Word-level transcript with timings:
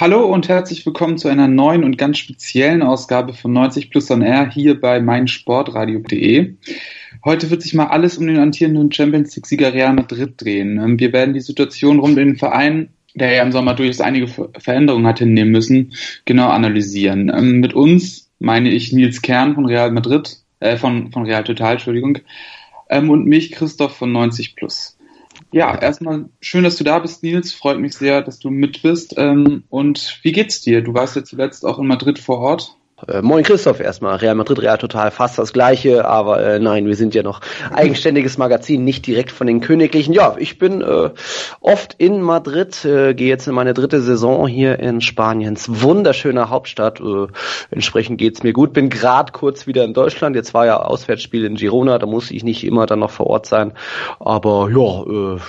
Hallo 0.00 0.24
und 0.24 0.48
herzlich 0.48 0.86
willkommen 0.86 1.18
zu 1.18 1.28
einer 1.28 1.46
neuen 1.46 1.84
und 1.84 1.98
ganz 1.98 2.16
speziellen 2.16 2.80
Ausgabe 2.80 3.34
von 3.34 3.52
90 3.52 3.90
Plus 3.90 4.10
On 4.10 4.22
Air 4.22 4.48
hier 4.48 4.80
bei 4.80 4.98
meinsportradio.de. 4.98 6.54
Heute 7.22 7.50
wird 7.50 7.60
sich 7.60 7.74
mal 7.74 7.88
alles 7.88 8.16
um 8.16 8.26
den 8.26 8.38
amtierenden 8.38 8.90
Champions 8.90 9.36
League 9.36 9.44
Sieger 9.44 9.74
Real 9.74 9.92
Madrid 9.92 10.40
drehen. 10.40 10.78
Ähm, 10.78 10.98
wir 10.98 11.12
werden 11.12 11.34
die 11.34 11.40
Situation 11.40 11.98
rund 11.98 12.12
um 12.12 12.16
den 12.16 12.36
Verein, 12.36 12.88
der 13.14 13.34
ja 13.34 13.42
im 13.42 13.52
Sommer 13.52 13.74
durchaus 13.74 14.00
einige 14.00 14.26
Veränderungen 14.26 15.06
hat 15.06 15.18
hinnehmen 15.18 15.50
müssen, 15.50 15.92
genau 16.24 16.48
analysieren. 16.48 17.28
Ähm, 17.28 17.60
mit 17.60 17.74
uns 17.74 18.30
meine 18.38 18.70
ich 18.70 18.94
Nils 18.94 19.20
Kern 19.20 19.54
von 19.54 19.66
Real 19.66 19.90
Madrid, 19.90 20.38
äh, 20.60 20.78
von, 20.78 21.12
von 21.12 21.26
Real 21.26 21.44
Total, 21.44 21.72
Entschuldigung, 21.72 22.20
ähm, 22.88 23.10
und 23.10 23.26
mich 23.26 23.52
Christoph 23.52 23.98
von 23.98 24.12
90 24.12 24.56
Plus. 24.56 24.96
Ja, 25.52 25.76
erstmal 25.76 26.28
schön, 26.40 26.62
dass 26.62 26.76
du 26.76 26.84
da 26.84 27.00
bist, 27.00 27.22
Nils. 27.22 27.52
Freut 27.52 27.80
mich 27.80 27.94
sehr, 27.94 28.22
dass 28.22 28.38
du 28.38 28.50
mit 28.50 28.82
bist. 28.82 29.14
Ähm, 29.16 29.64
und 29.68 30.20
wie 30.22 30.32
geht's 30.32 30.60
dir? 30.60 30.82
Du 30.82 30.94
warst 30.94 31.16
ja 31.16 31.24
zuletzt 31.24 31.66
auch 31.66 31.78
in 31.78 31.86
Madrid 31.86 32.20
vor 32.20 32.38
Ort. 32.38 32.76
Äh, 33.08 33.22
moin 33.22 33.44
Christoph 33.44 33.80
erstmal. 33.80 34.16
Real 34.16 34.34
Madrid, 34.34 34.60
Real 34.60 34.78
Total, 34.78 35.10
fast 35.10 35.38
das 35.38 35.52
gleiche, 35.52 36.04
aber 36.04 36.42
äh, 36.42 36.58
nein, 36.58 36.86
wir 36.86 36.96
sind 36.96 37.14
ja 37.14 37.22
noch 37.22 37.40
eigenständiges 37.72 38.38
Magazin, 38.38 38.84
nicht 38.84 39.06
direkt 39.06 39.32
von 39.32 39.46
den 39.46 39.60
Königlichen. 39.60 40.12
Ja, 40.12 40.36
ich 40.38 40.58
bin 40.58 40.82
äh, 40.82 41.10
oft 41.60 41.94
in 41.98 42.20
Madrid, 42.20 42.84
äh, 42.84 43.14
gehe 43.14 43.28
jetzt 43.28 43.46
in 43.46 43.54
meine 43.54 43.74
dritte 43.74 44.00
Saison 44.00 44.46
hier 44.46 44.78
in 44.78 45.00
Spaniens 45.00 45.82
wunderschöner 45.82 46.50
Hauptstadt. 46.50 47.00
Äh, 47.00 47.26
entsprechend 47.70 48.18
geht's 48.18 48.42
mir 48.42 48.52
gut. 48.52 48.72
Bin 48.72 48.90
gerade 48.90 49.32
kurz 49.32 49.66
wieder 49.66 49.84
in 49.84 49.94
Deutschland. 49.94 50.36
Jetzt 50.36 50.54
war 50.54 50.66
ja 50.66 50.80
Auswärtsspiel 50.80 51.44
in 51.44 51.54
Girona, 51.54 51.98
da 51.98 52.06
muss 52.06 52.30
ich 52.30 52.44
nicht 52.44 52.64
immer 52.64 52.86
dann 52.86 52.98
noch 52.98 53.10
vor 53.10 53.26
Ort 53.26 53.46
sein. 53.46 53.72
Aber 54.18 54.70
ja, 54.70 55.36
äh, 55.36 55.40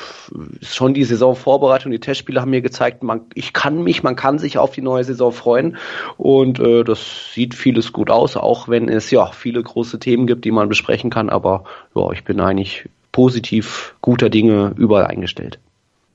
schon 0.62 0.94
die 0.94 1.04
Saisonvorbereitung, 1.04 1.92
die 1.92 2.00
Testspiele 2.00 2.42
haben 2.42 2.52
mir 2.52 2.62
gezeigt, 2.62 3.04
man, 3.04 3.22
ich 3.34 3.54
kann 3.54 3.84
mich, 3.84 4.04
man 4.04 4.16
kann 4.16 4.40
sich 4.40 4.58
auf 4.58 4.72
die 4.72 4.82
neue 4.82 5.04
Saison 5.04 5.32
freuen 5.32 5.78
und 6.18 6.60
äh, 6.60 6.84
das 6.84 7.02
sieht 7.42 7.56
vieles 7.56 7.92
gut 7.92 8.12
aus, 8.12 8.38
auch 8.38 8.68
wenn 8.68 8.88
es 8.88 9.10
ja 9.10 9.26
viele 9.32 9.64
große 9.64 9.98
Themen 9.98 10.28
gibt, 10.28 10.46
die 10.46 10.52
man 10.52 10.70
besprechen 10.70 11.10
kann. 11.10 11.30
Aber 11.30 11.64
ja, 11.96 12.12
ich 12.12 12.24
bin 12.24 12.40
eigentlich 12.40 12.88
positiv 13.12 13.96
guter 14.00 14.30
Dinge 14.30 14.76
überall 14.78 15.08
eingestellt. 15.08 15.58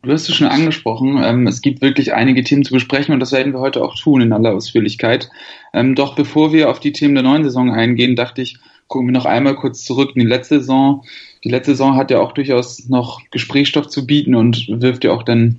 Du 0.02 0.12
hast 0.12 0.28
es 0.28 0.36
schon 0.36 0.46
angesprochen, 0.46 1.20
ähm, 1.24 1.48
es 1.48 1.62
gibt 1.62 1.83
wirklich 1.83 2.14
einige 2.14 2.44
Themen 2.44 2.64
zu 2.64 2.72
besprechen 2.72 3.12
und 3.12 3.18
das 3.18 3.33
werden 3.33 3.52
wir 3.52 3.58
heute 3.58 3.83
auch 3.83 3.96
tun 3.96 4.20
in 4.20 4.33
aller 4.33 4.55
Ausführlichkeit. 4.55 5.28
Ähm, 5.72 5.96
doch 5.96 6.14
bevor 6.14 6.52
wir 6.52 6.70
auf 6.70 6.78
die 6.78 6.92
Themen 6.92 7.14
der 7.14 7.24
neuen 7.24 7.42
Saison 7.42 7.72
eingehen, 7.72 8.14
dachte 8.14 8.40
ich, 8.40 8.58
gucken 8.86 9.08
wir 9.08 9.12
noch 9.12 9.24
einmal 9.24 9.56
kurz 9.56 9.84
zurück 9.84 10.12
in 10.14 10.20
die 10.20 10.28
letzte 10.28 10.61
Saison. 10.61 11.05
Die 11.42 11.50
letzte 11.50 11.72
Saison 11.72 11.96
hat 11.96 12.12
ja 12.12 12.20
auch 12.20 12.33
durchaus 12.33 12.88
noch 12.88 13.20
Gesprächsstoff 13.33 13.88
zu 13.88 14.06
bieten 14.06 14.36
und 14.36 14.68
wirft 14.68 15.02
ja 15.02 15.11
auch 15.11 15.24
dann 15.24 15.58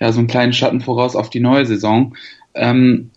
ja 0.00 0.10
so 0.10 0.18
einen 0.18 0.26
kleinen 0.26 0.52
Schatten 0.52 0.80
voraus 0.80 1.14
auf 1.14 1.30
die 1.30 1.40
neue 1.40 1.66
Saison. 1.66 2.16
Ähm, 2.54 3.10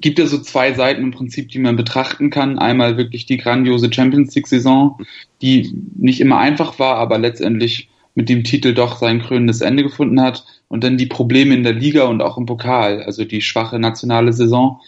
gibt 0.00 0.18
es 0.18 0.30
so 0.30 0.38
zwei 0.38 0.72
Seiten 0.72 1.02
im 1.02 1.10
Prinzip, 1.10 1.50
die 1.50 1.58
man 1.58 1.76
betrachten 1.76 2.30
kann. 2.30 2.58
Einmal 2.58 2.96
wirklich 2.96 3.26
die 3.26 3.36
grandiose 3.36 3.92
Champions 3.92 4.34
League 4.34 4.48
Saison, 4.48 4.98
die 5.42 5.74
nicht 5.96 6.20
immer 6.20 6.38
einfach 6.38 6.78
war, 6.78 6.96
aber 6.96 7.18
letztendlich 7.18 7.88
mit 8.14 8.28
dem 8.28 8.44
Titel 8.44 8.72
doch 8.72 8.96
sein 8.96 9.20
krönendes 9.20 9.60
Ende 9.60 9.82
gefunden 9.82 10.20
hat. 10.20 10.44
Und 10.68 10.82
dann 10.82 10.96
die 10.96 11.06
Probleme 11.06 11.54
in 11.54 11.62
der 11.62 11.74
Liga 11.74 12.04
und 12.04 12.22
auch 12.22 12.38
im 12.38 12.46
Pokal, 12.46 13.02
also 13.02 13.24
die 13.24 13.42
schwache 13.42 13.78
nationale 13.78 14.32
Saison. 14.32 14.80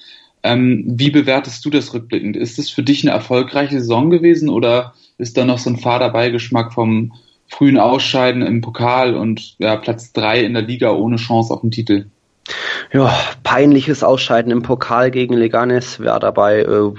Ähm, 0.42 0.84
wie 0.86 1.10
bewertest 1.10 1.64
du 1.64 1.70
das 1.70 1.92
rückblickend? 1.92 2.36
Ist 2.36 2.58
es 2.58 2.70
für 2.70 2.82
dich 2.82 3.04
eine 3.04 3.12
erfolgreiche 3.12 3.80
Saison 3.80 4.08
gewesen 4.08 4.48
oder 4.48 4.94
ist 5.18 5.36
da 5.36 5.44
noch 5.44 5.58
so 5.58 5.68
ein 5.68 5.76
fader 5.76 6.10
Beigeschmack 6.10 6.72
vom 6.72 7.12
frühen 7.48 7.78
Ausscheiden 7.78 8.42
im 8.42 8.62
Pokal 8.62 9.14
und 9.14 9.56
ja, 9.58 9.76
Platz 9.76 10.12
drei 10.12 10.42
in 10.42 10.54
der 10.54 10.62
Liga 10.62 10.92
ohne 10.92 11.16
Chance 11.16 11.52
auf 11.52 11.60
den 11.60 11.70
Titel? 11.70 12.06
Ja, 12.92 13.12
peinliches 13.42 14.04
Ausscheiden 14.04 14.52
im 14.52 14.62
Pokal 14.62 15.10
gegen 15.10 15.34
Leganes 15.34 15.98
wäre 15.98 16.20
dabei 16.20 16.60
äh, 16.60 16.92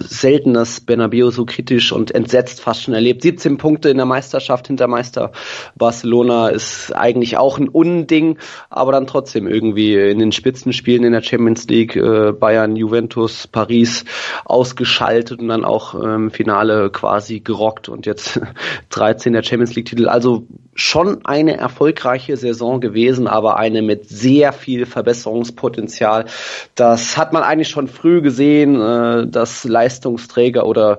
selten 0.00 0.54
das 0.54 0.80
Bernabeu 0.80 1.30
so 1.30 1.44
kritisch 1.44 1.92
und 1.92 2.14
entsetzt 2.14 2.60
fast 2.60 2.82
schon 2.82 2.94
erlebt. 2.94 3.22
17 3.22 3.58
Punkte 3.58 3.90
in 3.90 3.98
der 3.98 4.06
Meisterschaft 4.06 4.66
hinter 4.66 4.88
Meister 4.88 5.32
Barcelona 5.76 6.48
ist 6.48 6.90
eigentlich 6.92 7.36
auch 7.36 7.58
ein 7.58 7.68
Unding, 7.68 8.38
aber 8.70 8.92
dann 8.92 9.06
trotzdem 9.06 9.46
irgendwie 9.46 9.94
in 9.94 10.18
den 10.18 10.32
Spitzenspielen 10.32 11.04
in 11.04 11.12
der 11.12 11.22
Champions 11.22 11.68
League 11.68 11.94
äh, 11.94 12.32
Bayern, 12.32 12.74
Juventus, 12.76 13.46
Paris 13.46 14.04
ausgeschaltet 14.44 15.38
und 15.40 15.48
dann 15.48 15.64
auch 15.64 15.94
im 15.94 16.02
ähm, 16.02 16.30
Finale 16.30 16.90
quasi 16.90 17.40
gerockt 17.40 17.88
und 17.88 18.06
jetzt 18.06 18.40
13 18.90 19.34
der 19.34 19.42
Champions 19.42 19.74
League 19.74 19.86
Titel. 19.86 20.08
Also 20.08 20.46
schon 20.74 21.24
eine 21.24 21.56
erfolgreiche 21.56 22.36
Saison 22.36 22.80
gewesen, 22.80 23.26
aber 23.26 23.56
eine 23.56 23.82
mit 23.82 24.08
sehr 24.08 24.45
viel 24.52 24.86
Verbesserungspotenzial. 24.86 26.26
Das 26.74 27.16
hat 27.16 27.32
man 27.32 27.42
eigentlich 27.42 27.68
schon 27.68 27.88
früh 27.88 28.20
gesehen, 28.20 28.80
äh, 28.80 29.26
dass 29.26 29.64
Leistungsträger 29.64 30.66
oder 30.66 30.98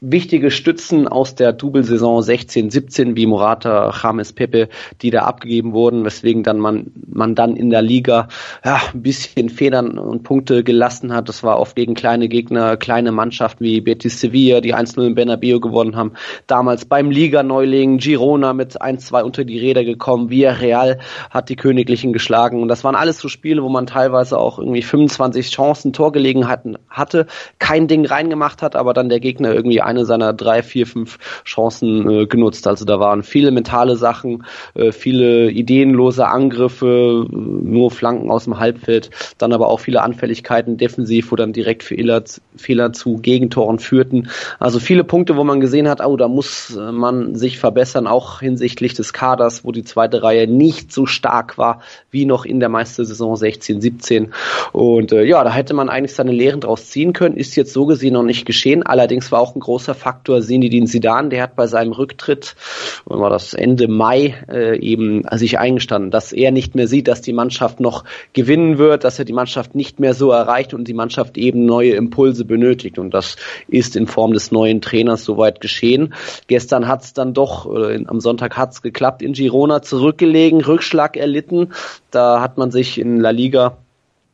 wichtige 0.00 0.50
Stützen 0.50 1.06
aus 1.06 1.34
der 1.34 1.52
Double-Saison 1.52 2.22
16, 2.22 2.70
17 2.70 3.16
wie 3.16 3.26
Morata, 3.26 3.92
James 4.02 4.32
Pepe, 4.32 4.68
die 5.02 5.10
da 5.10 5.20
abgegeben 5.20 5.72
wurden, 5.72 6.04
weswegen 6.04 6.42
dann 6.42 6.58
man, 6.58 6.92
man 7.06 7.34
dann 7.34 7.56
in 7.56 7.70
der 7.70 7.82
Liga 7.82 8.28
ja, 8.64 8.80
ein 8.94 9.02
bisschen 9.02 9.50
Federn 9.50 9.98
und 9.98 10.22
Punkte 10.22 10.64
gelassen 10.64 11.12
hat. 11.12 11.28
Das 11.28 11.42
war 11.42 11.60
oft 11.60 11.76
gegen 11.76 11.94
kleine 11.94 12.28
Gegner, 12.28 12.76
kleine 12.76 13.12
Mannschaften 13.12 13.64
wie 13.64 13.80
Betis 13.80 14.20
Sevilla, 14.20 14.60
die 14.60 14.74
1-0 14.74 15.06
in 15.06 15.14
Bernabeu 15.14 15.60
gewonnen 15.60 15.96
haben. 15.96 16.12
Damals 16.46 16.84
beim 16.84 17.10
Liga-Neuling 17.10 17.98
Girona 17.98 18.52
mit 18.54 18.80
1 18.80 19.10
zwei 19.10 19.24
unter 19.24 19.44
die 19.44 19.58
Räder 19.58 19.84
gekommen. 19.84 20.30
Villarreal 20.30 21.00
hat 21.30 21.48
die 21.48 21.56
Königlichen 21.56 22.12
geschlagen. 22.12 22.62
Und 22.62 22.68
das 22.68 22.79
waren 22.84 22.94
alles 22.94 23.18
so 23.18 23.28
Spiele, 23.28 23.62
wo 23.62 23.68
man 23.68 23.86
teilweise 23.86 24.38
auch 24.38 24.58
irgendwie 24.58 24.82
25 24.82 25.50
Chancen, 25.50 25.92
Torgelegenheiten 25.92 26.78
hatte, 26.88 27.26
kein 27.58 27.88
Ding 27.88 28.06
reingemacht 28.06 28.62
hat, 28.62 28.76
aber 28.76 28.94
dann 28.94 29.08
der 29.08 29.20
Gegner 29.20 29.52
irgendwie 29.52 29.80
eine 29.80 30.04
seiner 30.04 30.32
drei, 30.32 30.62
vier, 30.62 30.86
fünf 30.86 31.18
Chancen 31.44 32.08
äh, 32.08 32.26
genutzt. 32.26 32.66
Also 32.66 32.84
da 32.84 32.98
waren 33.00 33.22
viele 33.22 33.50
mentale 33.50 33.96
Sachen, 33.96 34.44
äh, 34.74 34.92
viele 34.92 35.50
ideenlose 35.50 36.26
Angriffe, 36.26 37.26
äh, 37.30 37.36
nur 37.36 37.90
Flanken 37.90 38.30
aus 38.30 38.44
dem 38.44 38.58
Halbfeld, 38.58 39.10
dann 39.38 39.52
aber 39.52 39.68
auch 39.68 39.80
viele 39.80 40.02
Anfälligkeiten 40.02 40.76
defensiv, 40.76 41.30
wo 41.32 41.36
dann 41.36 41.52
direkt 41.52 41.82
Fehler, 41.82 42.22
Fehler 42.56 42.92
zu 42.92 43.18
Gegentoren 43.18 43.78
führten. 43.78 44.28
Also 44.58 44.80
viele 44.80 45.04
Punkte, 45.04 45.36
wo 45.36 45.44
man 45.44 45.60
gesehen 45.60 45.88
hat, 45.88 46.04
oh, 46.04 46.16
da 46.16 46.28
muss 46.28 46.76
äh, 46.76 46.92
man 46.92 47.34
sich 47.34 47.58
verbessern, 47.58 48.06
auch 48.06 48.40
hinsichtlich 48.40 48.94
des 48.94 49.12
Kaders, 49.12 49.64
wo 49.64 49.72
die 49.72 49.84
zweite 49.84 50.22
Reihe 50.22 50.46
nicht 50.46 50.92
so 50.92 51.06
stark 51.06 51.58
war 51.58 51.82
wie 52.10 52.24
noch 52.24 52.44
in 52.44 52.60
der 52.60 52.68
Meistersaison 52.70 53.36
16, 53.36 53.80
17. 53.80 54.32
Und 54.72 55.12
äh, 55.12 55.24
ja, 55.24 55.44
da 55.44 55.52
hätte 55.52 55.74
man 55.74 55.88
eigentlich 55.88 56.14
seine 56.14 56.32
Lehren 56.32 56.60
draus 56.60 56.86
ziehen 56.86 57.12
können. 57.12 57.36
Ist 57.36 57.56
jetzt 57.56 57.72
so 57.72 57.86
gesehen 57.86 58.14
noch 58.14 58.22
nicht 58.22 58.46
geschehen. 58.46 58.82
Allerdings 58.82 59.30
war 59.32 59.40
auch 59.40 59.54
ein 59.54 59.60
großer 59.60 59.94
Faktor 59.94 60.42
Sinidin 60.42 60.86
Sidan, 60.86 61.30
der 61.30 61.42
hat 61.42 61.56
bei 61.56 61.66
seinem 61.66 61.92
Rücktritt, 61.92 62.56
war 63.04 63.30
das 63.30 63.54
Ende 63.54 63.88
Mai, 63.88 64.34
äh, 64.50 64.78
eben 64.78 65.24
sich 65.32 65.58
eingestanden, 65.58 66.10
dass 66.10 66.32
er 66.32 66.50
nicht 66.50 66.74
mehr 66.74 66.88
sieht, 66.88 67.08
dass 67.08 67.20
die 67.20 67.32
Mannschaft 67.32 67.80
noch 67.80 68.04
gewinnen 68.32 68.78
wird, 68.78 69.04
dass 69.04 69.18
er 69.18 69.24
die 69.24 69.32
Mannschaft 69.32 69.74
nicht 69.74 70.00
mehr 70.00 70.14
so 70.14 70.30
erreicht 70.30 70.74
und 70.74 70.88
die 70.88 70.94
Mannschaft 70.94 71.38
eben 71.38 71.64
neue 71.64 71.92
Impulse 71.92 72.44
benötigt. 72.44 72.98
Und 72.98 73.14
das 73.14 73.36
ist 73.68 73.96
in 73.96 74.06
Form 74.06 74.32
des 74.32 74.52
neuen 74.52 74.80
Trainers 74.80 75.24
soweit 75.24 75.60
geschehen. 75.60 76.14
Gestern 76.46 76.88
hat 76.88 77.02
es 77.02 77.12
dann 77.12 77.34
doch, 77.34 77.72
äh, 77.74 78.04
am 78.06 78.20
Sonntag 78.20 78.56
hat 78.56 78.72
es 78.72 78.82
geklappt 78.82 79.22
in 79.22 79.32
Girona, 79.32 79.82
zurückgelegen, 79.82 80.60
Rückschlag 80.60 81.16
erlitten. 81.16 81.72
Da 82.10 82.40
hat 82.40 82.58
man 82.58 82.70
sich 82.70 82.98
in 82.98 83.18
La 83.20 83.30
Liga 83.30 83.76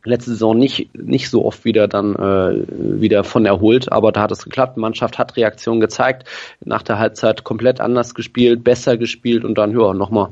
letzte 0.06 0.30
Saison 0.30 0.56
nicht, 0.56 0.94
nicht 0.94 1.28
so 1.28 1.44
oft 1.44 1.64
wieder 1.64 1.88
dann 1.88 2.14
äh, 2.14 2.64
wieder 3.00 3.24
von 3.24 3.44
erholt, 3.44 3.92
aber 3.92 4.12
da 4.12 4.22
hat 4.22 4.32
es 4.32 4.44
geklappt. 4.44 4.76
Die 4.76 4.80
Mannschaft 4.80 5.18
hat 5.18 5.36
Reaktion 5.36 5.80
gezeigt, 5.80 6.26
nach 6.64 6.82
der 6.82 6.98
Halbzeit 6.98 7.44
komplett 7.44 7.80
anders 7.80 8.14
gespielt, 8.14 8.64
besser 8.64 8.96
gespielt 8.96 9.44
und 9.44 9.58
dann 9.58 9.78
ja 9.78 9.92
nochmal 9.92 10.30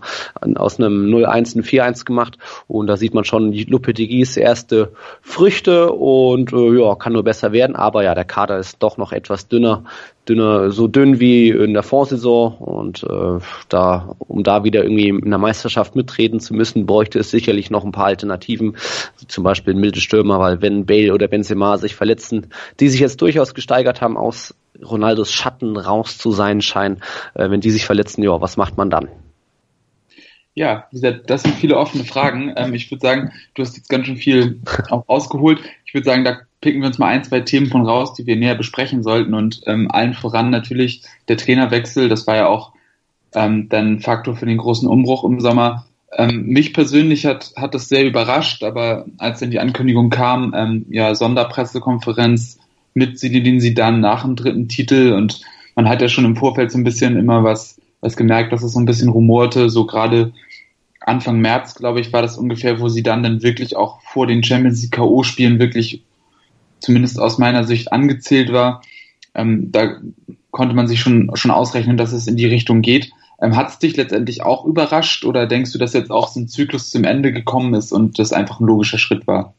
aus 0.55 0.79
einem 0.79 1.07
0-1 1.13 1.57
ein 1.57 1.63
4-1 1.65 2.05
gemacht. 2.05 2.39
Und 2.69 2.87
da 2.87 2.97
sieht 2.97 3.15
man 3.15 3.25
schon 3.25 3.53
die 3.53 3.65
Lopetegis 3.65 4.37
erste 4.37 4.93
Früchte 5.21 5.91
und 5.93 6.53
äh, 6.53 6.81
ja, 6.81 6.95
kann 6.95 7.13
nur 7.13 7.25
besser 7.25 7.53
werden, 7.53 7.77
aber 7.77 8.05
ja, 8.05 8.15
der 8.15 8.25
Kader 8.25 8.59
ist 8.59 8.83
doch 8.83 8.97
noch 8.97 9.13
etwas 9.13 9.49
dünner 9.49 9.85
dünner, 10.29 10.71
so 10.71 10.89
dünn 10.89 11.21
wie 11.21 11.51
in 11.51 11.75
der 11.75 11.83
Vorsaison 11.83 12.57
und 12.57 13.03
äh, 13.05 13.39
da, 13.69 14.17
um 14.19 14.43
da 14.43 14.65
wieder 14.65 14.83
irgendwie 14.83 15.09
in 15.09 15.31
der 15.31 15.39
Meisterschaft 15.39 15.97
mitreden 15.97 16.41
zu 16.41 16.55
müssen, 16.55 16.87
bräuchte 16.87 17.19
es 17.19 17.31
sicherlich 17.31 17.71
noch 17.71 17.85
ein 17.85 17.93
paar 17.93 18.07
Alternativen, 18.07 18.77
zum 19.29 19.45
Beispiel 19.45 19.75
milde 19.75 20.01
Stürmer, 20.01 20.39
weil 20.39 20.63
wenn 20.63 20.87
Bale 20.87 21.13
oder 21.13 21.29
Benzema 21.29 21.79
sich 21.79 21.95
verletzen, 21.95 22.49
die 22.81 22.89
sich 22.89 23.01
jetzt 23.01 23.21
durchaus 23.21 23.55
gesteigert 23.55 24.01
haben, 24.01 24.17
aus 24.17 24.55
Ronaldos 24.83 25.33
Schatten 25.33 25.77
raus 25.77 26.19
zu 26.19 26.33
sein 26.33 26.61
scheinen, 26.61 27.03
äh, 27.35 27.51
wenn 27.51 27.61
die 27.61 27.71
sich 27.71 27.85
verletzen, 27.85 28.23
ja, 28.23 28.41
was 28.41 28.57
macht 28.57 28.77
man 28.77 28.91
dann? 28.91 29.09
Ja, 30.57 30.87
das 30.93 31.43
sind 31.43 31.57
viele 31.57 31.77
offene 31.77 32.05
Fragen. 32.05 32.55
Ähm, 32.57 32.75
ich 32.75 32.91
würde 32.91 33.01
sagen, 33.01 33.33
du 33.55 33.63
hast 33.63 33.77
jetzt 33.77 33.89
ganz 33.89 34.07
schön 34.07 34.17
viel 34.17 34.61
auch 34.89 35.09
ausgeholt. 35.09 35.59
Ich 35.85 35.95
würde 35.95 36.05
sagen, 36.05 36.25
da 36.25 36.43
picken 36.65 36.81
wir 36.81 36.89
uns 36.89 36.99
mal 36.99 37.09
ein, 37.09 37.23
zwei 37.23 37.41
Themen 37.41 37.67
von 37.67 37.87
raus, 37.87 38.15
die 38.15 38.27
wir 38.27 38.37
näher 38.37 38.55
besprechen 38.55 39.03
sollten 39.03 39.35
und 39.35 39.61
ähm, 39.67 39.91
allen 39.91 40.15
voran 40.15 40.49
natürlich 40.49 41.03
der 41.29 41.37
Trainerwechsel. 41.37 42.09
Das 42.09 42.27
war 42.27 42.37
ja 42.37 42.47
auch 42.47 42.73
ähm, 43.35 43.69
dann 43.69 44.01
Faktor 44.01 44.35
für 44.35 44.47
den 44.47 44.57
großen 44.57 44.89
Umbruch 44.89 45.25
im 45.25 45.41
Sommer. 45.41 45.85
Ähm, 46.17 46.47
mich 46.47 46.73
persönlich 46.73 47.27
hat, 47.27 47.53
hat 47.57 47.75
das 47.75 47.91
sehr 47.91 48.07
überrascht, 48.07 48.65
aber 48.65 49.05
als 49.19 49.41
dann 49.41 49.51
die 49.51 49.61
Ankündigung 49.61 50.09
kam, 50.09 50.55
ähm, 50.57 50.87
ja, 50.89 51.15
Sonderpressekonferenz 51.15 52.59
mit 52.95 53.19
Zinedine 53.19 53.59
Zidane 53.59 53.99
nach 53.99 54.23
dem 54.23 54.35
dritten 54.35 54.67
Titel 54.69 55.13
und 55.13 55.43
man 55.75 55.87
hat 55.87 56.01
ja 56.01 56.09
schon 56.09 56.25
im 56.25 56.37
Vorfeld 56.37 56.73
so 56.73 56.79
ein 56.79 56.85
bisschen 56.85 57.19
immer 57.19 57.45
was 57.45 57.79
was 58.01 58.17
gemerkt, 58.17 58.53
dass 58.53 58.63
es 58.63 58.73
so 58.73 58.79
ein 58.79 58.87
bisschen 58.87 59.09
rumorte, 59.11 59.69
so 59.69 59.85
gerade 59.85 60.33
Anfang 61.01 61.41
März, 61.41 61.75
glaube 61.75 62.01
ich, 62.01 62.13
war 62.13 62.23
das 62.23 62.39
ungefähr, 62.39 62.81
wo 62.81 62.89
sie 62.89 63.03
dann 63.03 63.23
dann 63.23 63.43
wirklich 63.43 63.77
auch 63.77 64.01
vor 64.03 64.27
den 64.27 64.43
Champions 64.43 64.81
League 64.81 64.93
K.O.-Spielen 64.93 65.59
wirklich, 65.59 66.03
zumindest 66.85 67.19
aus 67.19 67.39
meiner 67.39 67.65
Sicht, 67.65 67.93
angezählt 67.93 68.53
war. 68.53 68.83
Ähm, 69.35 69.73
da 69.73 70.01
konnte 70.51 70.75
man 70.75 70.87
sich 70.87 71.01
schon, 71.01 71.31
schon 71.35 71.51
ausrechnen, 71.51 71.97
dass 71.97 72.13
es 72.13 72.27
in 72.27 72.37
die 72.37 72.47
Richtung 72.47 72.83
geht. 72.83 73.11
Ähm, 73.41 73.57
Hat 73.57 73.69
es 73.71 73.79
dich 73.79 73.97
letztendlich 73.97 74.43
auch 74.43 74.65
überrascht 74.65 75.25
oder 75.25 75.47
denkst 75.47 75.73
du, 75.73 75.79
dass 75.79 75.93
jetzt 75.93 76.11
auch 76.11 76.29
so 76.29 76.41
ein 76.41 76.49
Zyklus 76.49 76.91
zum 76.91 77.05
Ende 77.05 77.33
gekommen 77.33 77.75
ist 77.75 77.93
und 77.93 78.19
das 78.19 78.33
einfach 78.33 78.61
ein 78.61 78.67
logischer 78.67 78.99
Schritt 78.99 79.27
war? 79.27 79.55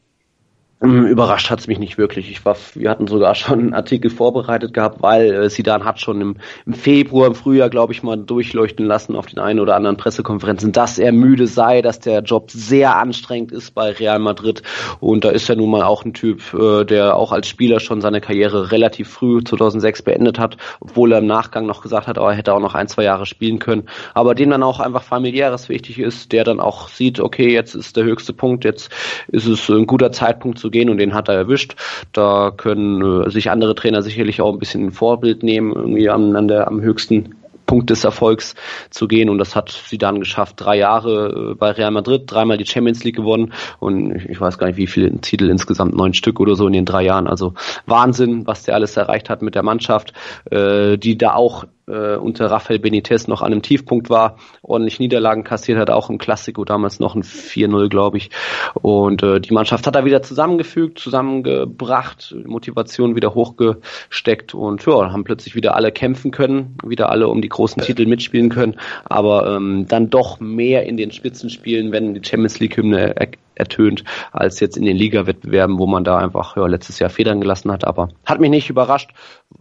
Ähm, 0.82 1.06
überrascht 1.06 1.50
hat 1.50 1.62
es 1.62 1.68
mich 1.68 1.80
nicht 1.80 1.98
wirklich. 1.98 2.30
Ich 2.30 2.44
war, 2.44 2.58
wir 2.74 2.90
hatten 2.90 3.08
sogar 3.08 3.34
schon 3.36 3.60
einen 3.60 3.74
Artikel 3.74 4.12
vorbereitet 4.12 4.74
gehabt, 4.74 5.02
weil 5.02 5.34
äh, 5.34 5.50
Sidan 5.50 5.86
hat 5.86 6.02
schon 6.02 6.20
im, 6.20 6.36
im 6.66 6.74
Februar, 6.74 7.28
im 7.28 7.36
Frühjahr, 7.36 7.70
glaube 7.70 7.94
ich, 7.94 8.04
mal 8.04 8.18
durchleuchten 8.18 8.86
lassen 8.86 9.16
auf 9.16 9.26
den 9.28 9.40
einen 9.40 9.62
oder 9.62 9.76
anderen 9.76 9.96
Pressekonferenzen, 9.96 10.74
dass 10.74 11.00
er 11.00 11.14
müde 11.14 11.48
sei, 11.48 11.82
dass 11.82 12.00
der 12.00 12.22
Job 12.22 12.52
sehr 12.52 12.98
anstrengend 12.98 13.54
ist 13.54 13.74
bei 13.74 13.92
Real 13.92 14.20
Madrid. 14.20 14.64
Und 15.00 15.24
da 15.24 15.30
ist 15.30 15.50
er 15.50 15.56
nun 15.56 15.70
mal 15.70 15.84
auch 15.84 16.04
ein 16.04 16.14
Typ, 16.14 16.54
äh, 16.54 16.84
der 16.84 17.16
auch 17.16 17.32
als 17.32 17.48
Spieler 17.48 17.80
schon 17.80 18.02
seine 18.02 18.20
Karriere 18.20 18.72
relativ 18.72 19.10
früh 19.10 19.42
2006 19.42 20.02
beendet 20.02 20.40
hat, 20.40 20.58
obwohl 20.82 21.14
er 21.14 21.20
im 21.20 21.26
Nachgang 21.26 21.66
noch 21.66 21.82
gesagt 21.82 22.08
hat, 22.08 22.18
oh, 22.18 22.28
er 22.28 22.36
hätte 22.36 22.54
auch 22.54 22.60
noch 22.60 22.76
ein, 22.76 22.90
zwei 22.90 23.04
Jahre 23.04 23.26
spielen 23.26 23.60
können. 23.60 23.88
Aber 24.14 24.36
dem 24.36 24.50
dann 24.50 24.64
auch 24.64 24.82
einfach 24.82 25.04
familiäres 25.04 25.70
wichtig 25.70 26.00
ist, 26.00 26.34
der 26.34 26.44
dann 26.44 26.60
auch 26.60 26.90
sieht, 26.90 27.22
okay, 27.22 27.54
jetzt 27.54 27.76
ist 27.76 27.96
der 27.96 28.04
höchste 28.04 28.34
Punkt, 28.34 28.66
jetzt 28.66 28.92
ist 29.30 29.48
es 29.48 29.70
ein 29.70 29.88
guter 29.88 30.12
Zeitpunkt 30.12 30.65
zu 30.66 30.72
gehen 30.72 30.90
und 30.90 30.98
den 30.98 31.14
hat 31.14 31.30
er 31.30 31.36
erwischt. 31.36 31.76
Da 32.12 32.52
können 32.56 33.26
äh, 33.26 33.30
sich 33.30 33.52
andere 33.52 33.76
Trainer 33.76 34.02
sicherlich 34.02 34.42
auch 34.42 34.52
ein 34.52 34.60
bisschen 34.60 34.86
ein 34.86 34.92
Vorbild 34.92 35.44
nehmen, 35.44 35.74
irgendwie 35.74 36.10
an, 36.10 36.36
an 36.36 36.48
der, 36.48 36.68
am 36.68 36.82
höchsten 36.82 37.36
Punkt 37.66 37.90
des 37.90 38.04
Erfolgs 38.04 38.56
zu 38.92 39.08
gehen 39.08 39.30
und 39.30 39.38
das 39.40 39.56
hat 39.56 39.70
sie 39.70 39.98
dann 39.98 40.20
geschafft. 40.20 40.56
Drei 40.58 40.78
Jahre 40.78 41.52
äh, 41.52 41.56
bei 41.56 41.72
Real 41.72 41.92
Madrid, 41.92 42.24
dreimal 42.26 42.58
die 42.58 42.66
Champions 42.66 43.04
League 43.04 43.16
gewonnen 43.16 43.54
und 43.80 44.16
ich 44.28 44.40
weiß 44.40 44.58
gar 44.58 44.68
nicht, 44.68 44.78
wie 44.78 44.88
viele 44.88 45.12
Titel 45.22 45.50
insgesamt, 45.50 45.96
neun 45.96 46.14
Stück 46.14 46.40
oder 46.40 46.56
so 46.56 46.68
in 46.68 46.74
den 46.74 46.86
drei 46.86 47.04
Jahren. 47.04 47.28
Also 47.28 47.54
Wahnsinn, 47.86 48.48
was 48.48 48.64
der 48.64 48.76
alles 48.76 48.98
erreicht 48.98 49.30
hat 49.30 49.42
mit 49.42 49.56
der 49.56 49.64
Mannschaft, 49.64 50.14
äh, 50.52 50.98
die 50.98 51.18
da 51.18 51.34
auch 51.34 51.66
äh, 51.88 52.16
unter 52.16 52.50
Rafael 52.50 52.80
Benitez 52.80 53.28
noch 53.28 53.42
an 53.42 53.52
einem 53.52 53.62
Tiefpunkt 53.62 54.10
war, 54.10 54.38
ordentlich 54.62 55.00
Niederlagen 55.00 55.44
kassiert 55.44 55.78
hat, 55.78 55.90
auch 55.90 56.10
im 56.10 56.18
Klassiko 56.18 56.66
damals 56.66 57.00
noch 57.00 57.16
ein 57.16 57.24
4-0, 57.24 57.90
glaube 57.90 58.18
ich. 58.18 58.30
Und 58.74 59.24
äh, 59.24 59.40
die 59.40 59.54
Mannschaft 59.54 59.88
hat 59.88 59.96
er 59.96 60.06
wieder 60.06 60.22
zusammengefügt, 60.22 61.00
zusammengebracht, 61.00 62.36
Motivation 62.46 63.16
wieder 63.16 63.34
hochgesteckt 63.34 64.54
und 64.54 64.86
ja, 64.86 65.12
haben 65.12 65.24
plötzlich 65.24 65.56
wieder 65.56 65.76
alle 65.76 65.92
kämpfen 65.92 66.32
können, 66.32 66.78
wieder 66.84 67.10
alle 67.10 67.28
um 67.28 67.42
die 67.42 67.50
großen 67.50 67.82
Titel 67.82 68.06
mitspielen 68.06 68.50
können, 68.50 68.78
aber 69.06 69.56
ähm, 69.56 69.86
dann 69.88 70.10
doch 70.10 70.40
mehr 70.40 70.86
in 70.86 70.98
den 70.98 71.12
Spitzenspielen, 71.12 71.92
wenn 71.92 72.14
die 72.14 72.28
Champions 72.28 72.60
League-Hymne 72.60 73.16
ertönt, 73.56 74.04
als 74.32 74.60
jetzt 74.60 74.78
in 74.78 74.86
den 74.86 74.96
Liga-Wettbewerben, 74.96 75.80
wo 75.80 75.88
man 75.88 76.04
da 76.04 76.18
einfach 76.18 76.56
ja, 76.58 76.68
letztes 76.68 77.00
Jahr 77.00 77.10
Federn 77.10 77.42
gelassen 77.42 77.72
hat. 77.72 77.86
Aber 77.86 78.10
hat 78.26 78.40
mich 78.40 78.50
nicht 78.50 78.70
überrascht. 78.70 79.12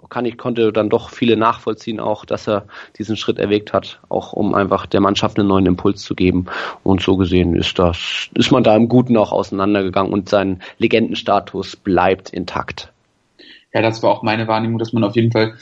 Kann 0.08 0.25
ich 0.25 0.37
konnte 0.38 0.73
dann 0.73 0.91
doch 0.91 1.11
viele 1.11 1.37
nachvollziehen, 1.37 2.00
auch 2.00 2.25
dass 2.25 2.49
er 2.49 2.67
diesen 2.99 3.17
Schritt 3.17 3.38
erwägt 3.38 3.73
hat, 3.73 4.00
auch 4.08 4.32
um 4.32 4.55
einfach 4.55 4.87
der 4.87 5.00
Mannschaft 5.00 5.38
einen 5.38 5.49
neuen 5.49 5.67
Impuls 5.67 6.02
zu 6.02 6.14
geben. 6.14 6.46
Und 6.82 7.00
so 7.00 7.17
gesehen 7.17 7.55
ist 7.55 7.79
das, 7.79 8.29
ist 8.35 8.50
man 8.50 8.64
da 8.64 8.75
im 8.76 8.88
Guten 8.88 9.17
auch 9.17 9.32
auseinandergegangen 9.32 10.12
und 10.12 10.29
sein 10.29 10.62
Legendenstatus 10.79 11.76
bleibt 11.76 12.31
intakt. 12.31 12.93
Ja, 13.73 13.82
das 13.82 14.02
war 14.02 14.11
auch 14.11 14.23
meine 14.23 14.46
Wahrnehmung, 14.46 14.79
dass 14.79 14.93
man 14.93 15.05
auf 15.05 15.17
jeden 15.17 15.32
Fall 15.32 15.55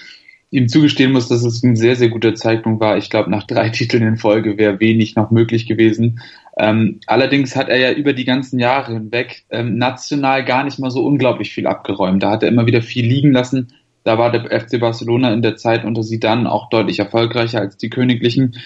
ihm 0.52 0.68
zugestehen 0.68 1.12
muss, 1.12 1.28
dass 1.28 1.42
es 1.44 1.62
ein 1.62 1.76
sehr, 1.76 1.96
sehr 1.96 2.10
guter 2.10 2.34
Zeitpunkt 2.34 2.80
war. 2.80 2.98
Ich 2.98 3.08
glaube, 3.08 3.30
nach 3.30 3.44
drei 3.44 3.68
Titeln 3.70 4.06
in 4.06 4.18
Folge 4.18 4.58
wäre 4.58 4.78
wenig 4.78 5.16
noch 5.16 5.30
möglich 5.30 5.66
gewesen. 5.66 6.20
Ähm, 6.58 7.00
allerdings 7.06 7.56
hat 7.56 7.70
er 7.70 7.78
ja 7.78 7.90
über 7.92 8.12
die 8.12 8.26
ganzen 8.26 8.58
Jahre 8.60 8.92
hinweg 8.92 9.44
ähm, 9.50 9.78
national 9.78 10.44
gar 10.44 10.62
nicht 10.62 10.78
mal 10.78 10.90
so 10.90 11.04
unglaublich 11.04 11.52
viel 11.52 11.66
abgeräumt. 11.66 12.22
Da 12.22 12.30
hat 12.30 12.42
er 12.42 12.50
immer 12.50 12.66
wieder 12.66 12.82
viel 12.82 13.06
liegen 13.06 13.32
lassen. 13.32 13.72
Da 14.04 14.18
war 14.18 14.30
der 14.30 14.60
FC 14.60 14.78
Barcelona 14.78 15.32
in 15.32 15.40
der 15.40 15.56
Zeit 15.56 15.86
unter 15.86 16.02
sie 16.02 16.20
dann 16.20 16.46
auch 16.46 16.68
deutlich 16.68 16.98
erfolgreicher 16.98 17.60
als 17.60 17.78
die 17.78 17.88
Königlichen. 17.88 18.56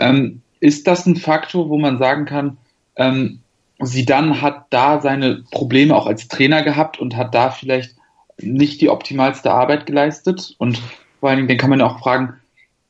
Ähm, 0.00 0.42
ist 0.58 0.88
das 0.88 1.06
ein 1.06 1.14
Faktor, 1.14 1.68
wo 1.68 1.78
man 1.78 1.98
sagen 1.98 2.24
kann, 2.24 2.56
ähm, 2.96 3.40
Sidan 3.80 4.42
hat 4.42 4.66
da 4.70 5.00
seine 5.00 5.44
Probleme 5.52 5.94
auch 5.94 6.08
als 6.08 6.26
Trainer 6.26 6.64
gehabt 6.64 6.98
und 6.98 7.16
hat 7.16 7.32
da 7.32 7.50
vielleicht 7.50 7.94
nicht 8.40 8.80
die 8.80 8.88
optimalste 8.88 9.52
Arbeit 9.52 9.86
geleistet? 9.86 10.56
Und 10.58 10.82
vor 11.20 11.30
allen 11.30 11.46
Dingen, 11.46 11.58
kann 11.58 11.70
man 11.70 11.80
auch 11.80 11.98
fragen, 12.00 12.34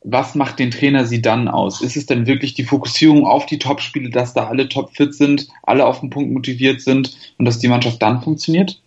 was 0.04 0.34
macht 0.34 0.58
den 0.58 0.70
Trainer 0.70 1.04
sie 1.04 1.20
dann 1.20 1.48
aus? 1.48 1.80
Ist 1.80 1.96
es 1.96 2.06
denn 2.06 2.26
wirklich 2.26 2.54
die 2.54 2.64
Fokussierung 2.64 3.26
auf 3.26 3.46
die 3.46 3.58
Topspiele, 3.58 4.10
dass 4.10 4.32
da 4.32 4.46
alle 4.46 4.69
topfit 4.69 5.14
sind, 5.14 5.48
alle 5.62 5.86
auf 5.86 6.00
den 6.00 6.10
Punkt 6.10 6.32
motiviert 6.32 6.80
sind 6.80 7.16
und 7.38 7.44
dass 7.44 7.58
die 7.58 7.69
Mannschaft 7.69 8.00
dann 8.00 8.22
funktioniert? 8.22 8.80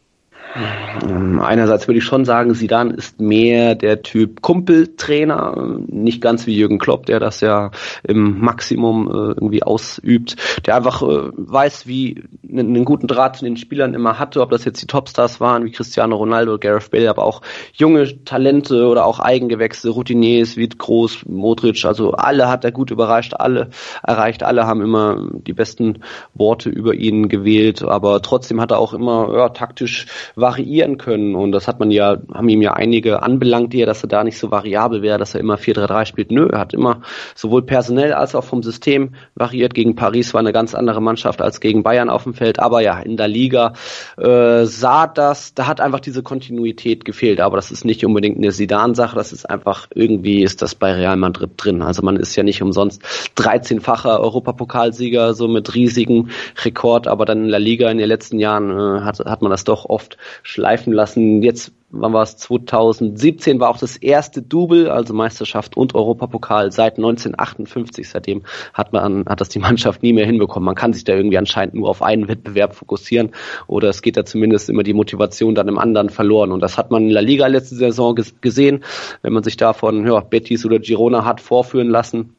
Ähm, 0.54 1.40
einerseits 1.40 1.88
würde 1.88 2.00
ich 2.00 2.04
schon 2.04 2.26
sagen, 2.26 2.54
Sidan 2.54 2.92
ist 2.92 3.22
mehr 3.22 3.76
der 3.76 4.02
Typ 4.02 4.42
Kumpeltrainer, 4.42 5.80
nicht 5.88 6.22
ganz 6.22 6.46
wie 6.46 6.58
Jürgen 6.58 6.78
Klopp, 6.78 7.06
der 7.06 7.20
das 7.20 7.40
ja 7.40 7.72
im 8.04 8.40
Maximum 8.40 9.08
äh, 9.08 9.12
irgendwie 9.12 9.64
ausübt, 9.64 10.36
der 10.66 10.76
einfach 10.76 11.02
äh, 11.04 11.30
weiß, 11.34 11.88
wie 11.88 12.24
einen 12.50 12.84
guten 12.84 13.08
Draht 13.08 13.38
zu 13.38 13.46
den 13.46 13.56
Spielern 13.56 13.94
immer 13.94 14.20
hatte, 14.20 14.42
ob 14.42 14.52
das 14.52 14.66
jetzt 14.66 14.82
die 14.82 14.88
Topstars 14.88 15.40
waren 15.40 15.64
wie 15.64 15.72
Cristiano 15.72 16.18
Ronaldo, 16.18 16.58
Gareth 16.60 16.92
Bale, 16.92 17.10
aber 17.10 17.24
auch 17.24 17.42
junge 17.74 18.26
Talente 18.26 18.88
oder 18.88 19.06
auch 19.06 19.20
Eigengewächse, 19.20 19.90
Routiniers 19.90 20.58
wie 20.58 20.68
Groß, 20.68 21.26
Modric, 21.28 21.86
also 21.86 22.12
alle 22.12 22.50
hat 22.50 22.66
er 22.66 22.72
gut 22.72 22.92
überrascht, 22.92 23.34
alle 23.36 23.70
erreicht, 24.04 24.44
alle 24.44 24.66
haben 24.66 24.82
immer 24.82 25.30
die 25.32 25.54
besten 25.54 26.00
Worte 26.34 26.70
über 26.70 26.94
ihn 26.94 27.30
gewählt, 27.30 27.84
aber 27.84 28.22
trotzdem 28.22 28.60
hat 28.60 28.72
er 28.72 28.80
auch 28.80 28.94
immer 28.94 29.34
ja, 29.34 29.50
taktisch 29.50 30.08
variieren 30.42 30.98
können. 30.98 31.36
Und 31.36 31.52
das 31.52 31.68
hat 31.68 31.80
man 31.80 31.92
ja, 31.92 32.18
haben 32.34 32.50
ihm 32.50 32.62
ja 32.62 32.74
einige 32.74 33.24
anbelangt, 33.24 33.74
die 33.74 33.86
dass 33.86 34.04
er 34.04 34.10
da 34.10 34.24
nicht 34.24 34.38
so 34.38 34.52
variabel 34.52 35.02
wäre, 35.02 35.18
dass 35.18 35.34
er 35.34 35.40
immer 35.40 35.56
4-3-3 35.56 36.06
spielt. 36.06 36.32
Nö, 36.32 36.48
er 36.52 36.60
hat 36.60 36.74
immer 36.74 37.02
sowohl 37.36 37.64
personell 37.64 38.14
als 38.14 38.36
auch 38.36 38.44
vom 38.44 38.64
System 38.64 39.16
variiert. 39.36 39.74
Gegen 39.74 39.96
Paris 39.96 40.34
war 40.34 40.40
eine 40.40 40.54
ganz 40.54 40.76
andere 40.76 41.02
Mannschaft 41.02 41.42
als 41.42 41.60
gegen 41.60 41.84
Bayern 41.84 42.10
auf 42.10 42.24
dem 42.24 42.34
Feld. 42.34 42.60
Aber 42.60 42.82
ja, 42.82 43.00
in 43.00 43.18
der 43.18 43.28
Liga 43.28 43.74
äh, 44.18 44.66
sah 44.66 45.08
das, 45.08 45.54
da 45.54 45.68
hat 45.68 45.82
einfach 45.82 46.00
diese 46.00 46.24
Kontinuität 46.24 47.06
gefehlt. 47.06 47.40
Aber 47.40 47.56
das 47.56 47.72
ist 47.72 47.86
nicht 47.86 48.06
unbedingt 48.06 48.38
eine 48.38 48.52
Sidan-Sache, 48.52 49.16
das 49.16 49.34
ist 49.34 49.50
einfach, 49.50 49.88
irgendwie 49.94 50.44
ist 50.44 50.62
das 50.62 50.76
bei 50.76 50.94
Real 50.94 51.18
Madrid 51.18 51.52
drin. 51.58 51.82
Also 51.82 52.02
man 52.02 52.16
ist 52.16 52.36
ja 52.36 52.44
nicht 52.44 52.62
umsonst 52.62 53.02
13-facher 53.38 54.20
Europapokalsieger, 54.20 55.34
so 55.34 55.48
mit 55.48 55.74
riesigem 55.76 56.30
Rekord, 56.64 57.08
aber 57.08 57.26
dann 57.26 57.46
in 57.46 57.50
der 57.50 57.60
Liga 57.60 57.90
in 57.90 57.98
den 57.98 58.08
letzten 58.08 58.40
Jahren 58.40 58.72
äh, 58.72 59.02
hat, 59.02 59.20
hat 59.20 59.42
man 59.42 59.52
das 59.52 59.64
doch 59.64 59.86
oft 59.86 60.18
schleifen 60.44 60.94
lassen. 60.94 61.42
Jetzt, 61.42 61.74
wann 61.90 62.14
war 62.14 62.24
es? 62.24 62.38
2017 62.38 63.60
war 63.60 63.70
auch 63.70 63.78
das 63.78 63.98
erste 63.98 64.42
Double, 64.42 64.90
also 64.90 65.14
Meisterschaft 65.14 65.78
und 65.78 65.96
Europapokal 65.96 66.72
seit 66.72 66.98
1958. 66.98 68.10
Seitdem 68.10 68.44
hat 68.74 68.94
man, 68.94 69.26
hat 69.26 69.42
das 69.42 69.50
die 69.50 69.60
Mannschaft 69.60 70.04
nie 70.04 70.14
mehr 70.14 70.26
hinbekommen. 70.26 70.66
Man 70.66 70.76
kann 70.76 70.94
sich 70.94 71.04
da 71.04 71.14
irgendwie 71.14 71.38
anscheinend 71.38 71.76
nur 71.76 71.90
auf 71.90 72.02
einen 72.02 72.28
Wettbewerb 72.28 72.76
fokussieren 72.76 73.32
oder 73.68 73.90
es 73.90 74.02
geht 74.02 74.18
da 74.18 74.26
zumindest 74.26 74.70
immer 74.70 74.84
die 74.84 74.94
Motivation 74.94 75.56
dann 75.56 75.68
im 75.68 75.78
anderen 75.78 76.10
verloren. 76.10 76.52
Und 76.52 76.62
das 76.62 76.78
hat 76.78 76.92
man 76.92 77.04
in 77.04 77.10
La 77.10 77.22
Liga 77.22 77.48
letzte 77.48 77.76
Saison 77.76 78.16
gesehen, 78.42 78.84
wenn 79.22 79.34
man 79.34 79.44
sich 79.44 79.58
davon, 79.58 80.06
ja, 80.06 80.20
Betis 80.20 80.66
oder 80.66 80.80
Girona 80.80 81.26
hat 81.26 81.42
vorführen 81.42 81.90
lassen 81.90 82.36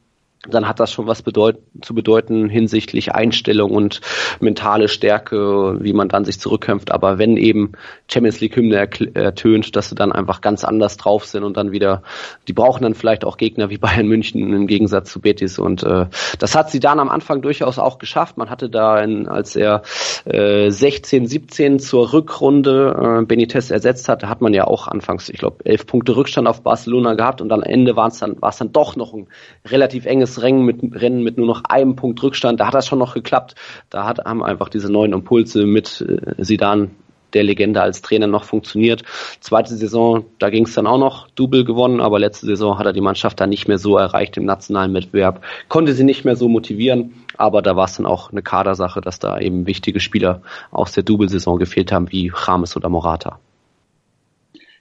dann 0.49 0.67
hat 0.67 0.81
das 0.81 0.93
schon 0.93 1.07
was 1.07 1.23
bedeut 1.23 1.59
zu 1.83 1.95
bedeuten 1.95 2.49
hinsichtlich 2.49 3.15
Einstellung 3.15 3.71
und 3.71 4.01
mentale 4.41 4.89
Stärke, 4.89 5.77
wie 5.81 5.93
man 5.93 6.09
dann 6.09 6.25
sich 6.25 6.41
zurückkämpft. 6.41 6.91
Aber 6.91 7.19
wenn 7.19 7.37
eben 7.37 7.73
Champions 8.11 8.41
League 8.41 8.57
Hymne 8.57 8.89
ertönt, 9.15 9.77
dass 9.77 9.89
sie 9.89 9.95
dann 9.95 10.11
einfach 10.11 10.41
ganz 10.41 10.65
anders 10.65 10.97
drauf 10.97 11.27
sind 11.27 11.45
und 11.45 11.57
dann 11.57 11.71
wieder, 11.71 12.03
die 12.49 12.53
brauchen 12.55 12.83
dann 12.83 12.95
vielleicht 12.95 13.25
auch 13.25 13.37
Gegner 13.37 13.71
wie 13.71 13.79
Bayern 13.83 14.09
München 14.09 14.53
im 14.53 14.67
Gegensatz 14.67 15.13
zu 15.13 15.21
Betis. 15.21 15.61
Und 15.61 15.85
äh, 15.85 16.07
das 16.41 16.57
hat 16.57 16.73
sie 16.73 16.81
dann 16.81 16.99
am 16.99 17.09
Anfang 17.09 17.41
durchaus 17.41 17.79
auch 17.79 17.99
geschafft. 17.99 18.37
Man 18.37 18.51
hatte 18.51 18.69
da, 18.69 18.99
in, 18.99 19.29
als 19.29 19.55
er 19.55 19.83
äh, 20.25 20.71
16, 20.71 21.27
17 21.27 21.79
zur 21.79 22.13
Rückrunde 22.13 23.21
äh, 23.21 23.25
Benitez 23.25 23.71
ersetzt 23.71 24.09
hat, 24.09 24.25
hat 24.25 24.41
man 24.41 24.55
ja 24.55 24.67
auch 24.67 24.89
anfangs, 24.89 25.29
ich 25.29 25.39
glaube, 25.39 25.65
elf 25.65 25.87
Punkte 25.87 26.17
Rückstand 26.17 26.49
auf 26.49 26.63
Barcelona 26.63 27.15
gehabt 27.15 27.41
und 27.41 27.53
am 27.53 27.63
Ende 27.63 27.95
war 27.95 28.09
es 28.09 28.19
dann, 28.19 28.43
war 28.43 28.51
es 28.51 28.57
dann 28.57 28.73
doch 28.73 28.97
noch 28.97 29.15
ein 29.15 29.29
relativ 29.69 30.05
enges 30.07 30.32
das 30.33 30.43
Rennen 30.43 30.65
mit, 30.65 30.81
Rennen 30.95 31.23
mit 31.23 31.37
nur 31.39 31.47
noch 31.47 31.65
einem 31.65 31.97
Punkt 31.97 32.23
Rückstand, 32.23 32.61
da 32.61 32.67
hat 32.67 32.75
das 32.75 32.87
schon 32.87 32.99
noch 32.99 33.15
geklappt. 33.15 33.55
Da 33.91 34.07
hat, 34.07 34.25
haben 34.25 34.43
einfach 34.43 34.69
diese 34.69 34.91
neuen 34.91 35.13
Impulse 35.13 35.67
mit 35.67 36.01
äh, 36.01 36.43
Sidan 36.43 36.93
der 37.33 37.45
Legende 37.45 37.81
als 37.81 38.03
Trainer 38.03 38.27
noch 38.27 38.45
funktioniert. 38.45 39.03
Zweite 39.41 39.75
Saison, 39.75 40.27
da 40.39 40.51
ging 40.51 40.65
es 40.65 40.75
dann 40.75 40.87
auch 40.87 40.99
noch 40.99 41.29
Double 41.31 41.65
gewonnen, 41.65 42.01
aber 42.01 42.19
letzte 42.19 42.45
Saison 42.45 42.79
hat 42.79 42.85
er 42.87 42.93
die 42.93 43.01
Mannschaft 43.01 43.41
dann 43.41 43.49
nicht 43.49 43.69
mehr 43.69 43.79
so 43.79 43.97
erreicht 43.97 44.37
im 44.37 44.45
nationalen 44.45 44.93
Wettbewerb, 44.93 45.43
konnte 45.69 45.95
sie 45.95 46.05
nicht 46.05 46.27
mehr 46.27 46.37
so 46.37 46.49
motivieren, 46.49 47.15
aber 47.39 47.63
da 47.63 47.75
war 47.75 47.87
es 47.87 47.97
dann 47.97 48.05
auch 48.05 48.31
eine 48.31 48.43
Kadersache, 48.43 49.01
dass 49.01 49.19
da 49.19 49.39
eben 49.39 49.67
wichtige 49.67 50.01
Spieler 50.01 50.43
aus 50.71 50.93
der 50.93 51.05
Double-Saison 51.05 51.59
gefehlt 51.59 51.91
haben, 51.91 52.13
wie 52.13 52.31
Rames 52.35 52.77
oder 52.77 52.91
Morata. 52.91 53.39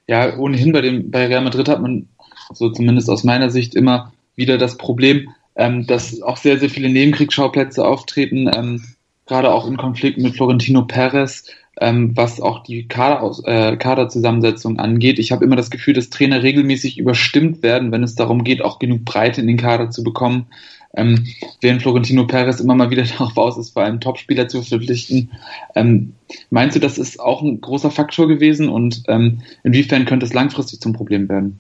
Ja, 0.07 0.37
ohnehin 0.37 0.73
bei 0.73 0.81
dem 0.81 1.09
bei 1.09 1.27
Real 1.27 1.43
Madrid 1.43 1.69
hat 1.69 1.81
man 1.81 2.09
so 2.53 2.69
zumindest 2.69 3.09
aus 3.09 3.23
meiner 3.23 3.49
Sicht 3.49 3.75
immer 3.75 4.11
wieder 4.35 4.57
das 4.57 4.77
Problem, 4.77 5.29
ähm, 5.55 5.85
dass 5.87 6.21
auch 6.21 6.37
sehr, 6.37 6.57
sehr 6.57 6.69
viele 6.69 6.89
Nebenkriegsschauplätze 6.89 7.85
auftreten, 7.85 8.49
ähm, 8.53 8.83
gerade 9.25 9.51
auch 9.51 9.67
in 9.67 9.77
Konflikten 9.77 10.21
mit 10.21 10.35
Florentino 10.35 10.83
Perez, 10.83 11.45
ähm, 11.79 12.15
was 12.15 12.41
auch 12.41 12.63
die 12.63 12.87
Kaderaus 12.87 13.43
äh, 13.45 13.77
Kaderzusammensetzung 13.77 14.79
angeht. 14.79 15.19
Ich 15.19 15.31
habe 15.31 15.45
immer 15.45 15.55
das 15.55 15.69
Gefühl, 15.69 15.93
dass 15.93 16.09
Trainer 16.09 16.43
regelmäßig 16.43 16.97
überstimmt 16.97 17.63
werden, 17.63 17.91
wenn 17.91 18.03
es 18.03 18.15
darum 18.15 18.43
geht, 18.43 18.61
auch 18.61 18.79
genug 18.79 19.05
Breite 19.05 19.41
in 19.41 19.47
den 19.47 19.57
Kader 19.57 19.89
zu 19.89 20.03
bekommen. 20.03 20.47
Ähm, 20.93 21.27
während 21.61 21.81
Florentino 21.81 22.27
Perez 22.27 22.59
immer 22.59 22.75
mal 22.75 22.89
wieder 22.89 23.03
darauf 23.17 23.37
aus 23.37 23.57
ist, 23.57 23.71
vor 23.71 23.83
allem 23.83 24.01
Topspieler 24.01 24.47
zu 24.47 24.61
verpflichten. 24.61 25.31
Ähm, 25.75 26.13
meinst 26.49 26.75
du, 26.75 26.79
das 26.79 26.97
ist 26.97 27.19
auch 27.19 27.41
ein 27.41 27.61
großer 27.61 27.91
Faktor 27.91 28.27
gewesen 28.27 28.67
und 28.67 29.03
ähm, 29.07 29.41
inwiefern 29.63 30.05
könnte 30.05 30.25
es 30.25 30.33
langfristig 30.33 30.81
zum 30.81 30.93
Problem 30.93 31.29
werden? 31.29 31.59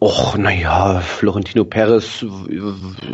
Och, 0.00 0.36
naja, 0.36 1.00
Florentino 1.00 1.64
Perez 1.64 2.24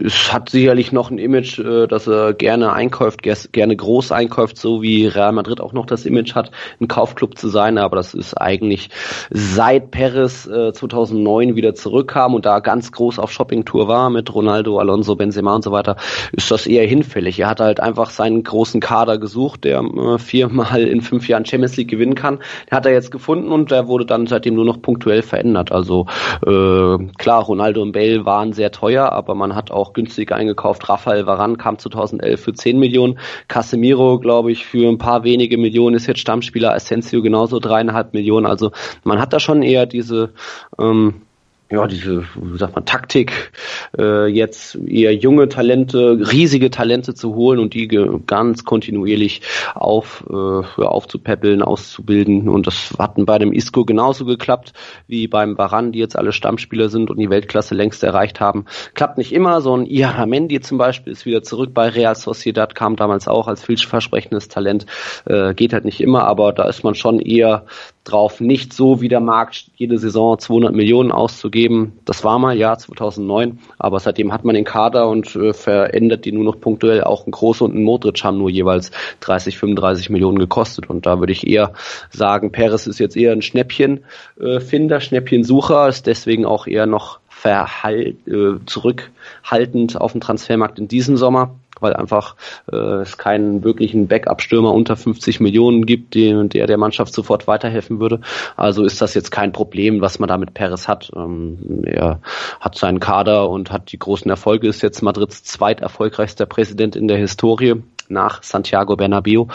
es 0.04 0.33
hat 0.33 0.50
sicherlich 0.50 0.93
noch 0.93 1.11
ein 1.11 1.19
Image, 1.19 1.59
äh, 1.59 1.87
dass 1.87 2.07
er 2.07 2.35
gerne 2.35 2.73
einkauft, 2.73 3.23
gerne 3.23 3.76
groß 3.76 4.12
einkauft, 4.12 4.59
so 4.59 4.83
wie 4.83 5.07
Real 5.07 5.33
Madrid 5.33 5.61
auch 5.61 5.73
noch 5.73 5.87
das 5.87 6.04
Image 6.04 6.35
hat, 6.35 6.50
ein 6.81 6.88
Kaufclub 6.88 7.38
zu 7.38 7.49
sein. 7.49 7.78
Aber 7.78 7.97
das 7.97 8.14
ist 8.14 8.35
eigentlich 8.35 8.90
seit 9.31 9.90
Perez 9.90 10.45
2009 10.45 11.50
äh, 11.50 11.57
wieder 11.57 11.75
zurückkam 11.75 12.35
und 12.35 12.45
da 12.45 12.61
ganz 12.61 12.93
groß 12.93 13.19
auf 13.19 13.31
Shoppingtour 13.31 13.88
war 13.88 14.11
mit 14.11 14.35
Ronaldo, 14.35 14.78
Alonso, 14.78 15.16
Benzema 15.16 15.54
und 15.54 15.64
so 15.64 15.73
weiter, 15.73 15.97
ist 16.33 16.50
das 16.50 16.66
eher 16.66 16.87
hinfällig. 16.87 17.38
Er 17.40 17.49
hat 17.49 17.61
halt 17.61 17.81
einfach 17.81 18.11
seinen 18.11 18.43
großen 18.43 18.81
Kader 18.81 19.19
gesucht, 19.19 19.64
der 19.64 19.81
äh, 19.81 20.19
viermal 20.19 20.83
in 20.83 21.00
fünf 21.00 21.28
Jahren 21.28 21.47
Champions 21.47 21.76
League 21.76 21.90
gewinnen 21.90 22.14
kann. 22.14 22.40
Den 22.71 22.76
hat 22.76 22.87
er 22.87 22.93
jetzt 22.93 23.11
gefunden 23.11 23.52
und 23.52 23.71
der 23.71 23.87
wurde 23.88 24.07
dann 24.07 24.26
seitdem 24.26 24.54
nur 24.54 24.64
noch 24.64 24.83
punktuell 24.83 25.23
verändert. 25.23 25.73
Also 25.73 26.07
äh, 26.47 26.63
äh, 26.64 27.06
klar, 27.18 27.42
Ronaldo 27.42 27.83
und 27.83 27.92
Bale 27.92 28.25
waren 28.25 28.52
sehr 28.52 28.71
teuer, 28.71 29.12
aber 29.12 29.35
man 29.35 29.54
hat 29.54 29.71
auch 29.71 29.92
günstig 29.92 30.33
eingekauft. 30.33 30.88
Rafael 30.88 31.26
Varan 31.26 31.59
kam 31.59 31.78
2011 31.78 32.40
für 32.40 32.52
10 32.52 32.78
Millionen. 32.78 33.18
Casemiro, 33.49 34.18
glaube 34.18 34.52
ich, 34.52 34.66
für 34.66 34.88
ein 34.88 34.99
paar 34.99 35.25
wenige 35.25 35.59
Millionen 35.59 35.97
ist 35.97 36.06
jetzt 36.06 36.21
Stammspieler. 36.21 36.75
Asensio 36.75 37.23
genauso 37.23 37.61
dreieinhalb 37.61 38.14
Millionen. 38.14 38.47
Also 38.47 38.73
man 39.02 39.21
hat 39.21 39.33
da 39.33 39.40
schon 39.40 39.62
eher 39.62 39.87
diese 39.87 40.33
ähm, 40.78 41.23
ja, 41.71 41.87
diese, 41.87 42.25
wie 42.35 42.59
sagt 42.59 42.75
man, 42.75 42.85
Taktik, 42.85 43.50
äh, 43.99 44.26
jetzt 44.26 44.75
eher 44.87 45.14
junge 45.14 45.49
Talente, 45.49 46.18
riesige 46.30 46.71
Talente 46.71 47.14
zu 47.14 47.35
holen 47.35 47.59
und 47.59 47.73
die 47.73 47.88
ganz 48.26 48.64
kontinuierlich 48.64 49.40
auf, 49.75 50.25
äh, 50.28 50.35
aufzupäppeln, 50.35 51.62
auszubilden. 51.62 52.49
Und 52.50 52.66
das 52.66 52.94
hat 52.99 53.14
bei 53.16 53.38
dem 53.38 53.52
Isco 53.52 53.85
genauso 53.85 54.26
geklappt 54.26 54.75
wie 55.06 55.26
beim 55.26 55.56
Baran, 55.56 55.92
die 55.92 56.00
jetzt 56.00 56.16
alle 56.16 56.33
Stammspieler 56.33 56.90
sind 56.90 57.11
und 57.11 57.18
die 57.18 57.30
Weltklasse 57.30 57.75
längst 57.75 58.04
erreicht 58.04 58.40
haben. 58.40 58.66
Klappt 58.92 59.16
nicht 59.16 59.33
immer, 59.33 59.62
so 59.62 59.75
ein 59.75 59.87
Iaramendi 59.87 60.61
zum 60.61 60.76
Beispiel 60.76 61.12
ist 61.12 61.25
wieder 61.25 61.42
zurück 61.42 61.73
bei 61.73 61.88
Real 61.88 62.14
Sociedad, 62.14 62.75
kam 62.75 62.97
damals 62.97 63.26
auch 63.26 63.49
als 63.49 63.64
vielversprechendes 63.64 64.49
Talent, 64.49 64.85
äh, 65.25 65.54
geht 65.54 65.73
halt 65.73 65.87
nicht 65.87 66.02
immer, 66.02 66.25
aber 66.25 66.52
da 66.52 66.68
ist 66.68 66.85
man 66.85 66.94
schon 66.94 67.21
eher 67.21 67.64
drauf, 68.04 68.40
nicht 68.40 68.73
so 68.73 69.00
wie 69.00 69.08
der 69.08 69.20
Markt 69.20 69.70
jede 69.76 69.99
Saison 69.99 70.38
200 70.38 70.75
Millionen 70.75 71.11
auszugeben. 71.11 71.99
Das 72.04 72.23
war 72.23 72.38
mal, 72.38 72.56
ja, 72.56 72.76
2009, 72.76 73.58
aber 73.78 73.99
seitdem 73.99 74.32
hat 74.32 74.44
man 74.44 74.54
den 74.54 74.64
Kader 74.64 75.08
und 75.08 75.34
äh, 75.34 75.52
verändert 75.54 76.25
die 76.25 76.32
nur 76.32 76.44
noch 76.44 76.61
punktuell. 76.61 77.02
Auch 77.02 77.26
ein 77.26 77.30
Große 77.30 77.64
und 77.64 77.75
ein 77.75 77.82
Modric 77.82 78.23
haben 78.23 78.38
nur 78.38 78.50
jeweils 78.50 78.90
30, 79.20 79.58
35 79.58 80.11
Millionen 80.11 80.38
gekostet 80.38 80.88
und 80.90 81.06
da 81.06 81.18
würde 81.18 81.32
ich 81.32 81.46
eher 81.46 81.73
sagen, 82.11 82.52
Perez 82.52 82.87
ist 82.87 83.00
jetzt 83.00 83.16
eher 83.16 83.32
ein 83.32 83.42
Schnäppchenfinder, 83.42 84.96
äh, 84.96 85.00
Schnäppchensucher, 85.00 85.88
ist 85.88 86.06
deswegen 86.06 86.44
auch 86.44 86.66
eher 86.66 86.87
noch 86.87 87.20
verhalt, 87.28 88.16
äh, 88.26 88.54
zurückhaltend 88.64 90.00
auf 90.00 90.12
dem 90.12 90.20
Transfermarkt 90.20 90.78
in 90.78 90.88
diesem 90.88 91.16
Sommer 91.16 91.54
weil 91.81 91.95
einfach 91.95 92.37
äh, 92.71 92.76
es 92.76 93.19
keinen 93.19 93.64
wirklichen 93.64 94.09
Backup-Stürmer 94.09 94.73
unter 94.73 94.97
50 94.97 95.40
Millionen 95.40 95.87
gibt, 95.87 96.14
die, 96.14 96.49
der 96.49 96.66
der 96.66 96.78
Mannschaft 96.78 97.12
sofort 97.12 97.47
weiterhelfen 97.47 98.00
würde. 98.00 98.21
Also 98.57 98.85
ist 98.85 99.00
das 99.00 99.14
jetzt 99.14 99.31
kein 99.31 99.52
Problem, 99.52 100.00
was 100.00 100.19
man 100.19 100.28
da 100.28 100.38
mit 100.38 100.54
Perez 100.54 100.88
hat. 100.88 101.11
Ähm, 101.16 101.83
er 101.85 102.21
hat 102.61 102.76
seinen 102.76 103.00
Kader 103.00 103.49
und 103.49 103.71
hat 103.71 103.93
die 103.93 103.99
großen 103.99 104.31
Erfolge, 104.31 104.69
ist 104.69 104.83
jetzt 104.83 105.02
Madrids 105.02 105.45
zweiterfolgreichster 105.45 106.47
Präsident 106.47 106.97
in 106.97 107.09
der 107.09 107.19
Historie 107.19 107.83
nach 108.09 108.43
Santiago 108.43 108.97
Bernabeu 108.97 109.47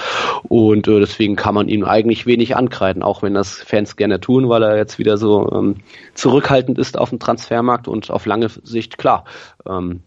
und 0.47 0.87
äh, 0.87 0.99
deswegen 0.99 1.35
kann 1.35 1.53
man 1.53 1.67
ihm 1.67 1.83
eigentlich 1.85 2.25
wenig 2.25 2.55
ankreiden, 2.55 3.03
auch 3.03 3.21
wenn 3.21 3.33
das 3.33 3.53
Fans 3.53 3.95
gerne 3.95 4.19
tun, 4.19 4.49
weil 4.49 4.63
er 4.63 4.77
jetzt 4.77 4.99
wieder 4.99 5.17
so 5.17 5.51
ähm, 5.51 5.77
zurückhaltend 6.13 6.79
ist 6.79 6.97
auf 6.97 7.09
dem 7.09 7.19
Transfermarkt 7.19 7.87
und 7.87 8.09
auf 8.09 8.25
lange 8.25 8.49
Sicht 8.49 8.97
klar. 8.97 9.25
Ähm, 9.67 10.01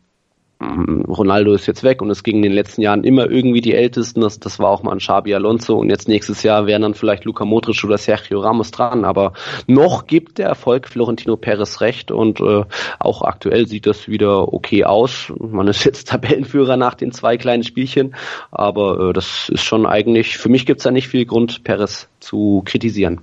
Ronaldo 1.08 1.52
ist 1.52 1.66
jetzt 1.66 1.82
weg 1.82 2.02
und 2.02 2.10
es 2.10 2.22
ging 2.22 2.36
in 2.36 2.42
den 2.42 2.52
letzten 2.52 2.82
Jahren 2.82 3.04
immer 3.04 3.30
irgendwie 3.30 3.60
die 3.60 3.74
Ältesten. 3.74 4.20
Das, 4.20 4.38
das 4.40 4.58
war 4.58 4.70
auch 4.70 4.82
mal 4.82 4.92
ein 4.92 4.98
Xabi 4.98 5.34
Alonso 5.34 5.78
und 5.78 5.90
jetzt 5.90 6.08
nächstes 6.08 6.42
Jahr 6.42 6.66
wären 6.66 6.82
dann 6.82 6.94
vielleicht 6.94 7.24
Luca 7.24 7.44
Modric 7.44 7.82
oder 7.84 7.98
Sergio 7.98 8.40
Ramos 8.40 8.70
dran. 8.70 9.04
Aber 9.04 9.32
noch 9.66 10.06
gibt 10.06 10.38
der 10.38 10.48
Erfolg 10.48 10.88
Florentino 10.88 11.36
Perez 11.36 11.80
recht 11.80 12.10
und 12.10 12.40
äh, 12.40 12.64
auch 12.98 13.22
aktuell 13.22 13.66
sieht 13.66 13.86
das 13.86 14.08
wieder 14.08 14.52
okay 14.52 14.84
aus. 14.84 15.32
Man 15.38 15.68
ist 15.68 15.84
jetzt 15.84 16.08
Tabellenführer 16.12 16.76
nach 16.76 16.94
den 16.94 17.12
zwei 17.12 17.36
kleinen 17.36 17.64
Spielchen, 17.64 18.14
aber 18.50 19.10
äh, 19.10 19.12
das 19.12 19.48
ist 19.48 19.62
schon 19.62 19.86
eigentlich, 19.86 20.38
für 20.38 20.48
mich 20.48 20.66
gibt 20.66 20.80
es 20.80 20.84
da 20.84 20.90
nicht 20.90 21.08
viel 21.08 21.26
Grund, 21.26 21.64
Perez 21.64 22.08
zu 22.20 22.62
kritisieren. 22.64 23.20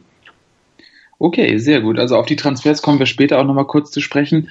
Okay, 1.20 1.58
sehr 1.58 1.82
gut. 1.82 2.00
Also 2.00 2.16
auf 2.16 2.26
die 2.26 2.38
Transfers 2.38 2.82
kommen 2.82 2.98
wir 2.98 3.06
später 3.06 3.40
auch 3.40 3.44
nochmal 3.44 3.68
kurz 3.68 3.92
zu 3.92 4.00
sprechen. 4.00 4.50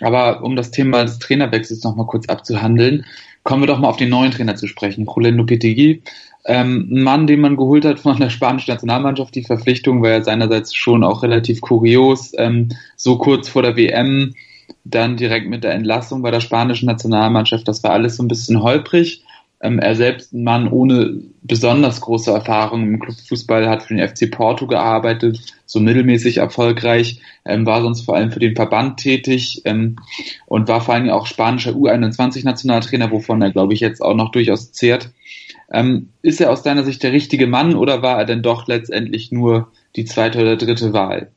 Aber 0.00 0.42
um 0.42 0.56
das 0.56 0.70
Thema 0.70 1.04
des 1.04 1.18
Trainerwechsels 1.18 1.82
nochmal 1.84 2.06
kurz 2.06 2.28
abzuhandeln, 2.28 3.04
kommen 3.42 3.62
wir 3.62 3.66
doch 3.66 3.78
mal 3.78 3.88
auf 3.88 3.96
den 3.96 4.10
neuen 4.10 4.30
Trainer 4.30 4.56
zu 4.56 4.66
sprechen, 4.66 5.06
Julen 5.06 5.36
Lopetegui. 5.36 6.02
Ähm, 6.44 6.88
ein 6.90 7.02
Mann, 7.02 7.26
den 7.26 7.40
man 7.40 7.56
geholt 7.56 7.84
hat 7.84 8.00
von 8.00 8.18
der 8.18 8.30
spanischen 8.30 8.70
Nationalmannschaft. 8.70 9.34
Die 9.34 9.44
Verpflichtung 9.44 10.02
war 10.02 10.10
ja 10.10 10.22
seinerseits 10.22 10.74
schon 10.74 11.04
auch 11.04 11.22
relativ 11.22 11.60
kurios. 11.60 12.32
Ähm, 12.38 12.68
so 12.96 13.18
kurz 13.18 13.48
vor 13.48 13.62
der 13.62 13.76
WM, 13.76 14.34
dann 14.84 15.16
direkt 15.16 15.48
mit 15.48 15.64
der 15.64 15.72
Entlassung 15.72 16.22
bei 16.22 16.30
der 16.30 16.40
spanischen 16.40 16.86
Nationalmannschaft. 16.86 17.66
Das 17.66 17.82
war 17.82 17.90
alles 17.90 18.16
so 18.16 18.22
ein 18.22 18.28
bisschen 18.28 18.62
holprig. 18.62 19.22
Ähm, 19.60 19.78
er 19.80 19.96
selbst 19.96 20.32
ein 20.32 20.44
Mann 20.44 20.68
ohne 20.68 21.20
besonders 21.42 22.00
große 22.00 22.30
Erfahrung 22.30 22.82
im 22.82 23.00
Clubfußball, 23.00 23.68
hat 23.68 23.82
für 23.82 23.94
den 23.94 24.06
FC 24.06 24.30
Porto 24.30 24.66
gearbeitet, 24.66 25.40
so 25.66 25.80
mittelmäßig 25.80 26.36
erfolgreich, 26.36 27.20
ähm, 27.44 27.66
war 27.66 27.82
sonst 27.82 28.02
vor 28.02 28.14
allem 28.14 28.30
für 28.30 28.38
den 28.38 28.54
Verband 28.54 28.98
tätig 28.98 29.62
ähm, 29.64 29.96
und 30.46 30.68
war 30.68 30.80
vor 30.80 30.94
allem 30.94 31.10
auch 31.10 31.26
spanischer 31.26 31.72
U21-Nationaltrainer, 31.72 33.10
wovon 33.10 33.42
er, 33.42 33.50
glaube 33.50 33.74
ich, 33.74 33.80
jetzt 33.80 34.00
auch 34.00 34.14
noch 34.14 34.30
durchaus 34.30 34.72
zehrt. 34.72 35.10
Ähm, 35.70 36.10
ist 36.22 36.40
er 36.40 36.50
aus 36.50 36.62
deiner 36.62 36.84
Sicht 36.84 37.02
der 37.02 37.12
richtige 37.12 37.46
Mann 37.46 37.74
oder 37.74 38.00
war 38.00 38.18
er 38.18 38.24
denn 38.24 38.42
doch 38.42 38.68
letztendlich 38.68 39.32
nur 39.32 39.72
die 39.96 40.04
zweite 40.04 40.40
oder 40.40 40.56
dritte 40.56 40.92
Wahl? 40.92 41.32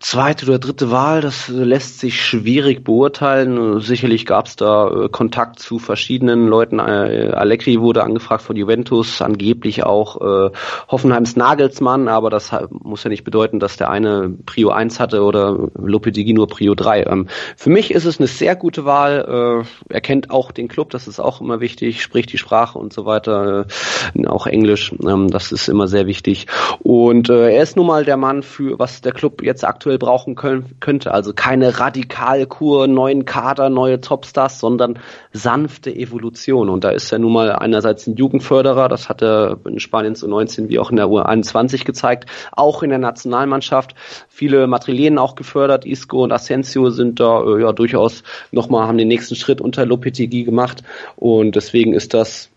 Zweite 0.00 0.46
oder 0.46 0.58
dritte 0.58 0.90
Wahl, 0.90 1.20
das 1.20 1.48
lässt 1.48 2.00
sich 2.00 2.22
schwierig 2.22 2.82
beurteilen. 2.84 3.80
Sicherlich 3.80 4.24
gab 4.24 4.46
es 4.46 4.56
da 4.56 4.88
äh, 4.88 5.08
Kontakt 5.10 5.60
zu 5.60 5.78
verschiedenen 5.78 6.48
Leuten. 6.48 6.78
Äh, 6.78 7.32
Allegri 7.34 7.80
wurde 7.80 8.02
angefragt 8.02 8.42
von 8.42 8.56
Juventus, 8.56 9.20
angeblich 9.20 9.84
auch 9.84 10.20
äh, 10.20 10.50
Hoffenheims 10.88 11.36
Nagelsmann, 11.36 12.08
aber 12.08 12.30
das 12.30 12.50
muss 12.70 13.04
ja 13.04 13.10
nicht 13.10 13.24
bedeuten, 13.24 13.60
dass 13.60 13.76
der 13.76 13.90
eine 13.90 14.30
Prio 14.46 14.70
1 14.70 15.00
hatte 15.00 15.22
oder 15.22 15.68
Lopetegui 15.74 16.32
nur 16.32 16.48
Prio 16.48 16.74
3. 16.74 17.02
Ähm, 17.02 17.28
für 17.56 17.68
mich 17.68 17.90
ist 17.90 18.06
es 18.06 18.18
eine 18.18 18.26
sehr 18.26 18.56
gute 18.56 18.86
Wahl. 18.86 19.64
Äh, 19.90 19.92
er 19.92 20.00
kennt 20.00 20.30
auch 20.30 20.50
den 20.50 20.68
Club, 20.68 20.88
das 20.90 21.08
ist 21.08 21.20
auch 21.20 21.42
immer 21.42 21.60
wichtig, 21.60 22.02
spricht 22.02 22.32
die 22.32 22.38
Sprache 22.38 22.78
und 22.78 22.94
so 22.94 23.04
weiter, 23.04 23.66
äh, 24.14 24.26
auch 24.26 24.46
Englisch, 24.46 24.94
ähm, 25.06 25.30
das 25.30 25.52
ist 25.52 25.68
immer 25.68 25.88
sehr 25.88 26.06
wichtig. 26.06 26.46
Und 26.78 27.28
äh, 27.28 27.50
er 27.50 27.62
ist 27.62 27.76
nun 27.76 27.86
mal 27.86 28.06
der 28.06 28.16
Mann 28.16 28.42
für, 28.42 28.78
was 28.78 29.02
der 29.02 29.12
Club 29.12 29.42
jetzt 29.42 29.62
aktuell 29.62 29.89
brauchen 29.98 30.34
können, 30.34 30.76
könnte. 30.80 31.12
Also 31.12 31.32
keine 31.32 31.78
Radikalkur, 31.78 32.86
neuen 32.86 33.24
Kader, 33.24 33.70
neue 33.70 34.00
Topstars, 34.00 34.60
sondern 34.60 34.98
sanfte 35.32 35.94
Evolution. 35.94 36.68
Und 36.68 36.84
da 36.84 36.90
ist 36.90 37.12
er 37.12 37.18
nun 37.18 37.32
mal 37.32 37.52
einerseits 37.52 38.06
ein 38.06 38.16
Jugendförderer, 38.16 38.88
das 38.88 39.08
hat 39.08 39.22
er 39.22 39.58
in 39.66 39.80
Spanien 39.80 40.14
zu 40.14 40.28
19 40.28 40.68
wie 40.68 40.78
auch 40.78 40.90
in 40.90 40.96
der 40.96 41.06
U21 41.06 41.84
gezeigt, 41.84 42.28
auch 42.52 42.82
in 42.82 42.90
der 42.90 42.98
Nationalmannschaft. 42.98 43.94
Viele 44.28 44.66
Matrilenen 44.66 45.18
auch 45.18 45.34
gefördert, 45.34 45.84
Isco 45.84 46.24
und 46.24 46.32
Asensio 46.32 46.90
sind 46.90 47.20
da 47.20 47.42
äh, 47.42 47.62
ja 47.62 47.72
durchaus 47.72 48.22
nochmal, 48.52 48.86
haben 48.86 48.98
den 48.98 49.08
nächsten 49.08 49.36
Schritt 49.36 49.60
unter 49.60 49.86
Lopetegui 49.86 50.44
gemacht. 50.44 50.82
Und 51.16 51.56
deswegen 51.56 51.92
ist 51.92 52.14
das 52.14 52.50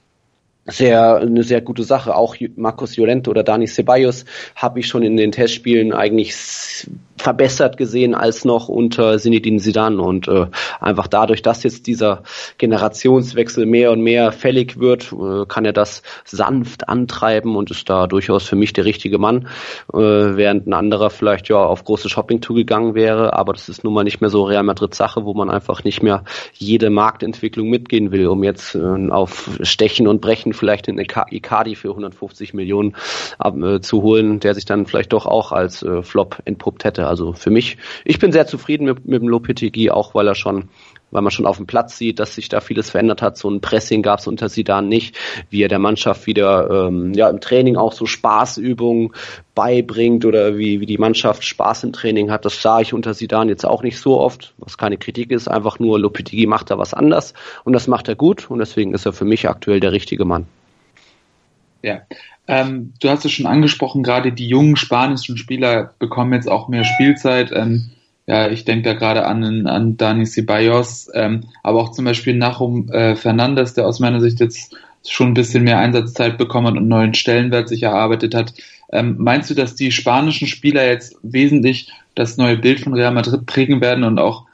sehr 0.65 1.17
eine 1.17 1.43
sehr 1.43 1.61
gute 1.61 1.83
Sache. 1.83 2.15
Auch 2.15 2.35
Marcos 2.55 2.95
Llorente 2.95 3.29
oder 3.29 3.43
Dani 3.43 3.67
Ceballos 3.67 4.25
habe 4.55 4.79
ich 4.79 4.87
schon 4.87 5.03
in 5.03 5.17
den 5.17 5.31
Testspielen 5.31 5.93
eigentlich 5.93 6.87
verbessert 7.23 7.77
gesehen 7.77 8.15
als 8.15 8.43
noch 8.43 8.67
unter 8.67 9.17
Zinedine 9.17 9.59
Zidane. 9.59 10.01
Und 10.01 10.27
äh, 10.27 10.47
einfach 10.81 11.07
dadurch, 11.07 11.41
dass 11.41 11.63
jetzt 11.63 11.87
dieser 11.87 12.23
Generationswechsel 12.57 13.65
mehr 13.65 13.91
und 13.91 14.01
mehr 14.01 14.33
fällig 14.33 14.77
wird, 14.77 15.13
äh, 15.13 15.45
kann 15.47 15.63
er 15.63 15.71
das 15.71 16.03
sanft 16.25 16.89
antreiben 16.89 17.55
und 17.55 17.71
ist 17.71 17.89
da 17.89 18.07
durchaus 18.07 18.43
für 18.43 18.57
mich 18.57 18.73
der 18.73 18.83
richtige 18.83 19.19
Mann, 19.19 19.47
äh, 19.93 19.97
während 19.97 20.67
ein 20.67 20.73
anderer 20.73 21.09
vielleicht 21.09 21.47
ja 21.47 21.63
auf 21.63 21.85
große 21.85 22.09
Shoppingtour 22.09 22.57
gegangen 22.57 22.93
wäre, 22.93 23.33
aber 23.33 23.53
das 23.53 23.69
ist 23.69 23.85
nun 23.85 23.93
mal 23.93 24.03
nicht 24.03 24.19
mehr 24.19 24.29
so 24.29 24.43
Real 24.43 24.63
Madrid 24.63 24.93
Sache, 24.93 25.23
wo 25.23 25.33
man 25.33 25.49
einfach 25.49 25.85
nicht 25.85 26.03
mehr 26.03 26.25
jede 26.53 26.89
Marktentwicklung 26.89 27.69
mitgehen 27.69 28.11
will, 28.11 28.27
um 28.27 28.43
jetzt 28.43 28.75
äh, 28.75 29.09
auf 29.09 29.49
Stechen 29.61 30.09
und 30.09 30.19
Brechen 30.19 30.51
vielleicht 30.51 30.89
in 30.89 30.99
Icardi 30.99 31.75
für 31.75 31.89
150 31.89 32.53
Millionen 32.53 32.95
äh, 33.41 33.79
zu 33.79 34.01
holen, 34.01 34.41
der 34.41 34.55
sich 34.55 34.65
dann 34.65 34.85
vielleicht 34.85 35.13
doch 35.13 35.25
auch 35.25 35.53
als 35.53 35.83
äh, 35.83 36.03
Flop 36.03 36.39
entpuppt 36.43 36.83
hätte. 36.83 37.07
Also 37.13 37.33
für 37.33 37.51
mich, 37.51 37.77
ich 38.05 38.17
bin 38.17 38.31
sehr 38.31 38.47
zufrieden 38.47 38.85
mit, 38.85 39.05
mit 39.05 39.21
dem 39.21 39.27
Lopetegui, 39.27 39.91
auch 39.91 40.15
weil 40.15 40.27
er 40.27 40.33
schon 40.35 40.69
weil 41.13 41.21
man 41.21 41.31
schon 41.31 41.45
auf 41.45 41.57
dem 41.57 41.67
Platz 41.67 41.97
sieht, 41.97 42.19
dass 42.19 42.33
sich 42.33 42.49
da 42.49 42.59
vieles 42.59 42.89
verändert 42.89 43.21
hat. 43.21 43.37
So 43.37 43.47
ein 43.47 43.61
Pressing 43.61 44.01
gab 44.01 44.17
es 44.17 44.25
unter 44.25 44.49
Sidan 44.49 44.89
nicht, 44.89 45.15
wie 45.51 45.61
er 45.61 45.67
der 45.67 45.77
Mannschaft 45.77 46.25
wieder 46.25 46.87
ähm, 46.87 47.13
ja 47.13 47.29
im 47.29 47.39
Training 47.39 47.77
auch 47.77 47.93
so 47.93 48.07
Spaßübungen 48.07 49.11
beibringt 49.53 50.25
oder 50.25 50.57
wie, 50.57 50.79
wie 50.79 50.87
die 50.87 50.97
Mannschaft 50.97 51.43
Spaß 51.43 51.83
im 51.83 51.93
Training 51.93 52.31
hat. 52.31 52.45
Das 52.45 52.59
sah 52.61 52.81
ich 52.81 52.93
unter 52.93 53.13
Sidan 53.13 53.47
jetzt 53.47 53.63
auch 53.63 53.83
nicht 53.83 53.99
so 53.99 54.19
oft, 54.19 54.55
was 54.57 54.77
keine 54.79 54.97
Kritik 54.97 55.29
ist, 55.29 55.47
einfach 55.47 55.77
nur 55.77 55.99
Lopetegui 55.99 56.47
macht 56.47 56.71
da 56.71 56.79
was 56.79 56.95
anders 56.95 57.35
und 57.63 57.73
das 57.73 57.87
macht 57.87 58.07
er 58.07 58.15
gut 58.15 58.49
und 58.49 58.57
deswegen 58.57 58.95
ist 58.95 59.05
er 59.05 59.13
für 59.13 59.25
mich 59.25 59.47
aktuell 59.47 59.79
der 59.79 59.91
richtige 59.91 60.25
Mann. 60.25 60.47
Ja, 61.83 62.01
ähm, 62.47 62.93
du 62.99 63.09
hast 63.09 63.25
es 63.25 63.31
schon 63.31 63.45
angesprochen, 63.45 64.03
gerade 64.03 64.31
die 64.31 64.47
jungen 64.47 64.75
spanischen 64.75 65.37
Spieler 65.37 65.93
bekommen 65.99 66.33
jetzt 66.33 66.49
auch 66.49 66.67
mehr 66.67 66.83
Spielzeit. 66.83 67.51
Ähm, 67.53 67.91
ja, 68.25 68.49
ich 68.49 68.65
denke 68.65 68.83
da 68.83 68.93
gerade 68.93 69.25
an, 69.25 69.67
an 69.67 69.97
Dani 69.97 70.25
Ceballos, 70.25 71.09
ähm, 71.13 71.45
aber 71.61 71.81
auch 71.81 71.91
zum 71.91 72.05
Beispiel 72.05 72.35
Nachum 72.35 72.89
äh, 72.89 73.15
Fernandes, 73.15 73.73
der 73.73 73.87
aus 73.87 73.99
meiner 73.99 74.21
Sicht 74.21 74.39
jetzt 74.39 74.75
schon 75.05 75.29
ein 75.29 75.33
bisschen 75.33 75.63
mehr 75.63 75.79
Einsatzzeit 75.79 76.37
bekommen 76.37 76.67
hat 76.67 76.77
und 76.77 76.87
neuen 76.87 77.13
Stellenwert 77.13 77.67
sich 77.67 77.83
erarbeitet 77.83 78.33
hat. 78.35 78.53
Ähm, 78.91 79.15
meinst 79.19 79.49
du, 79.49 79.53
dass 79.53 79.75
die 79.75 79.91
spanischen 79.91 80.47
Spieler 80.47 80.85
jetzt 80.87 81.17
wesentlich 81.23 81.91
das 82.15 82.37
neue 82.37 82.57
Bild 82.57 82.79
von 82.79 82.93
Real 82.93 83.13
Madrid 83.13 83.45
prägen 83.45 83.81
werden 83.81 84.03
und 84.03 84.19
auch 84.19 84.45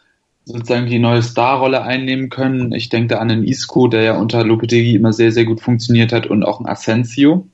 sozusagen 0.46 0.88
die 0.88 0.98
neue 0.98 1.22
Starrolle 1.22 1.84
einnehmen 1.84 2.30
können? 2.30 2.72
Ich 2.72 2.90
denke 2.90 3.16
da 3.16 3.20
an 3.20 3.28
den 3.28 3.44
Isco, 3.44 3.88
der 3.88 4.02
ja 4.02 4.18
unter 4.18 4.44
Lopetegui 4.44 4.96
immer 4.96 5.14
sehr, 5.14 5.32
sehr 5.32 5.46
gut 5.46 5.62
funktioniert 5.62 6.12
hat 6.12 6.26
und 6.26 6.44
auch 6.44 6.60
ein 6.60 6.68
Asensio. 6.68 7.48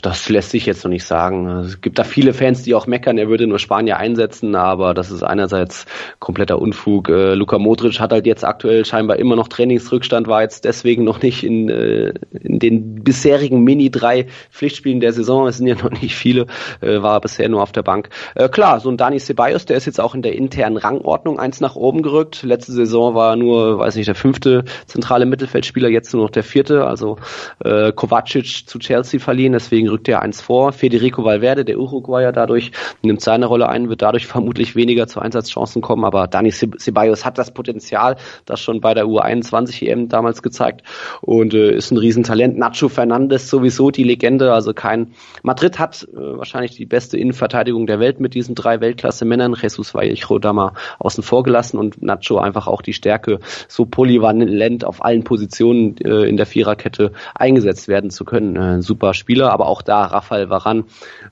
Das 0.00 0.28
lässt 0.28 0.50
sich 0.50 0.64
jetzt 0.64 0.84
noch 0.84 0.90
nicht 0.90 1.04
sagen. 1.04 1.48
Es 1.48 1.80
gibt 1.80 1.98
da 1.98 2.04
viele 2.04 2.34
Fans, 2.34 2.62
die 2.62 2.74
auch 2.76 2.86
meckern, 2.86 3.18
er 3.18 3.28
würde 3.28 3.48
nur 3.48 3.58
Spanier 3.58 3.96
einsetzen, 3.96 4.54
aber 4.54 4.94
das 4.94 5.10
ist 5.10 5.24
einerseits 5.24 5.86
kompletter 6.20 6.60
Unfug. 6.60 7.08
Äh, 7.08 7.34
Luka 7.34 7.58
Modric 7.58 7.98
hat 7.98 8.12
halt 8.12 8.26
jetzt 8.26 8.44
aktuell 8.44 8.84
scheinbar 8.84 9.18
immer 9.18 9.34
noch 9.34 9.48
Trainingsrückstand, 9.48 10.28
war 10.28 10.42
jetzt 10.42 10.64
deswegen 10.64 11.02
noch 11.02 11.20
nicht 11.20 11.42
in, 11.42 11.68
äh, 11.68 12.14
in 12.30 12.60
den 12.60 13.02
bisherigen 13.02 13.64
Mini 13.64 13.90
drei 13.90 14.26
Pflichtspielen 14.52 15.00
der 15.00 15.12
Saison, 15.12 15.48
es 15.48 15.56
sind 15.56 15.66
ja 15.66 15.74
noch 15.74 15.90
nicht 15.90 16.14
viele, 16.14 16.46
äh, 16.80 17.02
war 17.02 17.20
bisher 17.20 17.48
nur 17.48 17.60
auf 17.60 17.72
der 17.72 17.82
Bank. 17.82 18.10
Äh, 18.36 18.48
klar, 18.48 18.78
so 18.78 18.88
ein 18.88 18.96
Dani 18.96 19.18
Ceballos, 19.18 19.66
der 19.66 19.78
ist 19.78 19.86
jetzt 19.86 20.00
auch 20.00 20.14
in 20.14 20.22
der 20.22 20.36
internen 20.36 20.76
Rangordnung 20.76 21.40
eins 21.40 21.60
nach 21.60 21.74
oben 21.74 22.02
gerückt. 22.02 22.44
Letzte 22.44 22.70
Saison 22.70 23.16
war 23.16 23.32
er 23.32 23.36
nur, 23.36 23.80
weiß 23.80 23.96
nicht, 23.96 24.06
der 24.06 24.14
fünfte 24.14 24.64
zentrale 24.86 25.26
Mittelfeldspieler, 25.26 25.88
jetzt 25.88 26.14
nur 26.14 26.22
noch 26.22 26.30
der 26.30 26.44
vierte, 26.44 26.86
also 26.86 27.16
äh, 27.64 27.90
Kovacic 27.90 28.68
zu 28.68 28.78
Chelsea 28.78 29.18
verliehen 29.18 29.55
deswegen 29.56 29.88
rückt 29.88 30.08
er 30.08 30.22
eins 30.22 30.40
vor. 30.40 30.72
Federico 30.72 31.24
Valverde, 31.24 31.64
der 31.64 31.78
Uruguayer, 31.78 32.32
dadurch 32.32 32.72
nimmt 33.02 33.20
seine 33.20 33.46
Rolle 33.46 33.68
ein, 33.68 33.88
wird 33.88 34.02
dadurch 34.02 34.26
vermutlich 34.26 34.76
weniger 34.76 35.06
zu 35.06 35.20
Einsatzchancen 35.20 35.82
kommen, 35.82 36.04
aber 36.04 36.28
Dani 36.28 36.52
Ceballos 36.52 37.24
hat 37.24 37.38
das 37.38 37.52
Potenzial, 37.52 38.16
das 38.44 38.60
schon 38.60 38.80
bei 38.80 38.94
der 38.94 39.06
U21 39.06 39.86
EM 39.86 40.08
damals 40.08 40.42
gezeigt 40.42 40.82
und 41.22 41.54
äh, 41.54 41.72
ist 41.74 41.90
ein 41.90 41.96
Riesentalent. 41.96 42.58
Nacho 42.58 42.88
Fernandes 42.88 43.50
sowieso 43.50 43.90
die 43.90 44.04
Legende, 44.04 44.52
also 44.52 44.74
kein 44.74 45.14
Madrid 45.42 45.78
hat 45.78 46.06
äh, 46.12 46.16
wahrscheinlich 46.16 46.76
die 46.76 46.86
beste 46.86 47.16
Innenverteidigung 47.16 47.86
der 47.86 48.00
Welt 48.00 48.20
mit 48.20 48.34
diesen 48.34 48.54
drei 48.54 48.80
Weltklasse-Männern. 48.80 49.56
Jesus 49.60 49.94
Vallejo 49.94 50.38
da 50.38 50.52
mal 50.52 50.72
außen 50.98 51.22
vor 51.22 51.42
gelassen 51.42 51.78
und 51.78 52.02
Nacho 52.02 52.38
einfach 52.38 52.66
auch 52.66 52.82
die 52.82 52.92
Stärke, 52.92 53.40
so 53.68 53.86
polyvalent 53.86 54.84
auf 54.84 55.04
allen 55.04 55.24
Positionen 55.24 55.96
äh, 55.98 56.24
in 56.24 56.36
der 56.36 56.46
Viererkette 56.46 57.12
eingesetzt 57.34 57.88
werden 57.88 58.10
zu 58.10 58.24
können. 58.24 58.56
Äh, 58.56 58.82
super 58.82 59.14
Spieler 59.14 59.45
Aber 59.50 59.66
auch 59.66 59.82
da 59.82 60.04
Rafael 60.04 60.50
Varan 60.50 60.84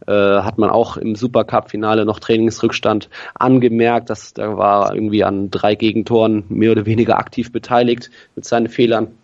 äh, 0.07 0.13
hat 0.13 0.59
man 0.59 0.71
auch 0.71 0.97
im 0.97 1.15
Supercup-Finale 1.15 2.05
noch 2.05 2.19
Trainingsrückstand 2.19 3.09
angemerkt, 3.35 4.11
dass 4.11 4.35
da 4.35 4.57
war 4.57 4.95
irgendwie 4.95 5.25
an 5.25 5.51
drei 5.51 5.75
Gegentoren 5.75 6.45
mehr 6.49 6.73
oder 6.73 6.87
weniger 6.87 7.19
aktiv 7.19 7.53
beteiligt 7.53 8.11
mit 8.35 8.45
seinen 8.45 8.69
Fehlern. 8.69 9.19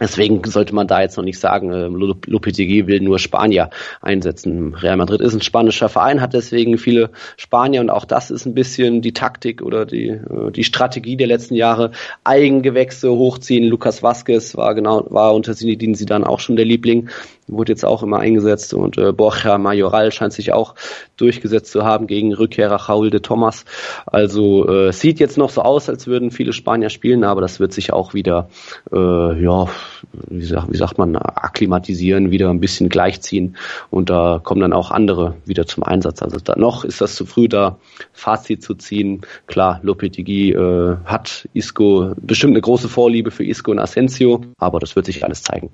Deswegen 0.00 0.42
sollte 0.44 0.74
man 0.74 0.86
da 0.86 1.00
jetzt 1.00 1.16
noch 1.16 1.24
nicht 1.24 1.38
sagen, 1.38 1.72
äh, 1.72 1.86
Lopetegui 1.86 2.86
will 2.86 3.00
nur 3.00 3.18
Spanier 3.18 3.70
einsetzen. 4.00 4.74
Real 4.74 4.96
Madrid 4.96 5.20
ist 5.20 5.34
ein 5.34 5.42
spanischer 5.42 5.88
Verein, 5.88 6.20
hat 6.20 6.34
deswegen 6.34 6.78
viele 6.78 7.10
Spanier 7.36 7.80
und 7.80 7.90
auch 7.90 8.04
das 8.04 8.30
ist 8.30 8.46
ein 8.46 8.54
bisschen 8.54 9.02
die 9.02 9.12
Taktik 9.12 9.62
oder 9.62 9.86
die, 9.86 10.08
äh, 10.08 10.50
die 10.50 10.64
Strategie 10.64 11.16
der 11.16 11.26
letzten 11.26 11.54
Jahre. 11.54 11.92
Eigengewächse 12.24 13.10
hochziehen. 13.10 13.64
Lucas 13.64 14.02
Vazquez 14.02 14.56
war 14.56 14.74
genau, 14.74 15.06
war 15.10 15.34
unter 15.34 15.54
Zinedine 15.54 15.94
Zidane 15.94 16.28
auch 16.28 16.40
schon 16.40 16.56
der 16.56 16.64
Liebling 16.64 17.08
wurde 17.48 17.72
jetzt 17.72 17.84
auch 17.84 18.02
immer 18.02 18.18
eingesetzt 18.18 18.74
und 18.74 18.98
äh, 18.98 19.12
Borja 19.12 19.58
Majoral 19.58 20.12
scheint 20.12 20.32
sich 20.32 20.52
auch 20.52 20.74
durchgesetzt 21.16 21.72
zu 21.72 21.84
haben 21.84 22.06
gegen 22.06 22.32
Rückkehrer 22.34 22.76
Raúl 22.76 23.10
de 23.10 23.20
Thomas. 23.20 23.64
Also 24.06 24.68
äh, 24.68 24.92
sieht 24.92 25.18
jetzt 25.18 25.38
noch 25.38 25.50
so 25.50 25.62
aus, 25.62 25.88
als 25.88 26.06
würden 26.06 26.30
viele 26.30 26.52
Spanier 26.52 26.90
spielen, 26.90 27.24
aber 27.24 27.40
das 27.40 27.60
wird 27.60 27.72
sich 27.72 27.92
auch 27.92 28.14
wieder, 28.14 28.48
äh, 28.92 29.42
ja, 29.42 29.68
wie, 30.28 30.44
sagt, 30.44 30.72
wie 30.72 30.76
sagt 30.76 30.98
man, 30.98 31.16
akklimatisieren, 31.16 32.30
wieder 32.30 32.50
ein 32.50 32.60
bisschen 32.60 32.88
gleichziehen 32.88 33.56
und 33.90 34.10
da 34.10 34.40
kommen 34.42 34.60
dann 34.60 34.72
auch 34.72 34.90
andere 34.90 35.36
wieder 35.44 35.66
zum 35.66 35.84
Einsatz. 35.84 36.22
Also 36.22 36.38
da 36.38 36.56
noch 36.56 36.84
ist 36.84 37.00
das 37.00 37.14
zu 37.14 37.26
früh, 37.26 37.48
da 37.48 37.78
Fazit 38.12 38.62
zu 38.62 38.74
ziehen. 38.74 39.22
Klar, 39.46 39.80
Lopetegui 39.82 40.52
äh, 40.52 40.96
hat 41.04 41.48
Isco 41.54 42.12
bestimmt 42.16 42.52
eine 42.52 42.60
große 42.60 42.88
Vorliebe 42.88 43.30
für 43.30 43.44
Isco 43.44 43.70
und 43.70 43.78
Asensio, 43.78 44.42
aber 44.58 44.80
das 44.80 44.96
wird 44.96 45.06
sich 45.06 45.24
alles 45.24 45.42
zeigen. 45.42 45.70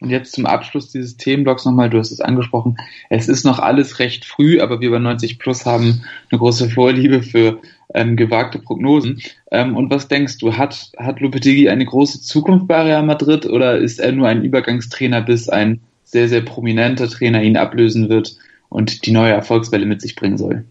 Und 0.00 0.10
jetzt 0.10 0.32
zum 0.32 0.46
Abschluss 0.46 0.90
dieses 0.90 1.16
Themenblocks 1.16 1.64
nochmal, 1.64 1.90
du 1.90 1.98
hast 1.98 2.10
es 2.10 2.20
angesprochen, 2.20 2.76
es 3.10 3.28
ist 3.28 3.44
noch 3.44 3.58
alles 3.58 3.98
recht 3.98 4.24
früh, 4.24 4.60
aber 4.60 4.80
wir 4.80 4.90
bei 4.90 4.98
90 4.98 5.38
Plus 5.38 5.66
haben 5.66 6.02
eine 6.30 6.38
große 6.38 6.70
Vorliebe 6.70 7.22
für 7.22 7.60
ähm, 7.94 8.16
gewagte 8.16 8.58
Prognosen. 8.58 9.20
Ähm, 9.50 9.76
und 9.76 9.90
was 9.90 10.08
denkst 10.08 10.38
du, 10.38 10.56
hat, 10.56 10.92
hat 10.96 11.20
Lopetegui 11.20 11.68
eine 11.68 11.84
große 11.84 12.20
Zukunft 12.22 12.66
bei 12.66 12.82
Real 12.82 13.02
Madrid 13.02 13.46
oder 13.46 13.78
ist 13.78 14.00
er 14.00 14.12
nur 14.12 14.28
ein 14.28 14.42
Übergangstrainer, 14.42 15.22
bis 15.22 15.48
ein 15.48 15.80
sehr, 16.04 16.28
sehr 16.28 16.42
prominenter 16.42 17.08
Trainer 17.08 17.42
ihn 17.42 17.56
ablösen 17.56 18.08
wird 18.08 18.36
und 18.68 19.06
die 19.06 19.12
neue 19.12 19.32
Erfolgswelle 19.32 19.86
mit 19.86 20.00
sich 20.00 20.14
bringen 20.14 20.38
soll? 20.38 20.64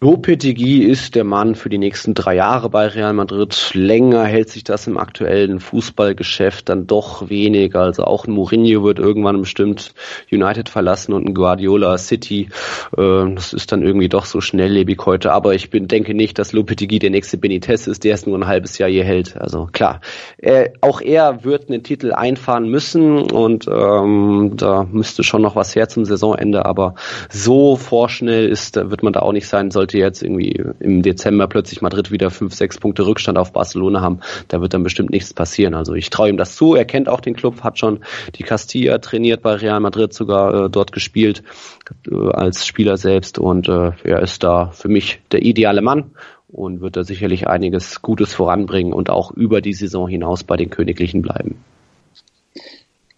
Lopetegui 0.00 0.84
ist 0.84 1.16
der 1.16 1.24
Mann 1.24 1.56
für 1.56 1.68
die 1.68 1.76
nächsten 1.76 2.14
drei 2.14 2.36
Jahre 2.36 2.70
bei 2.70 2.86
Real 2.86 3.12
Madrid. 3.14 3.72
Länger 3.74 4.26
hält 4.26 4.48
sich 4.48 4.62
das 4.62 4.86
im 4.86 4.96
aktuellen 4.96 5.58
Fußballgeschäft 5.58 6.68
dann 6.68 6.86
doch 6.86 7.30
weniger. 7.30 7.80
Also 7.80 8.04
auch 8.04 8.24
ein 8.24 8.30
Mourinho 8.30 8.84
wird 8.84 9.00
irgendwann 9.00 9.40
bestimmt 9.40 9.94
United 10.30 10.68
verlassen 10.68 11.14
und 11.14 11.26
ein 11.26 11.34
Guardiola 11.34 11.98
City. 11.98 12.48
Äh, 12.96 13.34
das 13.34 13.52
ist 13.52 13.72
dann 13.72 13.82
irgendwie 13.82 14.08
doch 14.08 14.24
so 14.24 14.40
schnelllebig 14.40 15.04
heute. 15.04 15.32
Aber 15.32 15.56
ich 15.56 15.68
bin, 15.68 15.88
denke 15.88 16.14
nicht, 16.14 16.38
dass 16.38 16.52
Lopetegui 16.52 17.00
der 17.00 17.10
nächste 17.10 17.36
Benitez 17.36 17.88
ist, 17.88 18.04
der 18.04 18.14
es 18.14 18.24
nur 18.24 18.38
ein 18.38 18.46
halbes 18.46 18.78
Jahr 18.78 18.88
hier 18.88 19.02
hält. 19.04 19.36
Also 19.36 19.68
klar, 19.72 20.00
auch 20.80 21.00
er 21.00 21.42
wird 21.42 21.70
einen 21.70 21.82
Titel 21.82 22.12
einfahren 22.12 22.68
müssen 22.68 23.32
und 23.32 23.66
ähm, 23.66 24.52
da 24.54 24.84
müsste 24.84 25.24
schon 25.24 25.42
noch 25.42 25.56
was 25.56 25.74
her 25.74 25.88
zum 25.88 26.04
Saisonende. 26.04 26.66
Aber 26.66 26.94
so 27.30 27.74
vorschnell 27.74 28.48
ist, 28.48 28.76
wird 28.76 29.02
man 29.02 29.12
da 29.12 29.22
auch 29.22 29.32
nicht 29.32 29.48
sein. 29.48 29.72
Sollte 29.72 29.87
jetzt 29.96 30.22
irgendwie 30.22 30.62
im 30.80 31.02
Dezember 31.02 31.46
plötzlich 31.46 31.80
Madrid 31.80 32.10
wieder 32.10 32.30
fünf, 32.30 32.52
sechs 32.52 32.78
Punkte 32.78 33.06
Rückstand 33.06 33.38
auf 33.38 33.52
Barcelona 33.52 34.02
haben, 34.02 34.20
da 34.48 34.60
wird 34.60 34.74
dann 34.74 34.82
bestimmt 34.82 35.10
nichts 35.10 35.32
passieren. 35.32 35.74
Also 35.74 35.94
ich 35.94 36.10
traue 36.10 36.28
ihm 36.28 36.36
das 36.36 36.56
zu. 36.56 36.74
Er 36.74 36.84
kennt 36.84 37.08
auch 37.08 37.20
den 37.20 37.34
Club, 37.34 37.62
hat 37.62 37.78
schon 37.78 38.00
die 38.34 38.42
Castilla 38.42 38.98
trainiert 38.98 39.40
bei 39.40 39.54
Real 39.54 39.80
Madrid, 39.80 40.12
sogar 40.12 40.66
äh, 40.66 40.70
dort 40.70 40.92
gespielt 40.92 41.42
äh, 42.10 42.14
als 42.32 42.66
Spieler 42.66 42.98
selbst 42.98 43.38
und 43.38 43.68
äh, 43.68 43.92
er 44.04 44.20
ist 44.20 44.42
da 44.44 44.72
für 44.72 44.88
mich 44.88 45.20
der 45.32 45.42
ideale 45.42 45.80
Mann 45.80 46.10
und 46.48 46.80
wird 46.80 46.96
da 46.96 47.04
sicherlich 47.04 47.46
einiges 47.46 48.02
Gutes 48.02 48.34
voranbringen 48.34 48.92
und 48.92 49.10
auch 49.10 49.30
über 49.30 49.60
die 49.60 49.72
Saison 49.72 50.08
hinaus 50.08 50.44
bei 50.44 50.56
den 50.56 50.70
Königlichen 50.70 51.22
bleiben. 51.22 51.62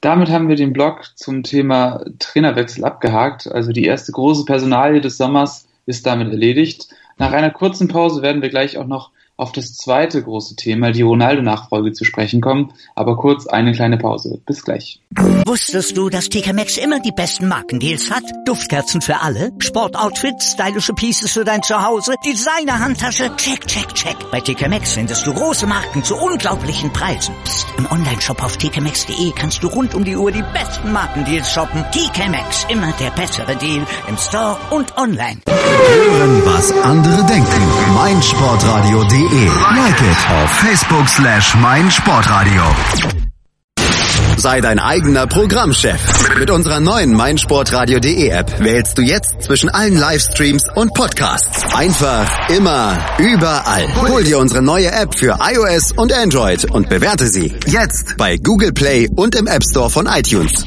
Damit 0.01 0.31
haben 0.31 0.49
wir 0.49 0.57
den 0.57 0.73
Blog 0.73 1.03
zum 1.15 1.43
Thema 1.43 2.03
Trainerwechsel 2.19 2.85
abgehakt. 2.85 3.47
Also 3.47 3.71
die 3.73 3.85
erste 3.85 4.13
große 4.13 4.47
Personalie 4.47 5.01
des 5.01 5.19
Sommers 5.19 5.69
ist 5.91 6.07
damit 6.07 6.31
erledigt. 6.31 6.89
Nach 7.19 7.33
einer 7.33 7.51
kurzen 7.51 7.89
Pause 7.89 8.23
werden 8.23 8.41
wir 8.41 8.49
gleich 8.49 8.79
auch 8.79 8.87
noch 8.87 9.11
auf 9.41 9.53
das 9.53 9.75
zweite 9.75 10.23
große 10.23 10.55
Thema, 10.55 10.93
die 10.93 11.03
Ronaldo-Nachfolge, 11.03 11.93
zu 11.93 12.05
sprechen 12.05 12.41
kommen. 12.41 12.73
Aber 12.95 13.17
kurz 13.17 13.47
eine 13.47 13.73
kleine 13.73 13.97
Pause. 13.97 14.41
Bis 14.45 14.63
gleich. 14.63 15.01
Wusstest 15.47 15.97
du, 15.97 16.11
dass 16.11 16.29
TK 16.29 16.53
Maxx 16.53 16.77
immer 16.77 17.01
die 17.01 17.11
besten 17.11 17.49
Markendeals 17.49 18.11
hat? 18.11 18.23
Duftkerzen 18.45 19.01
für 19.01 19.21
alle, 19.21 19.51
Sportoutfits, 19.59 20.53
stylische 20.53 20.93
Pieces 20.93 21.33
für 21.33 21.45
dein 21.45 21.63
Zuhause, 21.63 22.15
Designer-Handtasche, 22.25 23.35
check, 23.37 23.67
check, 23.67 23.93
check. 23.95 24.17
Bei 24.31 24.41
TK 24.41 24.69
Maxx 24.69 24.93
findest 24.93 25.27
du 25.27 25.33
große 25.33 25.67
Marken 25.67 26.05
zu 26.05 26.17
unglaublichen 26.17 26.93
Preisen. 26.93 27.35
Psst. 27.45 27.67
im 27.79 27.91
Onlineshop 27.91 28.45
auf 28.45 28.59
tkmaxx.de 28.59 29.33
kannst 29.35 29.63
du 29.63 29.69
rund 29.69 29.95
um 29.95 30.05
die 30.05 30.17
Uhr 30.17 30.31
die 30.31 30.45
besten 30.53 30.93
Markendeals 30.93 31.51
shoppen. 31.51 31.83
TK 31.93 32.29
Maxx, 32.29 32.67
immer 32.69 32.93
der 33.01 33.11
bessere 33.11 33.57
Deal 33.57 33.87
im 34.07 34.17
Store 34.19 34.59
und 34.71 34.97
online. 34.99 35.41
Hören, 35.47 36.43
was 36.45 36.73
andere 36.83 37.25
denken. 37.25 37.95
meinsportradio.de 37.95 39.30
Like 39.33 40.01
it 40.01 40.31
auf 40.43 40.51
Facebook 40.51 41.09
slash 41.09 41.55
meinsportradio. 41.55 42.63
Sei 44.37 44.61
dein 44.61 44.81
eigener 44.81 45.29
Programmchef. 45.29 46.37
Mit 46.37 46.51
unserer 46.51 46.81
neuen 46.81 47.15
meinsportradio.de 47.15 48.29
App 48.29 48.59
wählst 48.59 48.99
du 48.99 49.03
jetzt 49.03 49.41
zwischen 49.43 49.69
allen 49.69 49.97
Livestreams 49.97 50.65
und 50.75 50.95
Podcasts. 50.95 51.73
Einfach, 51.73 52.49
immer, 52.49 52.99
überall. 53.21 53.87
Hol 54.09 54.25
dir 54.25 54.41
unsere 54.41 54.63
neue 54.63 54.91
App 54.91 55.15
für 55.15 55.39
iOS 55.41 55.93
und 55.93 56.13
Android 56.13 56.65
und 56.69 56.89
bewerte 56.89 57.27
sie 57.27 57.55
jetzt 57.69 58.17
bei 58.17 58.37
Google 58.37 58.73
Play 58.73 59.09
und 59.15 59.37
im 59.37 59.47
App 59.47 59.63
Store 59.63 59.91
von 59.91 60.07
iTunes. 60.07 60.67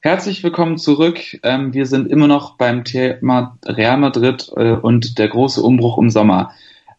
Herzlich 0.00 0.44
willkommen 0.44 0.76
zurück. 0.76 1.20
Ähm, 1.42 1.72
wir 1.72 1.86
sind 1.86 2.10
immer 2.10 2.26
noch 2.26 2.58
beim 2.58 2.84
Thema 2.84 3.56
Real 3.64 3.96
Madrid 3.96 4.52
äh, 4.54 4.72
und 4.72 5.16
der 5.18 5.28
große 5.28 5.62
Umbruch 5.62 5.96
im 5.96 6.10
Sommer. 6.10 6.52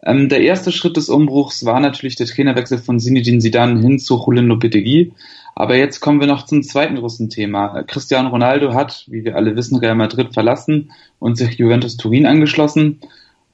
Ähm, 0.06 0.30
der 0.30 0.42
erste 0.42 0.72
Schritt 0.72 0.98
des 0.98 1.10
Umbruchs 1.10 1.66
war 1.66 1.80
natürlich 1.80 2.16
der 2.16 2.28
Trainerwechsel 2.28 2.78
von 2.78 3.00
Zinedine 3.00 3.40
Zidane 3.40 3.82
hin 3.82 4.00
zu 4.00 4.24
Julen 4.24 4.48
Lopetegui. 4.48 5.14
Aber 5.56 5.78
jetzt 5.78 6.00
kommen 6.00 6.20
wir 6.20 6.28
noch 6.28 6.46
zum 6.46 6.64
zweiten 6.64 6.96
großen 6.96 7.30
Thema. 7.30 7.84
Cristiano 7.84 8.30
Ronaldo 8.30 8.74
hat, 8.74 9.06
wie 9.08 9.24
wir 9.24 9.36
alle 9.36 9.56
wissen, 9.56 9.78
Real 9.78 9.96
Madrid 9.96 10.34
verlassen 10.34 10.92
und 11.20 11.38
sich 11.38 11.58
Juventus 11.58 11.98
Turin 11.98 12.26
angeschlossen. 12.26 13.00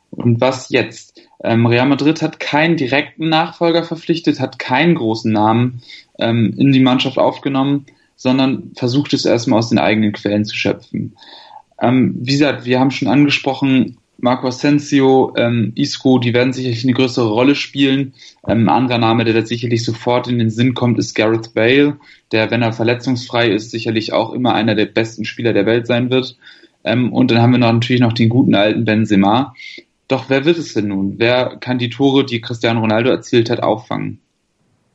Und 0.09 0.41
was 0.41 0.69
jetzt? 0.69 1.21
Ähm, 1.43 1.65
Real 1.65 1.87
Madrid 1.87 2.21
hat 2.21 2.39
keinen 2.39 2.75
direkten 2.75 3.29
Nachfolger 3.29 3.83
verpflichtet, 3.83 4.39
hat 4.39 4.59
keinen 4.59 4.95
großen 4.95 5.31
Namen 5.31 5.81
ähm, 6.19 6.53
in 6.57 6.71
die 6.71 6.81
Mannschaft 6.81 7.17
aufgenommen, 7.17 7.85
sondern 8.15 8.71
versucht 8.75 9.13
es 9.13 9.25
erstmal 9.25 9.59
aus 9.59 9.69
den 9.69 9.79
eigenen 9.79 10.11
Quellen 10.11 10.43
zu 10.43 10.55
schöpfen. 10.55 11.15
Ähm, 11.79 12.15
wie 12.19 12.33
gesagt, 12.33 12.65
wir 12.65 12.79
haben 12.79 12.91
schon 12.91 13.07
angesprochen, 13.07 13.97
Marco 14.21 14.47
Asensio, 14.47 15.33
ähm, 15.35 15.73
Isco, 15.75 16.19
die 16.19 16.33
werden 16.33 16.53
sicherlich 16.53 16.83
eine 16.83 16.93
größere 16.93 17.27
Rolle 17.27 17.55
spielen. 17.55 18.13
Ähm, 18.47 18.65
ein 18.65 18.69
anderer 18.69 18.99
Name, 18.99 19.25
der 19.25 19.33
da 19.33 19.45
sicherlich 19.45 19.83
sofort 19.83 20.27
in 20.27 20.37
den 20.37 20.51
Sinn 20.51 20.73
kommt, 20.75 20.99
ist 20.99 21.15
Gareth 21.15 21.53
Bale, 21.53 21.97
der, 22.31 22.51
wenn 22.51 22.61
er 22.61 22.71
verletzungsfrei 22.71 23.49
ist, 23.49 23.71
sicherlich 23.71 24.13
auch 24.13 24.31
immer 24.33 24.53
einer 24.53 24.75
der 24.75 24.85
besten 24.85 25.25
Spieler 25.25 25.53
der 25.53 25.65
Welt 25.65 25.87
sein 25.87 26.11
wird. 26.11 26.37
Ähm, 26.83 27.11
und 27.11 27.31
dann 27.31 27.41
haben 27.41 27.51
wir 27.51 27.57
noch, 27.57 27.73
natürlich 27.73 28.01
noch 28.01 28.13
den 28.13 28.29
guten 28.29 28.53
alten 28.53 28.85
Benzema. 28.85 29.55
Doch 30.07 30.29
wer 30.29 30.45
wird 30.45 30.57
es 30.57 30.73
denn 30.73 30.89
nun? 30.89 31.15
Wer 31.17 31.57
kann 31.59 31.79
die 31.79 31.89
Tore, 31.89 32.25
die 32.25 32.41
Cristiano 32.41 32.81
Ronaldo 32.81 33.09
erzielt 33.09 33.49
hat, 33.49 33.63
auffangen? 33.63 34.19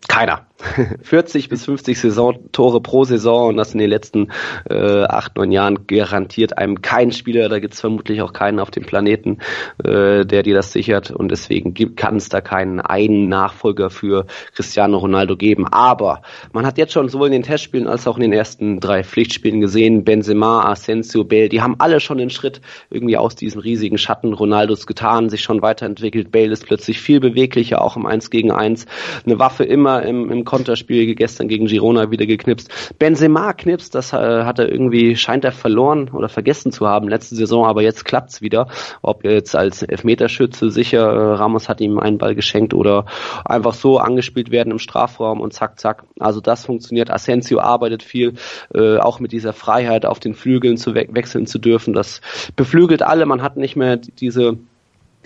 Keiner. 0.09 0.47
40 1.03 1.49
bis 1.49 1.65
50 1.67 1.99
Saison, 1.99 2.51
Tore 2.53 2.81
pro 2.81 3.05
Saison 3.05 3.49
und 3.49 3.57
das 3.57 3.75
in 3.75 3.79
den 3.79 3.91
letzten 3.91 4.29
äh, 4.71 5.03
acht, 5.05 5.37
neun 5.37 5.53
Jahren 5.53 5.87
garantiert 5.87 6.57
einem 6.57 6.81
kein 6.81 7.13
Spieler, 7.13 7.49
da 7.49 7.59
gibt 7.59 7.75
es 7.75 7.81
vermutlich 7.81 8.23
auch 8.23 8.33
keinen 8.33 8.59
auf 8.59 8.71
dem 8.71 8.87
Planeten, 8.87 9.39
äh, 9.85 10.25
der 10.25 10.43
dir 10.43 10.55
das 10.55 10.73
sichert 10.73 11.11
und 11.11 11.31
deswegen 11.31 11.75
kann 11.95 12.17
es 12.17 12.31
da 12.31 12.41
keinen 12.41 12.81
einen 12.81 13.29
Nachfolger 13.29 13.91
für 13.91 14.27
Cristiano 14.55 14.97
Ronaldo 14.97 15.37
geben. 15.37 15.67
Aber 15.67 16.23
man 16.53 16.65
hat 16.65 16.79
jetzt 16.79 16.93
schon 16.93 17.09
sowohl 17.09 17.27
in 17.27 17.33
den 17.33 17.43
Testspielen 17.43 17.87
als 17.87 18.07
auch 18.07 18.17
in 18.17 18.23
den 18.23 18.33
ersten 18.33 18.81
drei 18.81 19.05
Pflichtspielen 19.05 19.61
gesehen, 19.61 20.05
Benzema, 20.05 20.65
Asensio, 20.71 21.25
Bale, 21.25 21.51
die 21.51 21.61
haben 21.61 21.77
alle 21.79 22.01
schon 22.01 22.19
den 22.19 22.31
Schritt 22.31 22.63
irgendwie 22.91 23.19
aus 23.19 23.37
diesem 23.37 23.61
riesigen 23.61 23.99
Schatten 23.99 24.33
Ronaldos 24.33 24.87
getan, 24.87 25.29
sich 25.29 25.43
schon 25.43 25.61
weiterentwickelt. 25.61 26.31
Bale 26.31 26.53
ist 26.53 26.65
plötzlich 26.65 27.01
viel 27.01 27.21
beweglicher, 27.21 27.83
auch 27.83 27.97
im 27.97 28.07
1 28.07 28.31
gegen 28.31 28.53
1, 28.53 28.87
eine 29.27 29.39
Waffe 29.39 29.65
immer 29.65 30.03
im, 30.03 30.31
im 30.31 30.46
Konterspiel 30.47 31.15
gestern 31.15 31.49
gegen 31.49 31.67
Girona 31.67 32.11
wieder 32.11 32.25
geknipst. 32.25 32.71
Benzema 32.99 33.53
knipst, 33.53 33.95
das 33.95 34.15
äh, 34.15 34.17
hat 34.17 34.59
er 34.59 34.71
irgendwie, 34.71 35.17
scheint 35.17 35.45
er 35.45 35.53
verloren 35.53 36.09
oder 36.09 36.31
vergessen 36.31 36.73
zu 36.73 36.87
haben 36.87 37.09
letzte 37.09 37.35
Saison, 37.35 37.67
aber 37.67 37.83
jetzt 37.83 38.07
klappt's 38.07 38.41
wieder. 38.41 38.69
Ob 39.03 39.25
jetzt 39.25 39.55
als 39.55 39.83
Elfmeterschütze 39.83 40.71
sicher, 40.71 41.03
äh, 41.03 41.35
Ramos 41.35 41.69
hat 41.69 41.83
ihm 41.83 41.99
einen 41.99 42.17
Ball 42.17 42.35
geschenkt 42.35 42.73
oder 42.73 43.05
einfach 43.45 43.75
so 43.75 43.99
angespielt 43.99 44.51
werden 44.51 44.71
im 44.71 44.79
Strafraum 44.79 45.41
und 45.41 45.53
zack, 45.53 45.79
zack. 45.79 46.05
Also 46.19 46.41
das 46.41 46.65
funktioniert. 46.65 47.11
Asensio 47.11 47.61
arbeitet 47.61 48.03
viel, 48.03 48.35
äh, 48.75 48.97
auch 48.97 49.21
mit 49.21 49.33
dieser 49.33 49.53
Freiheit 49.53 50.07
auf 50.07 50.21
den 50.21 50.35
Flügeln 50.35 50.79
zu 50.79 50.95
we 50.95 51.07
wechseln 51.11 51.47
zu 51.47 51.59
dürfen. 51.59 51.93
Das 51.93 52.21
beflügelt 52.57 53.03
alle. 53.03 53.27
Man 53.27 53.43
hat 53.43 53.57
nicht 53.57 53.77
mehr 53.77 53.97
diese 53.97 54.59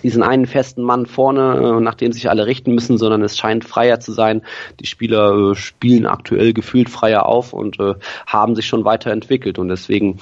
diesen 0.03 0.23
einen 0.23 0.45
festen 0.45 0.81
Mann 0.83 1.05
vorne, 1.05 1.77
äh, 1.77 1.81
nach 1.81 1.95
dem 1.95 2.11
sich 2.11 2.29
alle 2.29 2.45
richten 2.45 2.73
müssen, 2.73 2.97
sondern 2.97 3.21
es 3.23 3.37
scheint 3.37 3.65
freier 3.65 3.99
zu 3.99 4.11
sein. 4.11 4.41
Die 4.79 4.85
Spieler 4.85 5.51
äh, 5.51 5.55
spielen 5.55 6.05
aktuell 6.05 6.53
gefühlt 6.53 6.89
freier 6.89 7.25
auf 7.25 7.53
und 7.53 7.79
äh, 7.79 7.95
haben 8.25 8.55
sich 8.55 8.65
schon 8.65 8.85
weiterentwickelt 8.85 9.59
und 9.59 9.69
deswegen 9.69 10.19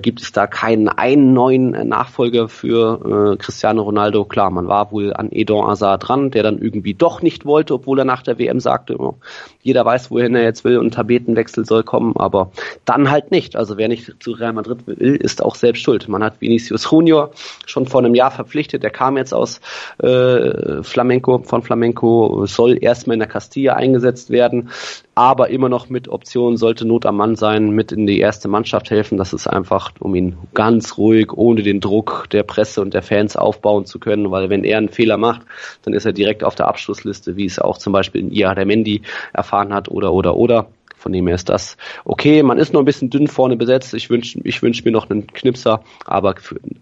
gibt 0.00 0.22
es 0.22 0.32
da 0.32 0.46
keinen 0.46 0.88
einen 0.88 1.32
neuen 1.32 1.70
Nachfolger 1.88 2.48
für 2.48 3.36
Cristiano 3.38 3.82
Ronaldo. 3.82 4.24
Klar, 4.24 4.50
man 4.50 4.68
war 4.68 4.92
wohl 4.92 5.12
an 5.12 5.30
Edon 5.32 5.66
Hazard 5.66 6.08
dran, 6.08 6.30
der 6.30 6.42
dann 6.42 6.58
irgendwie 6.58 6.94
doch 6.94 7.22
nicht 7.22 7.44
wollte, 7.44 7.74
obwohl 7.74 7.98
er 7.98 8.04
nach 8.04 8.22
der 8.22 8.38
WM 8.38 8.60
sagte, 8.60 8.96
oh, 8.98 9.16
jeder 9.62 9.84
weiß, 9.84 10.10
wohin 10.10 10.34
er 10.34 10.44
jetzt 10.44 10.64
will 10.64 10.78
und 10.78 10.94
Tapetenwechsel 10.94 11.64
soll 11.64 11.82
kommen, 11.82 12.16
aber 12.16 12.52
dann 12.84 13.10
halt 13.10 13.30
nicht. 13.30 13.56
Also 13.56 13.76
wer 13.76 13.88
nicht 13.88 14.14
zu 14.20 14.32
Real 14.32 14.52
Madrid 14.52 14.86
will, 14.86 15.16
ist 15.16 15.42
auch 15.42 15.54
selbst 15.54 15.82
schuld. 15.82 16.08
Man 16.08 16.22
hat 16.22 16.40
Vinicius 16.40 16.88
Junior 16.90 17.30
schon 17.66 17.86
vor 17.86 18.00
einem 18.00 18.14
Jahr 18.14 18.30
verpflichtet, 18.30 18.82
der 18.82 18.90
kam 18.90 19.05
kam 19.06 19.16
jetzt 19.16 19.32
aus 19.32 19.60
äh, 19.98 20.82
Flamenco, 20.82 21.38
von 21.38 21.62
Flamenco, 21.62 22.44
soll 22.46 22.76
erstmal 22.80 23.14
in 23.14 23.20
der 23.20 23.28
Castilla 23.28 23.74
eingesetzt 23.74 24.30
werden, 24.30 24.70
aber 25.14 25.48
immer 25.50 25.68
noch 25.68 25.88
mit 25.88 26.08
Option, 26.08 26.56
sollte 26.56 26.84
Not 26.84 27.06
am 27.06 27.16
Mann 27.16 27.36
sein, 27.36 27.70
mit 27.70 27.92
in 27.92 28.08
die 28.08 28.18
erste 28.18 28.48
Mannschaft 28.48 28.90
helfen. 28.90 29.16
Das 29.16 29.32
ist 29.32 29.46
einfach, 29.46 29.92
um 30.00 30.16
ihn 30.16 30.36
ganz 30.54 30.98
ruhig, 30.98 31.32
ohne 31.32 31.62
den 31.62 31.80
Druck 31.80 32.28
der 32.32 32.42
Presse 32.42 32.82
und 32.82 32.94
der 32.94 33.02
Fans 33.02 33.36
aufbauen 33.36 33.86
zu 33.86 34.00
können, 34.00 34.32
weil 34.32 34.50
wenn 34.50 34.64
er 34.64 34.78
einen 34.78 34.88
Fehler 34.88 35.18
macht, 35.18 35.42
dann 35.82 35.94
ist 35.94 36.04
er 36.04 36.12
direkt 36.12 36.42
auf 36.42 36.56
der 36.56 36.66
Abschlussliste, 36.66 37.36
wie 37.36 37.46
es 37.46 37.60
auch 37.60 37.78
zum 37.78 37.92
Beispiel 37.92 38.22
in 38.22 38.32
Ia 38.32 38.56
Mendy 38.64 39.02
erfahren 39.32 39.72
hat 39.72 39.88
oder 39.88 40.12
oder 40.12 40.36
oder. 40.36 40.66
Von 41.06 41.12
dem 41.12 41.28
her 41.28 41.36
ist 41.36 41.48
das 41.48 41.76
okay. 42.04 42.42
Man 42.42 42.58
ist 42.58 42.72
noch 42.72 42.80
ein 42.80 42.84
bisschen 42.84 43.10
dünn 43.10 43.28
vorne 43.28 43.56
besetzt. 43.56 43.94
Ich 43.94 44.10
wünsche 44.10 44.40
ich 44.42 44.60
wünsch 44.60 44.84
mir 44.84 44.90
noch 44.90 45.08
einen 45.08 45.28
Knipser, 45.28 45.84
aber 46.04 46.34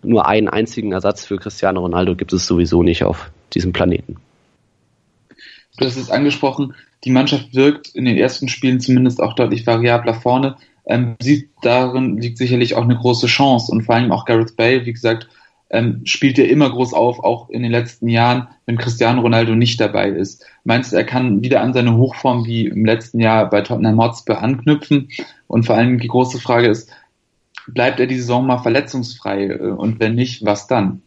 nur 0.03 0.27
einen 0.27 0.49
einzigen 0.49 0.93
Ersatz 0.93 1.27
für 1.27 1.37
Cristiano 1.37 1.81
Ronaldo 1.81 2.17
gibt 2.17 2.33
es 2.33 2.47
sowieso 2.47 2.83
nicht 2.83 3.05
auf 3.05 3.31
diesem 3.53 3.75
Planeten. 3.75 4.17
Du 5.77 5.85
hast 5.85 5.99
es 5.99 6.09
angesprochen, 6.09 6.75
die 7.05 7.11
Mannschaft 7.11 7.55
wirkt 7.55 7.89
in 7.95 8.07
den 8.07 8.17
ersten 8.17 8.49
Spielen 8.49 8.81
zumindest 8.81 9.21
auch 9.21 9.35
deutlich 9.35 9.67
variabler 9.67 10.15
vorne. 10.15 10.57
Ähm, 10.87 11.17
sieht 11.21 11.51
darin 11.61 12.17
liegt 12.17 12.39
sicherlich 12.39 12.77
auch 12.77 12.85
eine 12.85 12.97
große 12.97 13.27
Chance 13.27 13.71
und 13.71 13.83
vor 13.83 13.97
allem 13.97 14.11
auch 14.11 14.25
Gareth 14.25 14.57
Bale, 14.57 14.87
wie 14.87 14.93
gesagt, 14.95 15.29
ähm, 15.75 16.03
spielt 16.05 16.39
er 16.39 16.49
immer 16.49 16.71
groß 16.71 16.95
auf, 16.95 17.19
auch 17.23 17.51
in 17.51 17.63
den 17.63 17.73
letzten 17.73 18.09
Jahren, 18.09 18.49
wenn 18.65 18.79
Cristiano 18.79 19.21
Ronaldo 19.21 19.57
nicht 19.57 19.81
dabei 19.81 20.09
ist. 20.09 20.47
Meinst 20.63 20.93
du, 20.93 20.97
er 20.97 21.05
kann 21.05 21.43
wieder 21.43 21.61
an 21.61 21.73
seine 21.73 21.97
Hochform 21.97 22.47
wie 22.47 22.67
im 22.67 22.85
letzten 22.85 23.19
Jahr 23.19 23.51
bei 23.51 23.61
Tottenham 23.61 24.01
Hotspur 24.01 24.41
anknüpfen? 24.41 25.09
Und 25.49 25.67
vor 25.67 25.77
allem 25.77 25.99
die 25.99 26.09
große 26.09 26.39
Frage 26.39 26.69
ist, 26.69 26.91
bleibt 27.67 27.99
er 27.99 28.07
die 28.07 28.19
Saison 28.19 28.47
mal 28.47 28.59
verletzungsfrei 28.59 29.47
äh, 29.47 29.59
und 29.71 29.99
wenn 29.99 30.15
nicht, 30.15 30.45
was 30.45 30.69
dann? 30.69 31.03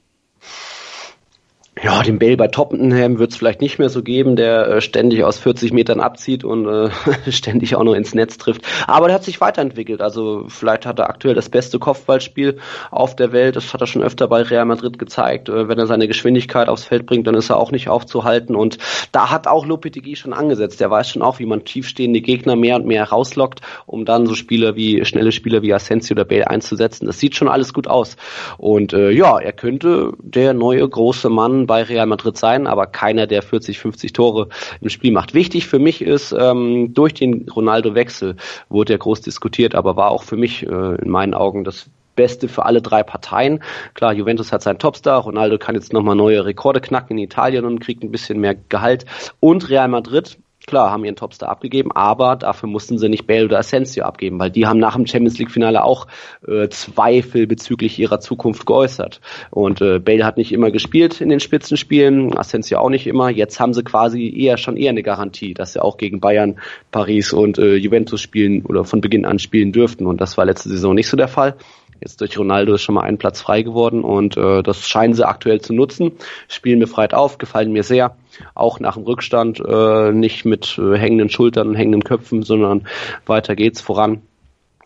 Ja, 1.84 2.02
den 2.02 2.18
Bale 2.18 2.38
bei 2.38 2.48
Tottenham 2.48 3.20
wird 3.20 3.32
es 3.32 3.38
vielleicht 3.38 3.62
nicht 3.62 3.78
mehr 3.78 3.90
so 3.90 4.02
geben, 4.02 4.36
der 4.36 4.68
äh, 4.68 4.82
ständig 4.82 5.24
aus 5.24 5.38
40 5.38 5.74
Metern 5.74 6.00
abzieht 6.00 6.44
und 6.44 6.66
äh, 6.66 6.90
ständig 7.32 7.76
auch 7.76 7.84
noch 7.84 7.94
ins 7.94 8.16
Netz 8.16 8.38
trifft. 8.38 8.64
Aber 8.88 9.08
der 9.08 9.16
hat 9.16 9.24
sich 9.24 9.42
weiterentwickelt. 9.42 10.02
Also 10.02 10.46
vielleicht 10.48 10.88
hat 10.88 10.98
er 10.98 11.10
aktuell 11.10 11.36
das 11.36 11.50
beste 11.50 11.78
Kopfballspiel 11.78 12.58
auf 12.90 13.16
der 13.16 13.32
Welt. 13.32 13.56
Das 13.56 13.74
hat 13.74 13.82
er 13.82 13.88
schon 13.88 14.02
öfter 14.02 14.28
bei 14.28 14.42
Real 14.42 14.66
Madrid 14.66 14.98
gezeigt. 14.98 15.50
Äh, 15.50 15.68
wenn 15.68 15.78
er 15.78 15.86
seine 15.86 16.08
Geschwindigkeit 16.08 16.68
aufs 16.68 16.86
Feld 16.86 17.06
bringt, 17.06 17.28
dann 17.28 17.36
ist 17.36 17.52
er 17.52 17.58
auch 17.58 17.72
nicht 17.72 17.90
aufzuhalten. 17.90 18.56
Und 18.56 18.80
da 19.12 19.30
hat 19.30 19.46
auch 19.46 19.66
Lopetegui 19.66 20.16
schon 20.16 20.34
angesetzt. 20.34 20.80
Der 20.80 20.90
weiß 20.90 21.12
schon 21.12 21.22
auch, 21.22 21.38
wie 21.38 21.46
man 21.46 21.64
tiefstehende 21.64 22.22
Gegner 22.22 22.56
mehr 22.56 22.78
und 22.78 22.88
mehr 22.88 23.04
rauslockt, 23.04 23.62
um 23.86 24.04
dann 24.04 24.26
so 24.26 24.34
Spieler 24.34 24.76
wie 24.76 25.06
schnelle 25.06 25.32
Spieler 25.32 25.62
wie 25.62 25.74
Asensio 25.74 26.16
oder 26.16 26.26
Bale 26.26 26.50
einzusetzen. 26.50 27.06
Das 27.06 27.20
sieht 27.20 27.36
schon 27.36 27.50
alles 27.50 27.72
gut 27.72 27.88
aus. 27.88 28.16
Und 28.58 28.94
äh, 28.94 29.12
ja, 29.12 29.38
er 29.38 29.54
könnte 29.54 30.14
der 30.20 30.56
neue 30.56 30.88
große 30.88 31.30
Mann 31.30 31.67
bei 31.68 31.84
Real 31.84 32.08
Madrid 32.08 32.38
sein, 32.38 32.66
aber 32.66 32.88
keiner, 32.88 33.28
der 33.28 33.42
40, 33.44 33.78
50 33.78 34.14
Tore 34.14 34.50
im 34.82 34.90
Spiel 34.90 35.12
macht. 35.12 35.34
Wichtig 35.34 35.68
für 35.68 35.80
mich 35.80 36.02
ist, 36.02 36.32
ähm, 36.32 36.94
durch 36.94 37.14
den 37.14 37.48
Ronaldo-Wechsel 37.50 38.36
wurde 38.70 38.94
ja 38.94 38.98
groß 38.98 39.22
diskutiert, 39.22 39.76
aber 39.76 39.96
war 39.96 40.10
auch 40.10 40.24
für 40.24 40.38
mich 40.38 40.64
äh, 40.66 40.96
in 40.96 41.10
meinen 41.10 41.34
Augen 41.34 41.64
das 41.64 41.90
Beste 42.16 42.50
für 42.50 42.66
alle 42.66 42.82
drei 42.82 43.04
Parteien. 43.04 43.64
Klar, 43.94 44.12
Juventus 44.12 44.52
hat 44.52 44.64
seinen 44.64 44.80
Topstar, 44.80 45.22
Ronaldo 45.22 45.58
kann 45.58 45.76
jetzt 45.76 45.94
nochmal 45.94 46.16
neue 46.16 46.44
Rekorde 46.44 46.82
knacken 46.82 47.18
in 47.18 47.24
Italien 47.24 47.64
und 47.64 47.80
kriegt 47.80 48.04
ein 48.04 48.12
bisschen 48.12 48.40
mehr 48.42 48.56
Gehalt. 48.56 49.06
Und 49.40 49.70
Real 49.70 49.88
Madrid 49.88 50.38
klar, 50.68 50.92
haben 50.92 51.06
ihren 51.06 51.16
Topstar 51.16 51.50
abgegeben, 51.50 51.92
aber 51.94 52.36
dafür 52.36 52.68
mussten 52.68 52.98
sie 52.98 53.08
nicht 53.08 53.26
Bale 53.26 53.46
oder 53.46 53.58
Asensio 53.58 54.04
abgeben, 54.04 54.38
weil 54.38 54.52
die 54.52 54.68
haben 54.68 54.80
nach 54.80 54.98
dem 54.98 55.08
Champions 55.08 55.40
League 55.40 55.50
Finale 55.50 55.84
auch 55.84 56.08
äh, 56.46 56.68
Zweifel 56.68 57.48
bezüglich 57.48 57.98
ihrer 57.98 58.20
Zukunft 58.20 58.66
geäußert. 58.66 59.22
Und 59.50 59.82
äh, 59.82 60.00
Bale 60.00 60.26
hat 60.26 60.36
nicht 60.36 60.52
immer 60.52 60.70
gespielt 60.70 61.22
in 61.22 61.30
den 61.30 61.40
Spitzenspielen, 61.40 62.38
Asensio 62.38 62.80
auch 62.80 62.90
nicht 62.90 63.08
immer. 63.08 63.30
Jetzt 63.30 63.62
haben 63.62 63.74
sie 63.74 63.84
quasi 63.84 64.30
eher 64.30 64.58
schon 64.58 64.76
eher 64.76 64.90
eine 64.90 65.04
Garantie, 65.04 65.54
dass 65.54 65.72
sie 65.72 65.82
auch 65.82 65.98
gegen 65.98 66.20
Bayern, 66.20 66.60
Paris 66.92 67.32
und 67.32 67.58
äh, 67.58 67.76
Juventus 67.76 68.22
spielen 68.22 68.66
oder 68.66 68.84
von 68.84 69.00
Beginn 69.00 69.26
an 69.26 69.40
spielen 69.40 69.72
dürften. 69.72 70.06
Und 70.06 70.20
das 70.20 70.38
war 70.38 70.46
letzte 70.46 70.68
Saison 70.68 70.94
nicht 70.94 71.08
so 71.08 71.16
der 71.16 71.30
Fall. 71.30 71.56
Jetzt 72.02 72.22
durch 72.22 72.38
Ronaldo 72.38 72.76
ist 72.76 72.84
schon 72.84 72.96
mal 72.96 73.02
ein 73.02 73.18
Platz 73.18 73.42
frei 73.42 73.62
geworden 73.62 74.04
und 74.04 74.38
äh, 74.38 74.64
das 74.64 74.88
scheinen 74.88 75.14
sie 75.14 75.28
aktuell 75.28 75.62
zu 75.62 75.74
nutzen. 75.74 76.14
Spielen 76.48 76.80
befreit 76.80 77.14
auf, 77.14 77.38
gefallen 77.38 77.72
mir 77.72 77.84
sehr. 77.84 78.16
Auch 78.54 78.80
nach 78.80 78.96
dem 78.96 79.04
Rückstand 79.04 79.60
äh, 79.60 80.12
nicht 80.12 80.46
mit 80.46 80.78
äh, 80.78 80.98
hängenden 80.98 81.30
Schultern 81.30 81.70
und 81.70 81.76
hängenden 81.76 82.04
Köpfen, 82.04 82.44
sondern 82.44 82.88
weiter 83.26 83.56
geht's 83.56 83.82
voran. 83.82 84.22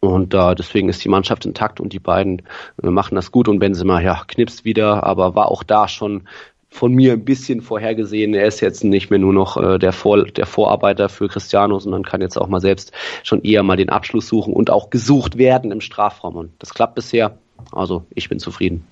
Und 0.01 0.33
äh, 0.33 0.55
deswegen 0.55 0.89
ist 0.89 1.05
die 1.05 1.09
Mannschaft 1.09 1.45
intakt 1.45 1.79
und 1.79 1.93
die 1.93 1.99
beiden 1.99 2.41
äh, 2.81 2.87
machen 2.89 3.13
das 3.13 3.31
gut 3.31 3.47
und 3.47 3.59
Benzema 3.59 4.01
ja 4.01 4.23
knipst 4.27 4.65
wieder, 4.65 5.03
aber 5.03 5.35
war 5.35 5.51
auch 5.51 5.61
da 5.61 5.87
schon 5.87 6.27
von 6.71 6.93
mir 6.93 7.13
ein 7.13 7.25
bisschen 7.25 7.61
vorhergesehen. 7.61 8.33
Er 8.33 8.47
ist 8.47 8.61
jetzt 8.61 8.83
nicht 8.83 9.09
mehr 9.09 9.19
nur 9.19 9.33
noch 9.33 9.57
äh, 9.57 9.77
der, 9.77 9.91
Vor 9.91 10.25
der 10.25 10.45
Vorarbeiter 10.45 11.09
für 11.09 11.27
Cristiano, 11.27 11.77
sondern 11.77 12.03
kann 12.03 12.21
jetzt 12.21 12.37
auch 12.37 12.47
mal 12.47 12.61
selbst 12.61 12.93
schon 13.23 13.43
eher 13.43 13.61
mal 13.61 13.75
den 13.75 13.89
Abschluss 13.89 14.27
suchen 14.27 14.53
und 14.53 14.71
auch 14.71 14.89
gesucht 14.89 15.37
werden 15.37 15.71
im 15.71 15.81
Strafraum. 15.81 16.37
Und 16.37 16.51
das 16.59 16.73
klappt 16.73 16.95
bisher. 16.95 17.37
Also 17.73 18.05
ich 18.15 18.29
bin 18.29 18.39
zufrieden. 18.39 18.87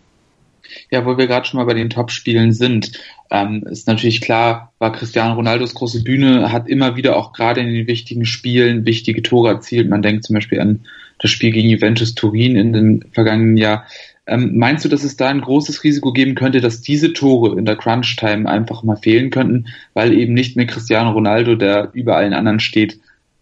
Ja, 0.92 1.06
wo 1.06 1.18
wir 1.18 1.26
gerade 1.26 1.48
schon 1.48 1.58
mal 1.58 1.66
bei 1.66 1.74
den 1.74 1.90
Top-Spielen 1.90 2.52
sind, 2.52 2.92
ähm, 3.32 3.64
ist 3.72 3.88
natürlich 3.88 4.22
klar, 4.22 4.74
war 4.78 4.92
Cristiano 4.92 5.34
Ronaldos 5.34 5.74
große 5.74 6.04
Bühne, 6.04 6.52
hat 6.52 6.68
immer 6.68 6.96
wieder 6.96 7.16
auch 7.16 7.34
gerade 7.34 7.62
in 7.62 7.74
den 7.74 7.88
wichtigen 7.88 8.26
Spielen 8.26 8.86
wichtige 8.86 9.24
Tore 9.24 9.50
erzielt. 9.50 9.90
Man 9.90 10.02
denkt 10.02 10.26
zum 10.26 10.36
Beispiel 10.36 10.60
an 10.60 10.86
das 11.18 11.32
Spiel 11.32 11.52
gegen 11.52 11.70
Juventus 11.70 12.14
Turin 12.14 12.56
in 12.56 12.74
dem 12.74 13.02
vergangenen 13.12 13.58
Jahr. 13.58 13.86
Ähm, 14.30 14.58
meinst 14.58 14.86
du, 14.86 14.90
dass 14.90 15.04
es 15.04 15.18
da 15.18 15.28
ein 15.30 15.42
großes 15.42 15.84
Risiko 15.84 16.14
geben 16.14 16.36
könnte, 16.36 16.62
dass 16.62 16.82
diese 16.82 17.14
Tore 17.14 17.58
in 17.58 17.66
der 17.66 17.76
Crunch-Time 17.76 18.48
einfach 18.48 18.84
mal 18.84 18.96
fehlen 18.96 19.32
könnten, 19.32 19.68
weil 19.94 20.14
eben 20.14 20.34
nicht 20.34 20.56
mehr 20.56 20.68
Cristiano 20.68 21.12
Ronaldo, 21.12 21.56
der 21.56 21.90
über 21.94 22.16
allen 22.16 22.34
anderen 22.34 22.60
steht, 22.60 23.00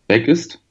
weg 0.07 0.27
ist? 0.27 0.61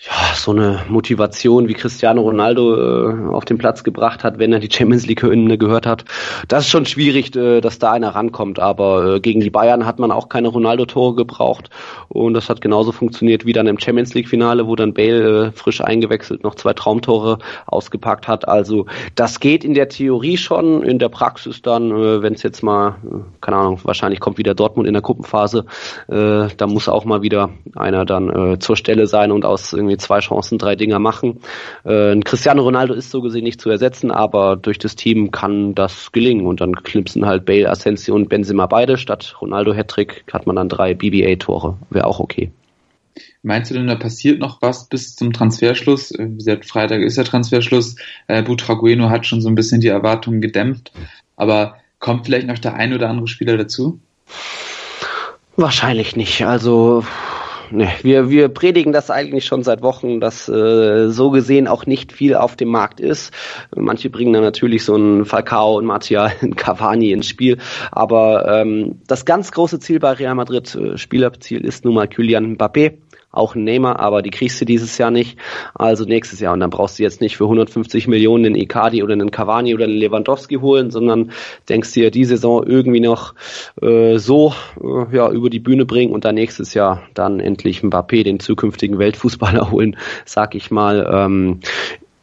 Ja, 0.00 0.12
so 0.36 0.52
eine 0.52 0.84
Motivation, 0.88 1.66
wie 1.66 1.74
Cristiano 1.74 2.20
Ronaldo 2.20 2.76
äh, 2.76 3.30
auf 3.30 3.44
den 3.44 3.58
Platz 3.58 3.82
gebracht 3.82 4.22
hat, 4.22 4.38
wenn 4.38 4.52
er 4.52 4.60
die 4.60 4.70
Champions 4.70 5.06
League 5.06 5.22
Hymne 5.22 5.58
gehört 5.58 5.86
hat. 5.86 6.04
Das 6.46 6.64
ist 6.64 6.70
schon 6.70 6.86
schwierig, 6.86 7.34
äh, 7.34 7.60
dass 7.60 7.80
da 7.80 7.90
einer 7.92 8.10
rankommt. 8.10 8.60
Aber 8.60 9.16
äh, 9.16 9.20
gegen 9.20 9.40
die 9.40 9.50
Bayern 9.50 9.86
hat 9.86 9.98
man 9.98 10.12
auch 10.12 10.28
keine 10.28 10.48
Ronaldo-Tore 10.48 11.16
gebraucht. 11.16 11.70
Und 12.08 12.34
das 12.34 12.48
hat 12.48 12.60
genauso 12.60 12.92
funktioniert 12.92 13.44
wie 13.44 13.52
dann 13.52 13.66
im 13.66 13.80
Champions 13.80 14.14
League-Finale, 14.14 14.68
wo 14.68 14.76
dann 14.76 14.94
Bale 14.94 15.48
äh, 15.48 15.52
frisch 15.52 15.80
eingewechselt 15.80 16.44
noch 16.44 16.54
zwei 16.54 16.74
Traumtore 16.74 17.38
ausgepackt 17.66 18.28
hat. 18.28 18.46
Also 18.46 18.86
das 19.16 19.40
geht 19.40 19.64
in 19.64 19.74
der 19.74 19.88
Theorie 19.88 20.36
schon, 20.36 20.84
in 20.84 21.00
der 21.00 21.08
Praxis 21.08 21.60
dann, 21.60 21.90
äh, 21.90 22.22
wenn 22.22 22.34
es 22.34 22.44
jetzt 22.44 22.62
mal, 22.62 22.98
äh, 23.04 23.16
keine 23.40 23.56
Ahnung, 23.56 23.80
wahrscheinlich 23.82 24.20
kommt 24.20 24.38
wieder 24.38 24.54
Dortmund 24.54 24.86
in 24.86 24.94
der 24.94 25.02
Gruppenphase, 25.02 25.64
äh, 26.06 26.46
da 26.56 26.66
muss 26.68 26.88
auch 26.88 27.04
mal 27.04 27.22
wieder 27.22 27.50
einer 27.74 28.04
dann 28.04 28.28
äh, 28.52 28.58
zur 28.60 28.76
Stelle 28.76 29.08
sein 29.08 29.32
und 29.32 29.44
aus 29.44 29.72
irgendwie 29.88 30.04
zwei 30.04 30.20
Chancen, 30.20 30.58
drei 30.58 30.76
Dinger 30.76 30.98
machen. 30.98 31.40
Äh, 31.84 32.18
Cristiano 32.20 32.62
Ronaldo 32.62 32.94
ist 32.94 33.10
so 33.10 33.20
gesehen 33.22 33.44
nicht 33.44 33.60
zu 33.60 33.70
ersetzen, 33.70 34.10
aber 34.10 34.56
durch 34.56 34.78
das 34.78 34.96
Team 34.96 35.30
kann 35.30 35.74
das 35.74 36.12
gelingen 36.12 36.46
und 36.46 36.60
dann 36.60 36.74
knipsen 36.74 37.26
halt 37.26 37.44
Bale, 37.44 37.68
Asensio 37.68 38.14
und 38.14 38.28
Benzema 38.28 38.66
beide. 38.66 38.98
Statt 38.98 39.36
Ronaldo 39.40 39.74
Hattrick 39.74 40.24
hat 40.32 40.46
man 40.46 40.56
dann 40.56 40.68
drei 40.68 40.94
BBA-Tore. 40.94 41.76
Wäre 41.90 42.06
auch 42.06 42.20
okay. 42.20 42.50
Meinst 43.42 43.70
du 43.70 43.74
denn, 43.74 43.86
da 43.86 43.94
passiert 43.94 44.40
noch 44.40 44.62
was 44.62 44.88
bis 44.88 45.16
zum 45.16 45.32
Transferschluss? 45.32 46.12
Wie 46.16 46.36
gesagt, 46.36 46.66
Freitag 46.66 47.00
ist 47.00 47.16
der 47.16 47.24
Transferschluss. 47.24 47.96
Äh, 48.26 48.42
Butragueno 48.42 49.10
hat 49.10 49.26
schon 49.26 49.40
so 49.40 49.48
ein 49.48 49.54
bisschen 49.54 49.80
die 49.80 49.88
Erwartungen 49.88 50.40
gedämpft. 50.40 50.92
Aber 51.36 51.76
kommt 51.98 52.26
vielleicht 52.26 52.46
noch 52.46 52.58
der 52.58 52.74
ein 52.74 52.92
oder 52.92 53.08
andere 53.08 53.28
Spieler 53.28 53.56
dazu? 53.56 54.00
Wahrscheinlich 55.56 56.14
nicht. 56.14 56.46
Also 56.46 57.04
nee, 57.70 57.88
wir, 58.02 58.30
wir 58.30 58.48
predigen 58.48 58.92
das 58.92 59.10
eigentlich 59.10 59.44
schon 59.44 59.62
seit 59.62 59.82
Wochen, 59.82 60.20
dass 60.20 60.48
äh, 60.48 61.08
so 61.08 61.30
gesehen 61.30 61.68
auch 61.68 61.86
nicht 61.86 62.12
viel 62.12 62.34
auf 62.34 62.56
dem 62.56 62.68
Markt 62.68 63.00
ist. 63.00 63.32
Manche 63.74 64.10
bringen 64.10 64.32
dann 64.32 64.42
natürlich 64.42 64.84
so 64.84 64.94
einen 64.94 65.24
Falcao 65.24 65.76
und 65.78 65.86
Martial, 65.86 66.32
einen 66.42 66.56
Cavani 66.56 67.12
ins 67.12 67.26
Spiel, 67.26 67.58
aber 67.90 68.60
ähm, 68.60 69.00
das 69.06 69.24
ganz 69.24 69.52
große 69.52 69.80
Ziel 69.80 70.00
bei 70.00 70.12
Real 70.12 70.34
Madrid, 70.34 70.74
äh, 70.74 70.98
Spielerziel 70.98 71.64
ist 71.64 71.84
nun 71.84 71.94
mal 71.94 72.08
Kylian 72.08 72.56
Mbappé 72.56 72.94
auch 73.30 73.54
ein 73.54 73.64
Neymar, 73.64 74.00
aber 74.00 74.22
die 74.22 74.30
kriegst 74.30 74.60
du 74.60 74.64
dieses 74.64 74.96
Jahr 74.98 75.10
nicht. 75.10 75.38
Also 75.74 76.04
nächstes 76.04 76.40
Jahr. 76.40 76.54
Und 76.54 76.60
dann 76.60 76.70
brauchst 76.70 76.98
du 76.98 77.02
jetzt 77.02 77.20
nicht 77.20 77.36
für 77.36 77.44
150 77.44 78.08
Millionen 78.08 78.46
einen 78.46 78.54
Icardi 78.54 79.02
oder 79.02 79.12
einen 79.12 79.30
Cavani 79.30 79.74
oder 79.74 79.84
einen 79.84 79.94
Lewandowski 79.94 80.56
holen, 80.56 80.90
sondern 80.90 81.32
denkst 81.68 81.92
dir 81.92 82.10
die 82.10 82.24
Saison 82.24 82.64
irgendwie 82.66 83.00
noch 83.00 83.34
äh, 83.82 84.18
so 84.18 84.54
äh, 84.82 85.14
ja, 85.14 85.30
über 85.30 85.50
die 85.50 85.60
Bühne 85.60 85.84
bringen 85.84 86.12
und 86.12 86.24
dann 86.24 86.36
nächstes 86.36 86.74
Jahr 86.74 87.02
dann 87.14 87.38
endlich 87.40 87.82
Mbappé, 87.82 88.24
den 88.24 88.40
zukünftigen 88.40 88.98
Weltfußballer 88.98 89.70
holen, 89.70 89.96
sag 90.24 90.54
ich 90.54 90.70
mal. 90.70 91.08
Ähm, 91.12 91.60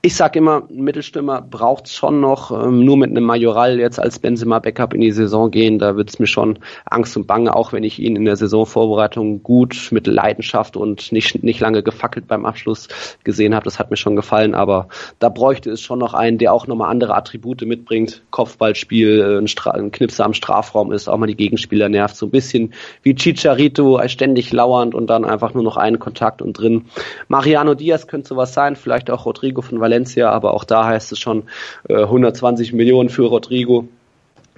ich 0.05 0.15
sag 0.15 0.35
immer, 0.35 0.67
ein 0.69 0.83
Mittelstürmer 0.83 1.41
braucht's 1.41 1.95
schon 1.95 2.21
noch. 2.21 2.51
Ähm, 2.51 2.85
nur 2.85 2.95
mit 2.95 3.09
einem 3.09 3.23
Majoral 3.23 3.79
jetzt 3.79 3.99
als 3.99 4.19
Benzema-Backup 4.19 4.93
in 4.93 5.01
die 5.01 5.11
Saison 5.11 5.49
gehen, 5.49 5.79
da 5.79 5.97
wird's 5.97 6.19
mir 6.19 6.27
schon 6.27 6.59
Angst 6.85 7.17
und 7.17 7.25
Bange, 7.25 7.55
auch 7.55 7.73
wenn 7.73 7.83
ich 7.83 7.97
ihn 7.97 8.15
in 8.15 8.25
der 8.25 8.35
Saisonvorbereitung 8.35 9.41
gut 9.41 9.87
mit 9.89 10.05
Leidenschaft 10.05 10.77
und 10.77 11.11
nicht, 11.11 11.43
nicht 11.43 11.59
lange 11.59 11.81
gefackelt 11.81 12.27
beim 12.27 12.45
Abschluss 12.45 12.87
gesehen 13.23 13.55
habe. 13.55 13.63
Das 13.63 13.79
hat 13.79 13.89
mir 13.89 13.97
schon 13.97 14.15
gefallen, 14.15 14.53
aber 14.53 14.89
da 15.17 15.29
bräuchte 15.29 15.71
es 15.71 15.81
schon 15.81 15.97
noch 15.97 16.13
einen, 16.13 16.37
der 16.37 16.53
auch 16.53 16.67
nochmal 16.67 16.91
andere 16.91 17.15
Attribute 17.15 17.63
mitbringt. 17.63 18.21
Kopfballspiel, 18.29 19.21
äh, 19.21 19.37
ein, 19.39 19.47
Stra 19.47 19.71
ein 19.71 19.89
Knipse 19.89 20.23
am 20.23 20.35
Strafraum 20.35 20.91
ist, 20.91 21.07
auch 21.07 21.17
mal 21.17 21.25
die 21.25 21.35
Gegenspieler 21.35 21.89
nervt. 21.89 22.15
So 22.15 22.27
ein 22.27 22.31
bisschen 22.31 22.75
wie 23.01 23.15
Chicharito, 23.15 23.99
ständig 24.07 24.53
lauernd 24.53 24.93
und 24.93 25.07
dann 25.07 25.25
einfach 25.25 25.55
nur 25.55 25.63
noch 25.63 25.77
einen 25.77 25.97
Kontakt 25.97 26.43
und 26.43 26.59
drin. 26.59 26.85
Mariano 27.27 27.73
Diaz 27.73 28.05
könnte 28.05 28.27
sowas 28.27 28.53
sein, 28.53 28.75
vielleicht 28.75 29.09
auch 29.09 29.25
Rodrigo 29.25 29.63
von 29.63 29.79
Valencia 29.79 29.94
Valencia, 29.95 30.29
aber 30.29 30.53
auch 30.53 30.63
da 30.63 30.85
heißt 30.85 31.11
es 31.11 31.19
schon 31.19 31.43
äh, 31.87 31.95
120 32.01 32.73
Millionen 32.73 33.09
für 33.09 33.23
Rodrigo. 33.23 33.87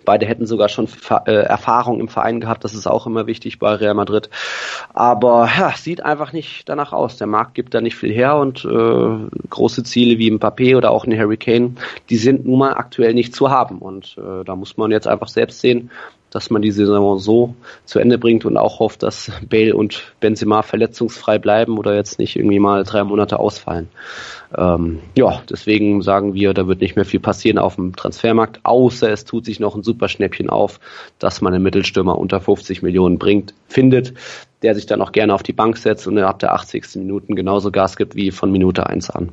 Beide 0.03 0.25
hätten 0.25 0.45
sogar 0.45 0.69
schon 0.69 0.87
äh, 1.25 1.31
Erfahrung 1.31 1.99
im 1.99 2.07
Verein 2.07 2.39
gehabt, 2.39 2.63
das 2.63 2.73
ist 2.73 2.87
auch 2.87 3.07
immer 3.07 3.27
wichtig 3.27 3.59
bei 3.59 3.73
Real 3.73 3.93
Madrid. 3.93 4.29
Aber 4.93 5.49
ja, 5.59 5.73
sieht 5.75 6.03
einfach 6.03 6.31
nicht 6.31 6.69
danach 6.69 6.93
aus. 6.93 7.17
Der 7.17 7.27
Markt 7.27 7.55
gibt 7.55 7.73
da 7.73 7.81
nicht 7.81 7.97
viel 7.97 8.13
her 8.13 8.37
und 8.37 8.63
äh, 8.63 9.47
große 9.49 9.83
Ziele 9.83 10.17
wie 10.17 10.31
Mbappé 10.31 10.77
oder 10.77 10.91
auch 10.91 11.05
ein 11.05 11.17
Harry 11.17 11.35
Kane, 11.35 11.75
die 12.09 12.15
sind 12.15 12.45
nun 12.47 12.59
mal 12.59 12.73
aktuell 12.75 13.13
nicht 13.13 13.35
zu 13.35 13.51
haben. 13.51 13.79
Und 13.79 14.17
äh, 14.17 14.45
da 14.45 14.55
muss 14.55 14.77
man 14.77 14.91
jetzt 14.91 15.07
einfach 15.07 15.27
selbst 15.27 15.59
sehen, 15.59 15.91
dass 16.37 16.51
man 16.51 16.61
die 16.61 16.69
Saison 16.69 17.17
so 17.17 17.55
zu 17.85 17.97
Ende 17.97 18.19
bringt 18.19 18.45
und 18.45 18.57
auch 18.57 18.77
hofft, 18.77 19.01
dass 19.01 19.31
Bale 19.49 19.75
und 19.75 20.13
Benzema 20.19 20.61
verletzungsfrei 20.61 21.39
bleiben 21.39 21.79
oder 21.79 21.95
jetzt 21.95 22.19
nicht 22.19 22.35
irgendwie 22.35 22.59
mal 22.59 22.83
drei 22.83 23.03
Monate 23.03 23.39
ausfallen. 23.39 23.89
Ähm, 24.55 24.99
ja, 25.15 25.41
deswegen 25.49 26.03
sagen 26.03 26.35
wir, 26.35 26.53
da 26.53 26.67
wird 26.67 26.81
nicht 26.81 26.95
mehr 26.95 27.05
viel 27.05 27.19
passieren 27.19 27.57
auf 27.57 27.73
dem 27.77 27.95
Transfermarkt, 27.95 28.59
außer 28.61 29.09
es 29.09 29.25
tut 29.25 29.45
sich 29.45 29.59
noch 29.59 29.75
ein 29.75 29.81
super 29.81 30.09
Schnäppchen 30.09 30.51
auf, 30.51 30.79
dass 31.17 31.41
man 31.41 31.55
einen 31.55 31.63
Mittelstürmer 31.63 32.19
unter 32.19 32.39
50 32.39 32.83
Millionen 32.83 33.17
bringt, 33.17 33.55
findet, 33.67 34.13
der 34.61 34.75
sich 34.75 34.85
dann 34.85 35.01
auch 35.01 35.13
gerne 35.13 35.33
auf 35.33 35.41
die 35.41 35.53
Bank 35.53 35.77
setzt 35.77 36.05
und 36.05 36.19
ab 36.19 36.37
der 36.37 36.53
80. 36.53 36.97
Minuten 36.97 37.35
genauso 37.35 37.71
Gas 37.71 37.97
gibt 37.97 38.13
wie 38.13 38.29
von 38.29 38.51
Minute 38.51 38.85
1 38.85 39.09
an. 39.09 39.31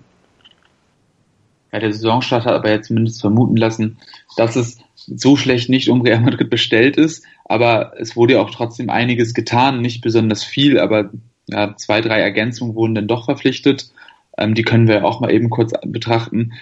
Ja, 1.75 1.81
der 1.81 1.93
Saisonstart 1.93 2.45
hat 2.45 2.55
aber 2.55 2.71
ja 2.71 2.83
zumindest 2.83 3.21
vermuten 3.21 3.57
lassen, 3.57 3.97
dass 4.37 4.55
es 4.55 4.79
so 4.95 5.35
schlecht 5.35 5.69
nicht 5.69 5.89
um 5.89 6.03
Real 6.03 6.21
Madrid 6.21 6.49
bestellt 6.49 6.97
ist. 6.97 7.25
Aber 7.47 7.95
es 7.99 8.15
wurde 8.15 8.35
ja 8.35 8.43
auch 8.43 8.51
trotzdem 8.51 8.91
einiges 8.91 9.35
getan, 9.35 9.83
nicht 9.83 10.01
besonders 10.01 10.45
viel, 10.45 10.79
aber 10.79 11.11
ja, 11.49 11.75
zwei, 11.77 12.01
drei 12.01 12.21
Ergänzungen 12.21 12.77
wurden 12.77 12.95
dann 12.95 13.09
doch 13.09 13.25
verpflichtet. 13.25 13.91
Ähm, 14.39 14.55
die 14.55 14.63
können 14.63 14.87
wir 14.87 15.05
auch 15.05 15.19
mal 15.19 15.33
eben 15.33 15.51
kurz 15.51 15.73
betrachten. 15.85 16.53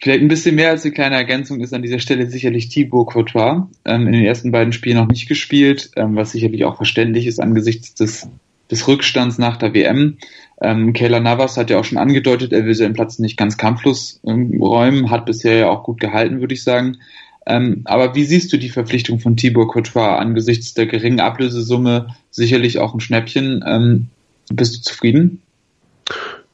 Vielleicht 0.00 0.22
ein 0.22 0.28
bisschen 0.28 0.54
mehr 0.54 0.70
als 0.70 0.86
eine 0.86 0.94
kleine 0.94 1.16
Ergänzung 1.16 1.60
ist 1.60 1.74
an 1.74 1.82
dieser 1.82 1.98
Stelle 1.98 2.26
sicherlich 2.26 2.70
Thibaut 2.70 3.08
Courtois. 3.08 3.68
Ähm, 3.84 4.06
in 4.06 4.14
den 4.14 4.24
ersten 4.24 4.50
beiden 4.50 4.72
Spielen 4.72 4.96
noch 4.96 5.08
nicht 5.08 5.28
gespielt, 5.28 5.90
ähm, 5.96 6.16
was 6.16 6.32
sicherlich 6.32 6.64
auch 6.64 6.76
verständlich 6.76 7.26
ist 7.26 7.38
angesichts 7.38 7.92
des, 7.92 8.30
des 8.70 8.88
Rückstands 8.88 9.36
nach 9.36 9.58
der 9.58 9.74
WM. 9.74 10.16
Ähm, 10.62 10.92
Kayla 10.92 11.20
Navas 11.20 11.56
hat 11.56 11.70
ja 11.70 11.78
auch 11.78 11.84
schon 11.84 11.98
angedeutet, 11.98 12.52
er 12.52 12.64
will 12.64 12.74
seinen 12.74 12.94
Platz 12.94 13.18
nicht 13.18 13.36
ganz 13.36 13.56
kampflos 13.56 14.20
ähm, 14.24 14.62
räumen, 14.62 15.10
hat 15.10 15.26
bisher 15.26 15.56
ja 15.56 15.68
auch 15.68 15.82
gut 15.82 15.98
gehalten, 15.98 16.40
würde 16.40 16.54
ich 16.54 16.62
sagen. 16.62 16.98
Ähm, 17.46 17.82
aber 17.84 18.14
wie 18.14 18.24
siehst 18.24 18.52
du 18.52 18.56
die 18.56 18.68
Verpflichtung 18.68 19.18
von 19.18 19.36
Thibaut 19.36 19.68
Courtois 19.68 20.16
angesichts 20.16 20.74
der 20.74 20.86
geringen 20.86 21.20
Ablösesumme? 21.20 22.14
Sicherlich 22.30 22.78
auch 22.78 22.94
ein 22.94 23.00
Schnäppchen. 23.00 23.64
Ähm, 23.66 24.08
bist 24.52 24.76
du 24.76 24.82
zufrieden? 24.82 25.42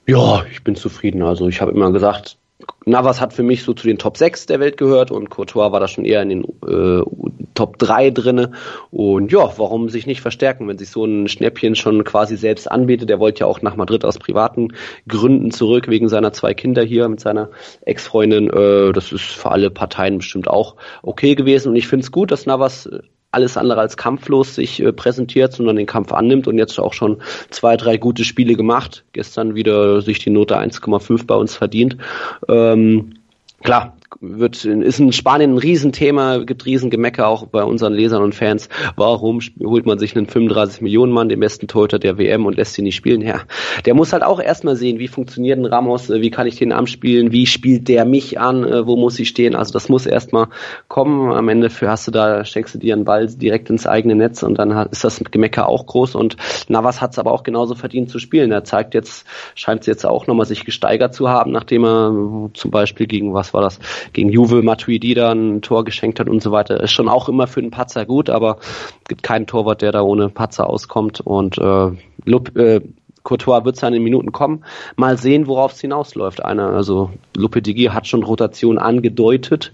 Ja, 0.07 0.45
ich 0.51 0.65
bin 0.65 0.75
zufrieden. 0.75 1.23
Also 1.23 1.49
ich 1.49 1.61
habe 1.61 1.73
immer 1.73 1.93
gesagt, 1.93 2.39
Navas 2.87 3.21
hat 3.21 3.33
für 3.33 3.43
mich 3.43 3.63
so 3.63 3.73
zu 3.73 3.87
den 3.87 3.99
Top 3.99 4.17
6 4.17 4.47
der 4.47 4.59
Welt 4.59 4.79
gehört 4.79 5.11
und 5.11 5.31
Courtois 5.31 5.71
war 5.71 5.79
da 5.79 5.87
schon 5.87 6.05
eher 6.05 6.23
in 6.23 6.29
den 6.29 6.45
äh, 6.67 7.03
Top 7.55 7.79
3 7.79 8.11
drinne. 8.11 8.53
Und 8.91 9.31
ja, 9.31 9.53
warum 9.59 9.89
sich 9.89 10.07
nicht 10.07 10.21
verstärken, 10.21 10.67
wenn 10.67 10.79
sich 10.79 10.91
so 10.91 11.05
ein 11.05 11.29
Schnäppchen 11.29 11.77
schon 11.77 12.03
quasi 12.05 12.37
selbst 12.37 12.71
anbietet. 12.71 13.11
Der 13.11 13.21
wollte 13.21 13.41
ja 13.41 13.47
auch 13.47 13.63
nach 13.63 13.77
Madrid 13.77 14.05
aus 14.05 14.19
privaten 14.19 14.69
Gründen 15.07 15.51
zurück, 15.51 15.89
wegen 15.89 16.09
seiner 16.09 16.33
zwei 16.33 16.55
Kinder 16.55 16.83
hier 16.83 17.09
mit 17.09 17.21
seiner 17.21 17.51
Ex-Freundin. 17.83 18.51
Äh, 18.51 18.93
das 18.93 19.13
ist 19.13 19.23
für 19.23 19.51
alle 19.51 19.71
Parteien 19.71 20.19
bestimmt 20.19 20.49
auch 20.49 20.77
okay 21.03 21.35
gewesen. 21.35 21.71
Und 21.71 21.77
ich 21.77 21.87
finde 21.87 22.05
es 22.05 22.13
gut, 22.13 22.31
dass 22.31 22.47
Navas 22.47 22.89
alles 23.31 23.57
andere 23.57 23.81
als 23.81 23.97
kampflos 23.97 24.55
sich 24.55 24.83
äh, 24.83 24.93
präsentiert, 24.93 25.53
sondern 25.53 25.77
den 25.77 25.87
Kampf 25.87 26.13
annimmt 26.13 26.49
und 26.49 26.59
jetzt 26.59 26.79
auch 26.79 26.95
schon 26.95 27.21
zwei, 27.51 27.77
drei 27.77 27.97
gute 27.99 28.25
Spiele 28.25 28.55
gemacht. 28.55 29.05
Gestern 29.13 29.55
wieder 29.55 30.01
sich 30.01 30.19
die 30.19 30.31
Note 30.31 30.59
1,5 30.59 31.27
bei 31.27 31.35
uns 31.35 31.55
verdient. 31.55 31.99
Ähm, 32.49 33.15
klar, 33.63 33.98
wird, 34.21 34.65
ist 34.65 35.01
in 35.01 35.13
Spanien 35.13 35.55
ein 35.55 35.59
Riesenthema, 35.59 36.39
gibt 36.39 36.67
Riesengemecker 36.67 37.29
auch 37.29 37.47
bei 37.47 37.63
unseren 37.63 37.93
Lesern 37.93 38.23
und 38.23 38.35
Fans. 38.35 38.69
Warum 38.97 39.41
holt 39.63 39.87
man 39.87 39.99
sich 39.99 40.17
einen 40.17 40.27
35 40.27 40.81
Millionen 40.81 41.13
Mann, 41.13 41.29
den 41.29 41.41
besten 41.41 41.69
Torhüter 41.69 41.99
der 41.99 42.19
WM 42.19 42.47
und 42.47 42.57
lässt 42.57 42.79
ihn 42.79 42.85
nicht 42.85 42.97
spielen? 42.97 43.21
Ja, 43.21 43.43
der 43.85 43.95
muss 43.95 44.13
halt 44.13 44.23
auch 44.23 44.41
erstmal 44.41 44.77
sehen, 44.77 44.99
wie 44.99 45.09
funktioniert 45.09 45.59
ein 45.59 45.67
Ramos, 45.67 46.11
äh, 46.11 46.21
wie 46.21 46.31
kann 46.31 46.47
ich 46.47 46.57
den 46.57 46.73
anspielen, 46.73 47.33
wie 47.33 47.47
spielt 47.47 47.89
der 47.89 48.05
mich 48.05 48.41
an, 48.41 48.65
äh, 48.65 48.87
wo 48.87 48.97
muss 48.97 49.19
ich 49.19 49.29
stehen? 49.29 49.55
Also 49.55 49.73
das 49.73 49.89
muss 49.89 50.07
erstmal 50.07 50.49
kommen. 50.89 51.33
Am 51.33 51.49
Ende 51.49 51.71
für 51.71 51.89
hast 51.89 52.07
du 52.07 52.11
da, 52.11 52.45
schenkst 52.45 52.75
du 52.75 52.79
dir 52.79 52.95
einen 52.95 53.05
Ball 53.05 53.27
direkt 53.27 53.71
ins 53.71 53.87
eigene 53.87 54.15
Netz 54.15 54.43
und 54.43 54.59
dann 54.59 54.71
ist 54.91 55.05
das 55.05 55.23
Gemecker 55.31 55.69
auch 55.69 55.87
groß 55.87 56.15
und 56.15 56.37
Navas 56.69 57.01
hat 57.01 57.13
es 57.13 57.19
aber 57.19 57.33
auch 57.33 57.43
genauso 57.43 57.75
verdient 57.75 58.11
zu 58.11 58.19
spielen. 58.19 58.51
Er 58.53 58.65
zeigt 58.65 58.95
jetzt, 58.95 59.27
scheint 59.55 59.87
jetzt 59.87 60.05
auch 60.05 60.27
nochmal 60.27 60.47
sich 60.47 60.65
gesteigert 60.65 61.15
zu 61.15 61.29
haben, 61.29 61.53
nachdem 61.53 61.85
er 61.85 62.51
zum 62.55 62.71
Beispiel 62.71 63.07
gegen, 63.07 63.35
was 63.35 63.55
war 63.55 63.63
das, 63.63 63.79
gegen 64.13 64.31
Juve 64.31 64.63
Matuidi 64.63 65.15
dann 65.15 65.57
ein 65.57 65.63
Tor 65.63 65.85
geschenkt 65.85 66.21
hat 66.21 66.29
und 66.29 66.43
so 66.43 66.53
weiter. 66.53 66.81
Ist 66.83 66.93
schon 66.93 67.09
auch 67.09 67.29
immer 67.29 67.47
für 67.47 67.61
den 67.61 67.71
Patzer 67.71 68.07
gut, 68.07 68.31
aber 68.31 68.59
gibt 69.09 69.23
keinen 69.23 69.47
Torwart, 69.47 69.83
der 69.83 69.93
da 69.93 70.03
ohne 70.03 70.29
Patzer 70.29 70.69
auskommt 70.69 71.21
und 71.21 71.59
äh, 71.59 71.91
Lup, 72.25 72.57
äh, 72.57 72.81
Courtois 73.23 73.65
wird 73.65 73.77
seine 73.77 74.01
Minuten 74.01 74.33
kommen. 74.33 74.65
Mal 74.97 75.19
sehen, 75.19 75.47
worauf 75.47 75.73
es 75.73 75.81
hinausläuft. 75.81 76.43
Einer, 76.43 76.71
also 76.71 77.11
Lopetegui 77.37 77.87
hat 77.87 78.07
schon 78.07 78.23
Rotation 78.23 78.79
angedeutet. 78.79 79.73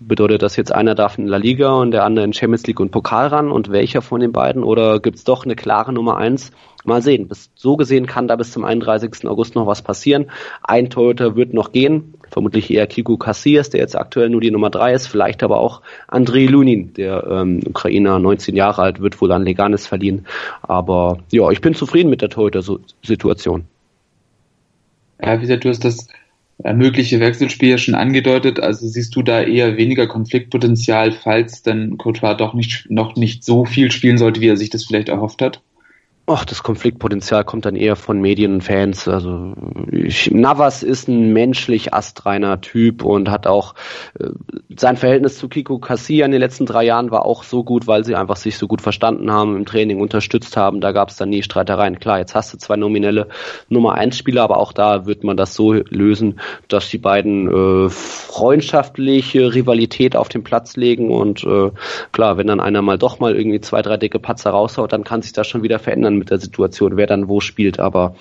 Bedeutet 0.00 0.42
das 0.42 0.54
jetzt 0.54 0.72
einer 0.72 0.94
darf 0.94 1.18
in 1.18 1.26
La 1.26 1.38
Liga 1.38 1.72
und 1.72 1.90
der 1.90 2.04
andere 2.04 2.24
in 2.24 2.32
Champions 2.32 2.66
League 2.66 2.78
und 2.78 2.92
Pokal 2.92 3.26
ran 3.28 3.50
und 3.50 3.72
welcher 3.72 4.00
von 4.00 4.20
den 4.20 4.30
beiden? 4.30 4.62
Oder 4.62 5.00
gibt's 5.00 5.24
doch 5.24 5.44
eine 5.44 5.56
klare 5.56 5.92
Nummer 5.92 6.16
eins? 6.18 6.52
Mal 6.84 7.02
sehen. 7.02 7.26
Bis, 7.26 7.50
so 7.56 7.76
gesehen 7.76 8.06
kann 8.06 8.28
da 8.28 8.36
bis 8.36 8.52
zum 8.52 8.64
31. 8.64 9.26
August 9.26 9.56
noch 9.56 9.66
was 9.66 9.82
passieren. 9.82 10.30
Ein 10.62 10.88
Torhüter 10.88 11.34
wird 11.34 11.52
noch 11.52 11.72
gehen. 11.72 12.14
Vermutlich 12.30 12.70
eher 12.70 12.86
Kiko 12.86 13.16
Cassias, 13.16 13.70
der 13.70 13.80
jetzt 13.80 13.96
aktuell 13.96 14.30
nur 14.30 14.40
die 14.40 14.52
Nummer 14.52 14.70
drei 14.70 14.92
ist. 14.92 15.08
Vielleicht 15.08 15.42
aber 15.42 15.58
auch 15.58 15.82
Andrei 16.06 16.46
Lunin, 16.46 16.94
der 16.94 17.26
ähm, 17.28 17.60
Ukrainer, 17.66 18.20
19 18.20 18.54
Jahre 18.54 18.82
alt, 18.82 19.00
wird 19.00 19.20
wohl 19.20 19.32
an 19.32 19.42
Leganes 19.42 19.88
verliehen. 19.88 20.26
Aber 20.62 21.18
ja, 21.32 21.50
ich 21.50 21.60
bin 21.60 21.74
zufrieden 21.74 22.08
mit 22.08 22.22
der 22.22 22.30
Torhüter-Situation. 22.30 23.64
Ja, 25.20 25.36
wie 25.36 25.40
gesagt, 25.40 25.64
du 25.64 25.70
hast 25.70 25.84
das 25.84 26.06
mögliche 26.64 27.20
Wechselspiel 27.20 27.70
ja 27.70 27.78
schon 27.78 27.94
angedeutet. 27.94 28.60
Also 28.60 28.86
siehst 28.88 29.14
du 29.16 29.22
da 29.22 29.42
eher 29.42 29.76
weniger 29.76 30.06
Konfliktpotenzial, 30.06 31.12
falls 31.12 31.62
dann 31.62 31.98
Courtois 31.98 32.34
doch 32.34 32.54
nicht, 32.54 32.90
noch 32.90 33.16
nicht 33.16 33.44
so 33.44 33.64
viel 33.64 33.90
spielen 33.92 34.18
sollte, 34.18 34.40
wie 34.40 34.48
er 34.48 34.56
sich 34.56 34.70
das 34.70 34.84
vielleicht 34.84 35.08
erhofft 35.08 35.42
hat? 35.42 35.62
Ach, 36.30 36.44
das 36.44 36.62
Konfliktpotenzial 36.62 37.42
kommt 37.42 37.64
dann 37.64 37.74
eher 37.74 37.96
von 37.96 38.20
Medien 38.20 38.52
und 38.52 38.60
Fans. 38.60 39.08
Also 39.08 39.54
ich, 39.90 40.30
Navas 40.30 40.82
ist 40.82 41.08
ein 41.08 41.32
menschlich 41.32 41.94
astreiner 41.94 42.60
Typ 42.60 43.02
und 43.02 43.30
hat 43.30 43.46
auch 43.46 43.74
äh, 44.20 44.28
sein 44.76 44.98
Verhältnis 44.98 45.38
zu 45.38 45.48
Kiko 45.48 45.78
Cassia 45.78 46.26
in 46.26 46.32
den 46.32 46.40
letzten 46.42 46.66
drei 46.66 46.84
Jahren 46.84 47.10
war 47.10 47.24
auch 47.24 47.44
so 47.44 47.64
gut, 47.64 47.86
weil 47.86 48.04
sie 48.04 48.14
einfach 48.14 48.36
sich 48.36 48.58
so 48.58 48.68
gut 48.68 48.82
verstanden 48.82 49.32
haben, 49.32 49.56
im 49.56 49.64
Training 49.64 50.02
unterstützt 50.02 50.58
haben. 50.58 50.82
Da 50.82 50.92
gab 50.92 51.08
es 51.08 51.16
dann 51.16 51.30
nie 51.30 51.42
Streitereien. 51.42 51.98
Klar, 51.98 52.18
jetzt 52.18 52.34
hast 52.34 52.52
du 52.52 52.58
zwei 52.58 52.76
nominelle 52.76 53.28
Nummer 53.70 53.94
eins 53.94 54.18
Spieler, 54.18 54.42
aber 54.42 54.58
auch 54.58 54.74
da 54.74 55.06
wird 55.06 55.24
man 55.24 55.38
das 55.38 55.54
so 55.54 55.72
lösen, 55.72 56.40
dass 56.68 56.90
die 56.90 56.98
beiden 56.98 57.86
äh, 57.86 57.88
freundschaftliche 57.88 59.54
Rivalität 59.54 60.14
auf 60.14 60.28
den 60.28 60.44
Platz 60.44 60.76
legen 60.76 61.10
und 61.10 61.42
äh, 61.44 61.70
klar, 62.12 62.36
wenn 62.36 62.48
dann 62.48 62.60
einer 62.60 62.82
mal 62.82 62.98
doch 62.98 63.18
mal 63.18 63.34
irgendwie 63.34 63.62
zwei, 63.62 63.80
drei 63.80 63.96
dicke 63.96 64.18
Patzer 64.18 64.50
raushaut, 64.50 64.92
dann 64.92 65.04
kann 65.04 65.22
sich 65.22 65.32
das 65.32 65.46
schon 65.46 65.62
wieder 65.62 65.78
verändern 65.78 66.17
mit 66.18 66.30
der 66.30 66.38
Situation, 66.38 66.96
wer 66.96 67.06
dann 67.06 67.28
wo 67.28 67.40
spielt. 67.40 67.78
Aber 67.80 68.14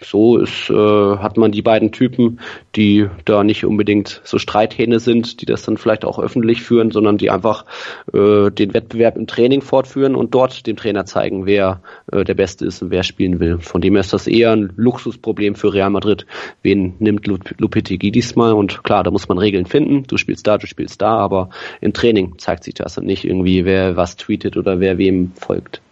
so 0.00 0.38
ist, 0.38 0.70
äh, 0.70 0.74
hat 0.74 1.36
man 1.36 1.52
die 1.52 1.62
beiden 1.62 1.92
Typen, 1.92 2.40
die 2.76 3.08
da 3.24 3.44
nicht 3.44 3.64
unbedingt 3.64 4.20
so 4.24 4.38
Streithähne 4.38 5.00
sind, 5.00 5.40
die 5.40 5.46
das 5.46 5.62
dann 5.62 5.76
vielleicht 5.76 6.04
auch 6.04 6.18
öffentlich 6.18 6.62
führen, 6.62 6.90
sondern 6.90 7.18
die 7.18 7.30
einfach 7.30 7.64
äh, 8.12 8.50
den 8.50 8.74
Wettbewerb 8.74 9.16
im 9.16 9.26
Training 9.26 9.62
fortführen 9.62 10.14
und 10.14 10.34
dort 10.34 10.66
dem 10.66 10.76
Trainer 10.76 11.06
zeigen, 11.06 11.46
wer 11.46 11.80
äh, 12.10 12.24
der 12.24 12.34
Beste 12.34 12.66
ist 12.66 12.82
und 12.82 12.90
wer 12.90 13.02
spielen 13.02 13.40
will. 13.40 13.58
Von 13.58 13.80
dem 13.80 13.94
her 13.94 14.00
ist 14.00 14.12
das 14.12 14.26
eher 14.26 14.52
ein 14.52 14.72
Luxusproblem 14.76 15.54
für 15.54 15.72
Real 15.72 15.90
Madrid. 15.90 16.26
Wen 16.62 16.94
nimmt 16.98 17.26
Lopetegui 17.26 18.10
diesmal? 18.10 18.52
Und 18.52 18.84
klar, 18.84 19.04
da 19.04 19.10
muss 19.10 19.28
man 19.28 19.38
Regeln 19.38 19.66
finden. 19.66 20.04
Du 20.06 20.16
spielst 20.16 20.46
da, 20.46 20.58
du 20.58 20.66
spielst 20.66 21.00
da, 21.02 21.16
aber 21.18 21.50
im 21.80 21.92
Training 21.92 22.38
zeigt 22.38 22.64
sich 22.64 22.74
das 22.74 22.98
und 22.98 23.06
nicht 23.06 23.24
irgendwie, 23.24 23.64
wer 23.64 23.96
was 23.96 24.16
tweetet 24.16 24.56
oder 24.56 24.80
wer 24.80 24.98
wem 24.98 25.32
folgt. 25.36 25.83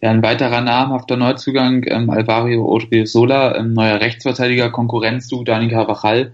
Ja, 0.00 0.10
ein 0.10 0.22
weiterer 0.22 0.60
namhafter 0.60 1.16
Neuzugang, 1.16 1.84
ähm, 1.88 2.08
Alvario 2.08 2.64
Odriozola, 2.64 3.56
ähm, 3.56 3.74
neuer 3.74 4.00
Rechtsverteidiger, 4.00 4.70
Konkurrenz 4.70 5.26
zu 5.26 5.42
Dani 5.42 5.68
Carvajal. 5.68 6.32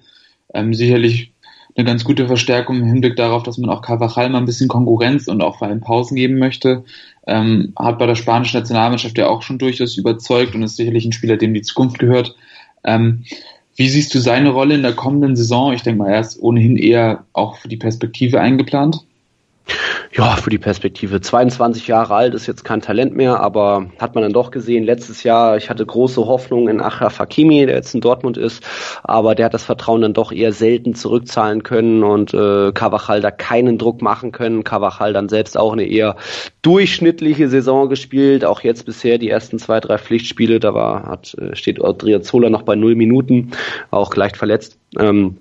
Ähm, 0.53 0.75
sicherlich 0.75 1.33
eine 1.77 1.87
ganz 1.87 2.05
gute 2.05 2.27
Verstärkung 2.27 2.77
im 2.77 2.87
Hinblick 2.87 3.17
darauf, 3.17 3.43
dass 3.43 3.59
man 3.59 3.71
auch 3.71 3.83
Carvajal 3.83 4.29
mal 4.29 4.39
ein 4.39 4.45
bisschen 4.45 4.69
Konkurrenz 4.69 5.29
und 5.29 5.43
auch 5.43 5.59
vor 5.59 5.69
allem 5.69 5.81
Pausen 5.81 6.15
geben 6.15 6.39
möchte. 6.39 6.85
Ähm, 7.27 7.73
hat 7.79 7.99
bei 7.99 8.07
der 8.07 8.15
spanischen 8.17 8.59
Nationalmannschaft 8.59 9.17
ja 9.17 9.29
auch 9.29 9.43
schon 9.43 9.59
durchaus 9.59 9.97
überzeugt 9.97 10.55
und 10.55 10.63
ist 10.63 10.77
sicherlich 10.77 11.07
ein 11.07 11.13
Spieler, 11.13 11.37
dem 11.37 11.55
die 11.55 11.63
Zukunft 11.63 11.99
gehört. 11.99 12.37
Ähm, 12.85 13.25
wie 13.77 13.89
siehst 13.89 14.15
du 14.15 14.21
seine 14.21 14.51
Rolle 14.51 14.75
in 14.75 14.83
der 14.83 14.93
kommenden 14.93 15.37
Saison? 15.37 15.73
Ich 15.73 15.83
denke 15.83 16.03
mal, 16.03 16.13
er 16.13 16.21
ist 16.21 16.41
ohnehin 16.41 16.77
eher 16.77 17.25
auch 17.33 17.57
für 17.57 17.69
die 17.69 17.77
Perspektive 17.77 18.41
eingeplant. 18.41 19.05
Ja, 20.17 20.37
für 20.37 20.51
die 20.51 20.59
Perspektive. 20.59 21.21
22 21.21 21.89
Jahre 21.89 22.15
alt 22.15 22.35
ist 22.35 22.47
jetzt 22.47 22.65
kein 22.65 22.81
Talent 22.81 23.17
mehr, 23.17 23.41
aber 23.41 23.87
hat 23.99 24.15
man 24.15 24.23
dann 24.23 24.33
doch 24.33 24.53
gesehen. 24.53 24.85
Letztes 24.85 25.25
Jahr, 25.25 25.57
ich 25.57 25.71
hatte 25.71 25.85
große 25.85 26.25
Hoffnung 26.25 26.69
in 26.69 26.81
Achraf 26.81 27.19
Hakimi, 27.19 27.67
der 27.67 27.75
jetzt 27.75 27.97
in 27.97 28.01
Dortmund 28.01 28.37
ist, 28.37 28.63
aber 29.03 29.35
der 29.35 29.47
hat 29.47 29.55
das 29.55 29.65
Vertrauen 29.65 30.03
dann 30.03 30.15
doch 30.15 30.31
eher 30.31 30.53
selten 30.53 30.95
zurückzahlen 30.95 31.65
können 31.65 32.05
und 32.05 32.33
äh, 32.33 32.71
Cavachal 32.71 33.23
da 33.23 33.33
keinen 33.33 33.77
Druck 33.77 34.03
machen 34.03 34.31
können. 34.31 34.63
Cavachal 34.63 35.13
dann 35.13 35.29
selbst 35.29 35.59
auch 35.59 35.73
eine 35.73 35.85
eher 35.85 36.15
durchschnittliche 36.63 37.49
Saison 37.49 37.89
gespielt. 37.89 38.45
Auch 38.45 38.61
jetzt 38.61 38.87
bisher 38.87 39.19
die 39.19 39.31
ersten 39.31 39.59
zwei, 39.59 39.81
drei 39.81 39.99
Pflichtspiele, 39.99 40.61
da 40.61 40.75
war, 40.75 41.07
hat, 41.09 41.35
äh, 41.39 41.57
steht 41.57 41.85
Adriazzola 41.85 42.51
noch 42.51 42.63
bei 42.63 42.77
null 42.77 42.95
Minuten, 42.95 43.51
auch 43.91 44.15
leicht 44.15 44.37
verletzt. 44.37 44.79
Ähm, 44.97 45.39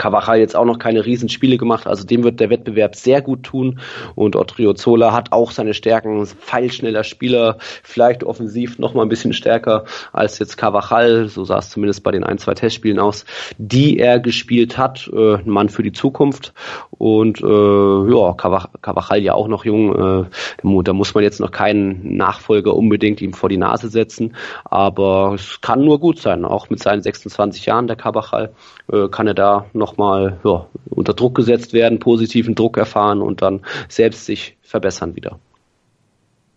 Cavachal 0.00 0.38
jetzt 0.38 0.56
auch 0.56 0.64
noch 0.64 0.78
keine 0.78 1.04
Riesenspiele 1.04 1.58
gemacht, 1.58 1.86
also 1.86 2.06
dem 2.06 2.24
wird 2.24 2.40
der 2.40 2.48
Wettbewerb 2.48 2.96
sehr 2.96 3.20
gut 3.20 3.42
tun. 3.42 3.80
Und 4.14 4.34
Zola 4.76 5.12
hat 5.12 5.30
auch 5.32 5.50
seine 5.50 5.74
Stärken, 5.74 6.24
feilschneller 6.24 7.04
Spieler, 7.04 7.58
vielleicht 7.82 8.24
offensiv 8.24 8.78
noch 8.78 8.94
mal 8.94 9.02
ein 9.02 9.10
bisschen 9.10 9.34
stärker 9.34 9.84
als 10.12 10.38
jetzt 10.38 10.56
Cavachal, 10.56 11.28
so 11.28 11.44
sah 11.44 11.58
es 11.58 11.68
zumindest 11.68 12.02
bei 12.02 12.12
den 12.12 12.24
ein, 12.24 12.38
zwei 12.38 12.54
Testspielen 12.54 12.98
aus, 12.98 13.26
die 13.58 13.98
er 13.98 14.20
gespielt 14.20 14.78
hat, 14.78 15.10
äh, 15.12 15.34
ein 15.34 15.50
Mann 15.50 15.68
für 15.68 15.82
die 15.82 15.92
Zukunft. 15.92 16.54
Und 16.90 17.42
äh, 17.42 17.44
ja, 17.44 18.32
Cavachal 18.32 19.20
ja 19.20 19.34
auch 19.34 19.48
noch 19.48 19.66
jung, 19.66 20.22
äh, 20.22 20.82
da 20.82 20.92
muss 20.94 21.14
man 21.14 21.24
jetzt 21.24 21.40
noch 21.40 21.50
keinen 21.50 22.16
Nachfolger 22.16 22.74
unbedingt 22.74 23.20
ihm 23.20 23.34
vor 23.34 23.50
die 23.50 23.58
Nase 23.58 23.90
setzen, 23.90 24.34
aber 24.64 25.32
es 25.34 25.60
kann 25.60 25.84
nur 25.84 26.00
gut 26.00 26.18
sein, 26.18 26.46
auch 26.46 26.70
mit 26.70 26.82
seinen 26.82 27.02
26 27.02 27.66
Jahren 27.66 27.86
der 27.86 27.96
Cavachal 27.96 28.54
äh, 28.92 29.08
kann 29.08 29.26
er 29.26 29.34
da 29.34 29.66
nochmal 29.72 30.38
ja, 30.44 30.66
unter 30.88 31.14
Druck 31.14 31.34
gesetzt 31.34 31.72
werden, 31.72 31.98
positiven 31.98 32.54
Druck 32.54 32.76
erfahren 32.76 33.22
und 33.22 33.42
dann 33.42 33.60
selbst 33.88 34.26
sich 34.26 34.56
verbessern 34.62 35.16
wieder. 35.16 35.38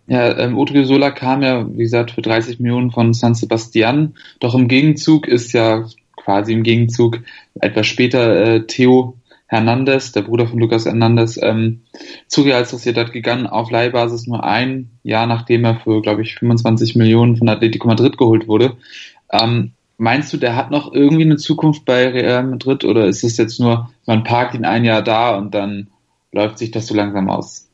Ja, 0.07 0.37
ähm, 0.37 0.57
Odriozola 0.57 1.11
kam 1.11 1.43
ja, 1.43 1.65
wie 1.69 1.83
gesagt, 1.83 2.11
für 2.11 2.21
30 2.21 2.59
Millionen 2.59 2.91
von 2.91 3.13
San 3.13 3.35
Sebastian. 3.35 4.15
Doch 4.39 4.53
im 4.53 4.67
Gegenzug 4.67 5.27
ist 5.27 5.53
ja 5.53 5.85
quasi 6.17 6.53
im 6.53 6.63
Gegenzug 6.63 7.19
etwas 7.59 7.87
später 7.87 8.35
äh, 8.35 8.67
Theo 8.67 9.17
Hernandez, 9.47 10.11
der 10.11 10.23
Bruder 10.23 10.47
von 10.47 10.59
Lucas 10.59 10.85
Hernandez, 10.85 11.39
ähm, 11.41 11.83
zu 12.27 12.41
Real 12.41 12.65
Sociedad 12.65 13.13
gegangen, 13.13 13.45
auf 13.45 13.69
Leihbasis 13.71 14.25
nur 14.25 14.43
ein 14.43 14.89
Jahr, 15.03 15.27
nachdem 15.27 15.63
er 15.63 15.75
für, 15.75 16.01
glaube 16.01 16.23
ich, 16.23 16.35
25 16.35 16.95
Millionen 16.95 17.37
von 17.37 17.47
Atletico 17.47 17.87
Madrid 17.87 18.17
geholt 18.17 18.47
wurde. 18.47 18.77
Ähm, 19.31 19.73
Meinst 20.03 20.33
du, 20.33 20.37
der 20.37 20.57
hat 20.57 20.69
noch 20.69 20.93
irgendwie 20.93 21.23
eine 21.23 21.37
Zukunft 21.37 21.85
bei 21.85 22.09
Real 22.09 22.43
Madrid 22.43 22.83
oder 22.83 23.05
ist 23.05 23.23
es 23.23 23.37
jetzt 23.37 23.61
nur, 23.61 23.89
man 24.05 24.25
parkt 24.25 24.53
ihn 24.53 24.65
ein 24.65 24.83
Jahr 24.83 25.01
da 25.01 25.33
und 25.37 25.55
dann 25.55 25.87
läuft 26.33 26.57
sich 26.57 26.71
das 26.71 26.87
so 26.87 26.93
langsam 26.93 27.29
aus? 27.29 27.69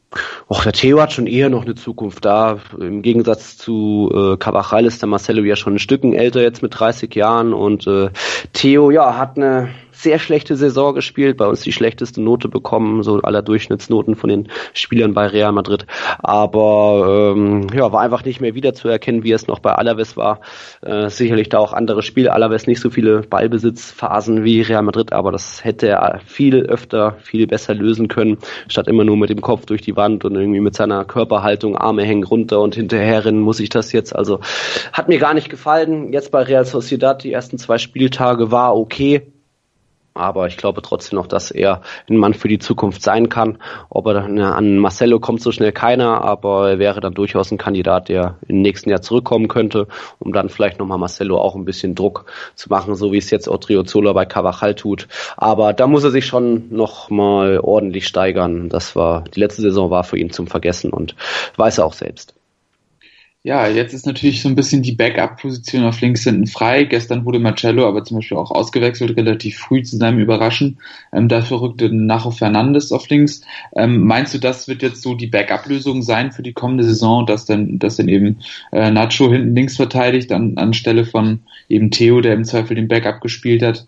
Och, 0.48 0.62
der 0.62 0.74
Theo 0.74 1.02
hat 1.02 1.12
schon 1.12 1.26
eher 1.26 1.50
noch 1.50 1.66
eine 1.66 1.74
Zukunft 1.74 2.26
da. 2.26 2.60
Im 2.80 3.02
Gegensatz 3.02 3.58
zu 3.58 4.12
äh, 4.14 4.38
Cavachal 4.38 4.86
ist 4.86 5.02
der 5.02 5.10
Marcelo 5.10 5.42
ja 5.42 5.56
schon 5.56 5.74
ein 5.74 5.80
Stücken 5.80 6.14
älter 6.14 6.44
jetzt 6.44 6.62
mit 6.62 6.80
30 6.80 7.16
Jahren 7.16 7.52
und 7.52 7.88
äh, 7.88 8.12
Theo, 8.54 8.92
ja, 8.92 9.18
hat 9.18 9.36
eine 9.38 9.70
sehr 10.00 10.18
schlechte 10.18 10.56
Saison 10.56 10.96
gespielt, 10.96 11.36
bei 11.36 11.46
uns 11.46 11.60
die 11.62 11.74
schlechteste 11.74 12.22
Note 12.22 12.48
bekommen, 12.48 13.04
so 13.04 13.20
aller 13.22 13.42
Durchschnittsnoten 13.42 14.16
von 14.16 14.30
den 14.30 14.48
Spielern 14.74 15.14
bei 15.14 15.28
Real 15.28 15.52
Madrid. 15.52 15.86
Aber 16.20 17.34
ähm, 17.36 17.68
ja, 17.74 17.92
war 17.92 18.00
einfach 18.00 18.24
nicht 18.24 18.40
mehr 18.40 18.56
wiederzuerkennen, 18.56 19.24
wie 19.24 19.34
es 19.34 19.48
noch 19.48 19.60
bei 19.60 19.74
Alaves 19.74 20.16
war. 20.16 20.40
Äh, 20.82 21.10
sicherlich 21.10 21.50
da 21.50 21.60
auch 21.60 21.74
andere 21.74 22.02
Spiele. 22.02 22.32
Alaves 22.32 22.66
nicht 22.66 22.80
so 22.80 22.90
viele 22.90 23.24
Ballbesitzphasen 23.24 24.46
wie 24.46 24.62
Real 24.62 24.84
Madrid, 24.84 25.12
aber 25.12 25.34
das 25.34 25.66
hätte 25.66 25.90
er 25.90 26.22
viel 26.26 26.62
öfter, 26.62 27.18
viel 27.22 27.46
besser 27.46 27.74
lösen 27.74 28.08
können, 28.08 28.38
statt 28.70 28.88
immer 28.88 29.04
nur 29.04 29.18
mit 29.18 29.30
dem 29.30 29.42
Kopf 29.42 29.66
durch 29.66 29.82
die 29.82 29.98
Wand 29.98 30.24
und 30.24 30.36
irgendwie 30.36 30.62
mit 30.62 30.76
seiner 30.76 31.04
Körperhaltung, 31.04 31.76
Arme 31.76 32.04
hängen 32.04 32.24
runter 32.24 32.62
und 32.62 32.76
hinterherrennen 32.76 33.42
muss 33.42 33.60
ich 33.60 33.70
das 33.70 33.92
jetzt. 33.92 34.16
Also 34.16 34.40
hat 34.94 35.10
mir 35.10 35.20
gar 35.20 35.34
nicht 35.34 35.50
gefallen. 35.50 36.14
Jetzt 36.14 36.32
bei 36.32 36.44
Real 36.44 36.64
Sociedad 36.64 37.22
die 37.22 37.34
ersten 37.34 37.58
zwei 37.58 37.78
Spieltage 37.78 38.50
war 38.50 38.78
okay 38.78 39.24
aber 40.20 40.48
ich 40.48 40.58
glaube 40.58 40.82
trotzdem 40.82 41.18
noch, 41.18 41.28
dass 41.28 41.52
er 41.52 41.82
ein 42.10 42.18
Mann 42.18 42.34
für 42.34 42.48
die 42.48 42.60
Zukunft 42.60 43.02
sein 43.02 43.30
kann. 43.30 43.58
Ob 43.90 44.06
er 44.08 44.14
dann 44.14 44.40
an 44.40 44.78
Marcelo 44.78 45.20
kommt 45.20 45.42
so 45.42 45.52
schnell 45.52 45.72
keiner, 45.72 46.22
aber 46.22 46.72
er 46.72 46.80
wäre 46.80 47.00
dann 47.02 47.14
durchaus 47.14 47.52
ein 47.52 47.58
Kandidat, 47.58 48.10
der 48.10 48.36
im 48.48 48.62
nächsten 48.62 48.90
Jahr 48.90 49.02
zurückkommen 49.02 49.48
könnte, 49.48 49.88
um 50.20 50.34
dann 50.34 50.50
vielleicht 50.50 50.80
nochmal 50.80 50.98
Marcelo 50.98 51.40
auch 51.40 51.56
ein 51.56 51.66
bisschen 51.66 51.96
Druck 51.96 52.26
zu 52.56 52.70
machen, 52.70 52.96
so 52.96 53.12
wie 53.12 53.18
es 53.18 53.30
jetzt 53.32 53.50
Zola 53.86 54.14
bei 54.14 54.26
Cavachal 54.26 54.76
tut. 54.76 55.08
Aber 55.38 55.74
da 55.74 55.88
muss 55.88 56.04
er 56.04 56.12
sich 56.12 56.26
schon 56.26 56.70
nochmal 56.70 57.60
ordentlich 57.60 58.08
steigern. 58.08 58.70
Das 58.70 58.96
war, 58.96 59.24
die 59.24 59.40
letzte 59.40 59.62
Saison 59.62 59.90
war 59.90 60.04
für 60.04 60.18
ihn 60.18 60.32
zum 60.32 60.48
Vergessen 60.48 60.92
und 60.92 61.16
weiß 61.56 61.80
er 61.80 61.86
auch 61.86 61.94
selbst. 61.94 62.39
Ja, 63.42 63.70
jetzt 63.70 63.94
ist 63.94 64.06
natürlich 64.06 64.42
so 64.42 64.50
ein 64.50 64.56
bisschen 64.56 64.82
die 64.82 64.92
Backup-Position 64.92 65.86
auf 65.86 66.02
links 66.02 66.26
hinten 66.26 66.46
frei. 66.46 66.84
Gestern 66.84 67.24
wurde 67.24 67.40
Marcello 67.40 67.88
aber 67.88 68.04
zum 68.04 68.18
Beispiel 68.18 68.36
auch 68.36 68.52
ausgewechselt, 68.52 69.16
relativ 69.16 69.58
früh 69.60 69.82
zu 69.82 69.96
seinem 69.96 70.20
Überraschen. 70.20 70.78
Ähm, 71.14 71.30
dafür 71.30 71.62
rückte 71.62 71.90
Nacho 71.90 72.32
Fernandes 72.32 72.92
auf 72.92 73.08
links. 73.08 73.42
Ähm, 73.78 74.04
meinst 74.06 74.34
du, 74.34 74.40
das 74.40 74.68
wird 74.68 74.82
jetzt 74.82 75.02
so 75.02 75.16
die 75.16 75.28
Backup-Lösung 75.28 76.02
sein 76.02 76.34
für 76.34 76.44
die 76.44 76.52
kommende 76.52 76.84
Saison, 76.84 77.26
dass 77.26 77.46
dann, 77.46 77.80
dass 77.80 77.96
dann 77.96 78.10
eben 78.10 78.40
äh, 78.74 78.92
Nacho 78.92 79.32
hinten 79.32 79.56
links 79.56 79.78
verteidigt 79.78 80.34
an, 80.34 80.58
anstelle 80.58 81.06
von 81.06 81.40
eben 81.70 81.92
Theo, 81.92 82.20
der 82.20 82.34
im 82.34 82.44
Zweifel 82.44 82.76
den 82.76 82.90
Backup 82.90 83.22
gespielt 83.22 83.64
hat? 83.64 83.88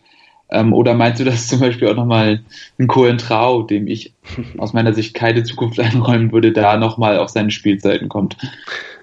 Ähm, 0.49 0.71
oder 0.71 0.93
meinst 0.93 1.19
du, 1.19 1.25
dass 1.25 1.47
zum 1.47 1.59
Beispiel 1.59 1.89
auch 1.89 1.95
nochmal 1.95 2.41
ein 2.79 2.87
Cohen 2.87 3.17
Trau, 3.17 3.63
dem 3.63 3.87
ich 3.87 4.13
aus 4.57 4.71
meiner 4.71 4.93
Sicht 4.93 5.13
keine 5.13 5.43
Zukunft 5.43 5.77
einräumen 5.81 6.31
würde, 6.31 6.53
da 6.53 6.77
nochmal 6.77 7.17
auf 7.17 7.27
seine 7.27 7.51
Spielzeiten 7.51 8.07
kommt? 8.07 8.37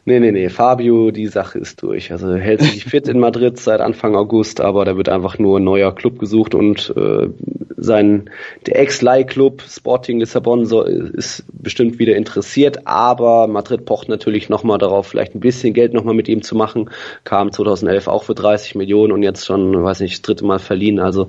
Nee, 0.08 0.20
nee, 0.20 0.32
nee, 0.32 0.48
Fabio, 0.48 1.10
die 1.10 1.26
Sache 1.26 1.58
ist 1.58 1.82
durch. 1.82 2.10
Also 2.12 2.34
hält 2.34 2.62
sich 2.62 2.84
fit 2.86 3.08
in 3.08 3.20
Madrid 3.20 3.58
seit 3.58 3.82
Anfang 3.82 4.16
August, 4.16 4.58
aber 4.58 4.86
da 4.86 4.96
wird 4.96 5.10
einfach 5.10 5.38
nur 5.38 5.60
ein 5.60 5.64
neuer 5.64 5.94
Club 5.94 6.18
gesucht 6.18 6.54
und 6.54 6.94
äh, 6.96 7.28
sein 7.76 8.30
der 8.66 8.80
Ex-Leih-Club 8.80 9.62
Sporting 9.68 10.20
Lissabon 10.20 10.66
so, 10.66 10.82
ist 10.82 11.44
bestimmt 11.52 11.98
wieder 11.98 12.16
interessiert, 12.16 12.86
aber 12.86 13.46
Madrid 13.46 13.84
pocht 13.84 14.08
natürlich 14.08 14.48
nochmal 14.48 14.78
darauf, 14.78 15.06
vielleicht 15.06 15.34
ein 15.34 15.40
bisschen 15.40 15.74
Geld 15.74 15.92
nochmal 15.92 16.14
mit 16.14 16.28
ihm 16.28 16.42
zu 16.42 16.56
machen. 16.56 16.90
Kam 17.24 17.52
2011 17.52 18.08
auch 18.08 18.24
für 18.24 18.34
30 18.34 18.74
Millionen 18.74 19.12
und 19.12 19.22
jetzt 19.22 19.46
schon, 19.46 19.82
weiß 19.82 20.00
nicht, 20.00 20.14
das 20.14 20.22
dritte 20.22 20.44
Mal 20.44 20.58
verliehen. 20.58 20.98
Also 20.98 21.28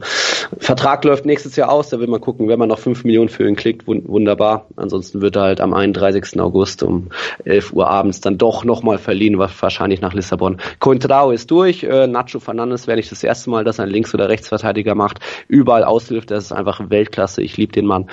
Vertrag 0.58 1.04
läuft 1.04 1.26
nächstes 1.26 1.56
Jahr 1.56 1.70
aus, 1.72 1.90
da 1.90 2.00
will 2.00 2.08
man 2.08 2.22
gucken, 2.22 2.48
wenn 2.48 2.60
man 2.60 2.70
noch 2.70 2.80
5 2.80 3.04
Millionen 3.04 3.30
für 3.30 3.48
ihn 3.48 3.56
klickt, 3.56 3.86
wunderbar. 3.88 4.68
Ansonsten 4.76 5.22
wird 5.22 5.36
er 5.36 5.44
halt 5.44 5.62
am 5.62 5.74
31. 5.74 6.40
August 6.40 6.82
um 6.82 7.10
11 7.46 7.74
Uhr 7.74 7.90
abends 7.90 8.22
dann 8.22 8.38
doch 8.38 8.64
nochmal 8.70 9.00
verliehen, 9.00 9.40
wahrscheinlich 9.40 10.00
nach 10.00 10.14
Lissabon. 10.14 10.58
Coentrao 10.80 11.32
ist 11.32 11.50
durch, 11.50 11.84
äh, 11.84 12.06
Nacho 12.06 12.40
Fernandes 12.40 12.86
wäre 12.86 12.98
nicht 12.98 13.12
das 13.12 13.24
erste 13.24 13.50
Mal, 13.50 13.64
dass 13.64 13.80
ein 13.80 13.90
Links- 13.90 14.14
oder 14.14 14.30
Rechtsverteidiger 14.30 14.94
macht, 14.94 15.20
überall 15.48 15.84
aushilft, 15.84 16.30
das 16.30 16.46
ist 16.46 16.52
einfach 16.52 16.90
Weltklasse, 16.92 17.42
ich 17.42 17.58
liebe 17.58 17.74
den 17.74 17.88
Mann. 17.88 18.06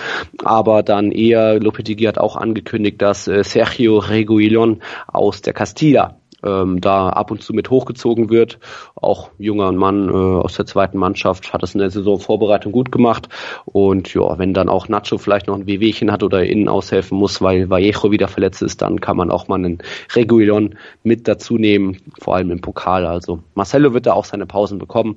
Aber 0.43 0.83
dann 0.83 1.13
eher, 1.13 1.61
Lopetegui 1.61 2.07
hat 2.07 2.19
auch 2.19 2.37
angekündigt, 2.37 3.03
dass 3.03 3.29
äh, 3.29 3.45
Sergio 3.45 3.99
Reguilon 3.99 4.81
aus 5.07 5.43
der 5.43 5.53
Castilla 5.53 6.17
ähm, 6.47 6.81
da 6.81 7.09
ab 7.09 7.31
und 7.31 7.43
zu 7.43 7.53
mit 7.53 7.71
hochgezogen 7.71 8.31
wird. 8.31 8.59
Auch 8.95 9.31
junger 9.39 9.73
Mann 9.73 10.09
äh, 10.09 10.13
aus 10.13 10.55
der 10.55 10.67
zweiten 10.67 10.99
Mannschaft 10.99 11.53
hat 11.53 11.63
es 11.63 11.75
in 11.75 11.81
der 11.81 11.91
Saisonvorbereitung 11.91 12.73
gut 12.73 12.93
gemacht. 12.93 13.29
Und 13.65 14.13
ja, 14.15 14.39
wenn 14.39 14.55
dann 14.55 14.69
auch 14.69 14.89
Nacho 14.89 15.19
vielleicht 15.19 15.49
noch 15.49 15.57
ein 15.57 15.67
Wehwehchen 15.67 16.13
hat 16.13 16.23
oder 16.23 16.45
innen 16.45 16.69
aushelfen 16.69 17.19
muss, 17.19 17.43
weil 17.43 17.69
Vallejo 17.71 18.11
wieder 18.11 18.29
verletzt 18.29 18.63
ist, 18.63 18.83
dann 18.83 19.01
kann 19.01 19.17
man 19.17 19.31
auch 19.31 19.49
mal 19.49 19.57
einen 19.57 19.79
Reguilon 20.15 20.77
mit 21.03 21.29
dazu 21.29 21.57
nehmen, 21.59 21.99
vor 22.21 22.37
allem 22.37 22.51
im 22.51 22.61
Pokal. 22.61 23.07
Also 23.07 23.41
Marcelo 23.55 23.93
wird 23.93 24.07
da 24.07 24.13
auch 24.13 24.25
seine 24.25 24.47
Pausen 24.47 24.79
bekommen 24.79 25.17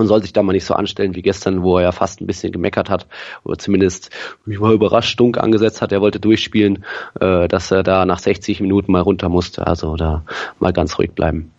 man 0.00 0.06
soll 0.06 0.22
sich 0.22 0.32
da 0.32 0.42
mal 0.42 0.54
nicht 0.54 0.64
so 0.64 0.72
anstellen 0.72 1.14
wie 1.14 1.20
gestern, 1.20 1.62
wo 1.62 1.76
er 1.76 1.82
ja 1.82 1.92
fast 1.92 2.22
ein 2.22 2.26
bisschen 2.26 2.52
gemeckert 2.52 2.88
hat 2.88 3.06
oder 3.44 3.58
zumindest 3.58 4.08
mich 4.46 4.58
mal 4.58 4.72
überrascht 4.72 5.10
Stunk 5.10 5.36
angesetzt 5.36 5.82
hat. 5.82 5.92
Er 5.92 6.00
wollte 6.00 6.18
durchspielen, 6.18 6.86
äh, 7.20 7.48
dass 7.48 7.70
er 7.70 7.82
da 7.82 8.06
nach 8.06 8.18
60 8.18 8.60
Minuten 8.60 8.92
mal 8.92 9.02
runter 9.02 9.28
musste. 9.28 9.66
Also 9.66 9.96
da 9.96 10.24
mal 10.58 10.72
ganz 10.72 10.98
ruhig 10.98 11.12
bleiben. 11.12 11.52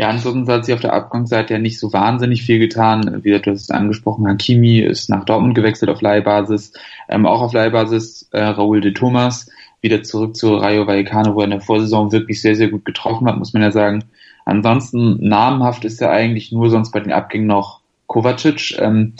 Ja, 0.00 0.08
ansonsten 0.08 0.50
hat 0.50 0.64
sich 0.64 0.72
auf 0.72 0.80
der 0.80 0.94
Abgangsseite 0.94 1.52
ja 1.52 1.60
nicht 1.60 1.78
so 1.78 1.92
wahnsinnig 1.92 2.42
viel 2.42 2.58
getan. 2.58 3.20
Wie 3.22 3.38
du 3.38 3.50
hast 3.50 3.64
es 3.64 3.70
angesprochen, 3.70 4.26
Hakimi 4.26 4.78
ist 4.78 5.10
nach 5.10 5.26
Dortmund 5.26 5.54
gewechselt 5.54 5.90
auf 5.90 6.00
Leihbasis. 6.00 6.72
Ähm, 7.10 7.26
auch 7.26 7.42
auf 7.42 7.52
Leihbasis 7.52 8.26
äh, 8.32 8.40
Raúl 8.40 8.80
de 8.80 8.94
Thomas 8.94 9.50
wieder 9.82 10.02
zurück 10.02 10.36
zu 10.36 10.54
Rayo 10.54 10.86
Vallecano, 10.86 11.34
wo 11.34 11.40
er 11.40 11.44
in 11.44 11.50
der 11.50 11.60
Vorsaison 11.60 12.12
wirklich 12.12 12.40
sehr, 12.40 12.56
sehr 12.56 12.68
gut 12.68 12.86
getroffen 12.86 13.28
hat, 13.28 13.36
muss 13.36 13.52
man 13.52 13.60
ja 13.60 13.72
sagen. 13.72 14.04
Ansonsten 14.46 15.18
namhaft 15.20 15.84
ist 15.84 16.00
er 16.00 16.10
eigentlich 16.10 16.50
nur 16.50 16.70
sonst 16.70 16.92
bei 16.92 17.00
den 17.00 17.12
Abgängen 17.12 17.46
noch 17.46 17.82
Kovacic. 18.06 18.78
Ähm, 18.78 19.12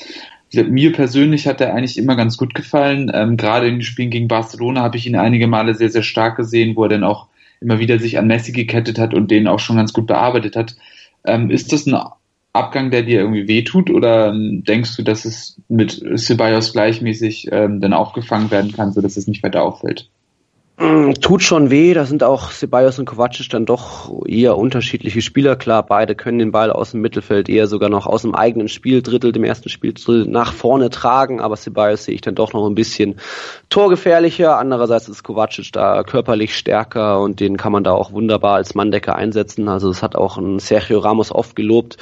mir 0.55 0.95
persönlich 0.95 1.47
hat 1.47 1.61
er 1.61 1.75
eigentlich 1.75 1.99
immer 1.99 2.17
ganz 2.17 2.39
gut 2.39 2.55
gefallen. 2.55 3.13
Ähm, 3.13 3.37
gerade 3.37 3.69
in 3.69 3.75
den 3.75 3.83
Spielen 3.83 4.09
gegen 4.09 4.29
Barcelona 4.29 4.81
habe 4.81 4.97
ich 4.97 5.07
ihn 5.07 5.17
einige 5.17 5.47
Male 5.47 5.75
sehr, 5.75 5.91
sehr 5.91 6.03
stark 6.03 6.37
gesehen, 6.37 6.75
wo 6.75 6.85
er 6.85 6.89
dann 6.89 7.05
auch 7.05 7.27
immer 7.61 7.79
wieder 7.79 7.99
sich 7.99 8.19
an 8.19 8.27
Messi 8.27 8.53
gekettet 8.53 8.99
hat 8.99 9.15
und 9.15 9.31
den 9.31 9.49
auch 9.49 9.59
schon 9.59 9.77
ganz 9.77 9.93
gut 9.93 10.07
bearbeitet 10.07 10.57
hat. 10.57 10.77
Ähm, 11.25 11.51
ist 11.51 11.73
das 11.73 11.87
ein 11.87 11.99
Abgang, 12.53 12.91
der 12.91 13.03
dir 13.03 13.21
irgendwie 13.21 13.47
wehtut 13.47 13.91
oder 13.91 14.31
ähm, 14.31 14.65
denkst 14.65 14.97
du, 14.97 15.03
dass 15.03 15.25
es 15.25 15.61
mit 15.69 16.03
Ceballos 16.17 16.73
gleichmäßig 16.73 17.49
ähm, 17.53 17.81
dann 17.81 17.93
aufgefangen 17.93 18.51
werden 18.51 18.73
kann, 18.73 18.93
sodass 18.93 19.17
es 19.17 19.27
nicht 19.27 19.43
weiter 19.43 19.63
auffällt? 19.63 20.09
Mm, 20.83 21.13
tut 21.21 21.43
schon 21.43 21.69
weh, 21.69 21.93
da 21.93 22.07
sind 22.07 22.23
auch 22.23 22.51
Ceballos 22.51 22.99
und 22.99 23.05
Kovacic 23.05 23.51
dann 23.51 23.67
doch 23.67 24.11
eher 24.25 24.57
unterschiedliche 24.57 25.21
Spieler. 25.21 25.55
Klar, 25.57 25.85
beide 25.85 26.15
können 26.15 26.39
den 26.39 26.53
Ball 26.53 26.73
aus 26.73 26.93
dem 26.93 27.03
Mittelfeld 27.03 27.51
eher 27.51 27.67
sogar 27.67 27.91
noch 27.91 28.07
aus 28.07 28.23
dem 28.23 28.35
eigenen 28.35 28.69
Spieldrittel, 28.69 29.31
dem 29.31 29.45
ersten 29.45 29.69
Spieldrittel, 29.69 30.25
nach 30.25 30.55
vorne 30.55 30.89
tragen, 30.89 31.43
aber 31.43 31.59
Ceballos 31.59 32.05
sehe 32.05 32.15
ich 32.15 32.23
dann 32.23 32.35
doch 32.35 32.55
noch 32.55 32.67
ein 32.67 32.75
bisschen 32.75 33.17
torgefährlicher. 33.69 34.57
Andererseits 34.57 35.07
ist 35.11 35.23
Kovacic 35.23 35.71
da 35.71 36.03
körperlich 36.03 36.57
stärker 36.57 37.21
und 37.21 37.41
den 37.41 37.59
kann 37.59 37.73
man 37.73 37.85
da 37.85 37.93
auch 37.93 38.13
wunderbar 38.13 38.55
als 38.55 38.75
Manndecker 38.75 39.17
einsetzen. 39.17 39.69
Also 39.69 39.91
es 39.91 40.03
hat 40.03 40.17
auch 40.17 40.39
ein 40.39 40.61
Sergio 40.61 41.01
Ramos 41.01 41.31
oft 41.31 41.57
gelobt. 41.57 41.99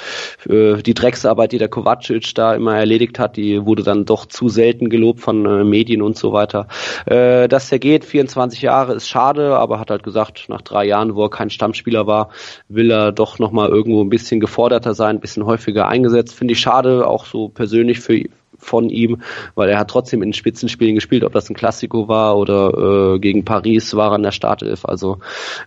Die 0.47 0.93
Drecksarbeit, 0.93 1.51
die 1.51 1.57
der 1.57 1.67
Kovacic 1.67 2.33
da 2.33 2.53
immer 2.55 2.77
erledigt 2.77 3.19
hat, 3.19 3.35
die 3.35 3.65
wurde 3.65 3.83
dann 3.83 4.05
doch 4.05 4.25
zu 4.25 4.47
selten 4.47 4.89
gelobt 4.89 5.19
von 5.19 5.45
äh, 5.45 5.65
Medien 5.65 6.01
und 6.01 6.17
so 6.17 6.31
weiter. 6.31 6.69
Äh, 7.05 7.49
dass 7.49 7.69
er 7.73 7.79
geht, 7.79 8.05
24 8.05 8.61
Jahre 8.61 8.68
Jahre 8.69 8.93
ist 8.93 9.09
schade, 9.09 9.57
aber 9.57 9.79
hat 9.79 9.89
halt 9.89 10.03
gesagt, 10.03 10.45
nach 10.47 10.61
drei 10.61 10.85
Jahren, 10.85 11.15
wo 11.15 11.23
er 11.23 11.29
kein 11.29 11.49
Stammspieler 11.49 12.07
war, 12.07 12.29
will 12.67 12.91
er 12.91 13.11
doch 13.11 13.39
nochmal 13.39 13.69
irgendwo 13.69 14.03
ein 14.03 14.09
bisschen 14.09 14.39
geforderter 14.39 14.93
sein, 14.93 15.17
ein 15.17 15.21
bisschen 15.21 15.45
häufiger 15.45 15.87
eingesetzt. 15.87 16.35
Finde 16.35 16.53
ich 16.53 16.59
schade, 16.59 17.07
auch 17.07 17.25
so 17.25 17.49
persönlich 17.49 17.99
für 17.99 18.23
von 18.59 18.89
ihm, 18.89 19.21
weil 19.55 19.69
er 19.69 19.79
hat 19.79 19.89
trotzdem 19.89 20.21
in 20.21 20.33
Spitzenspielen 20.33 20.95
gespielt, 20.95 21.23
ob 21.23 21.33
das 21.33 21.49
ein 21.49 21.55
Klassiko 21.55 22.07
war 22.07 22.37
oder 22.37 23.13
äh, 23.15 23.19
gegen 23.19 23.45
Paris 23.45 23.95
war 23.95 24.11
er 24.11 24.17
in 24.17 24.23
der 24.23 24.31
Startelf. 24.31 24.85
Also 24.85 25.19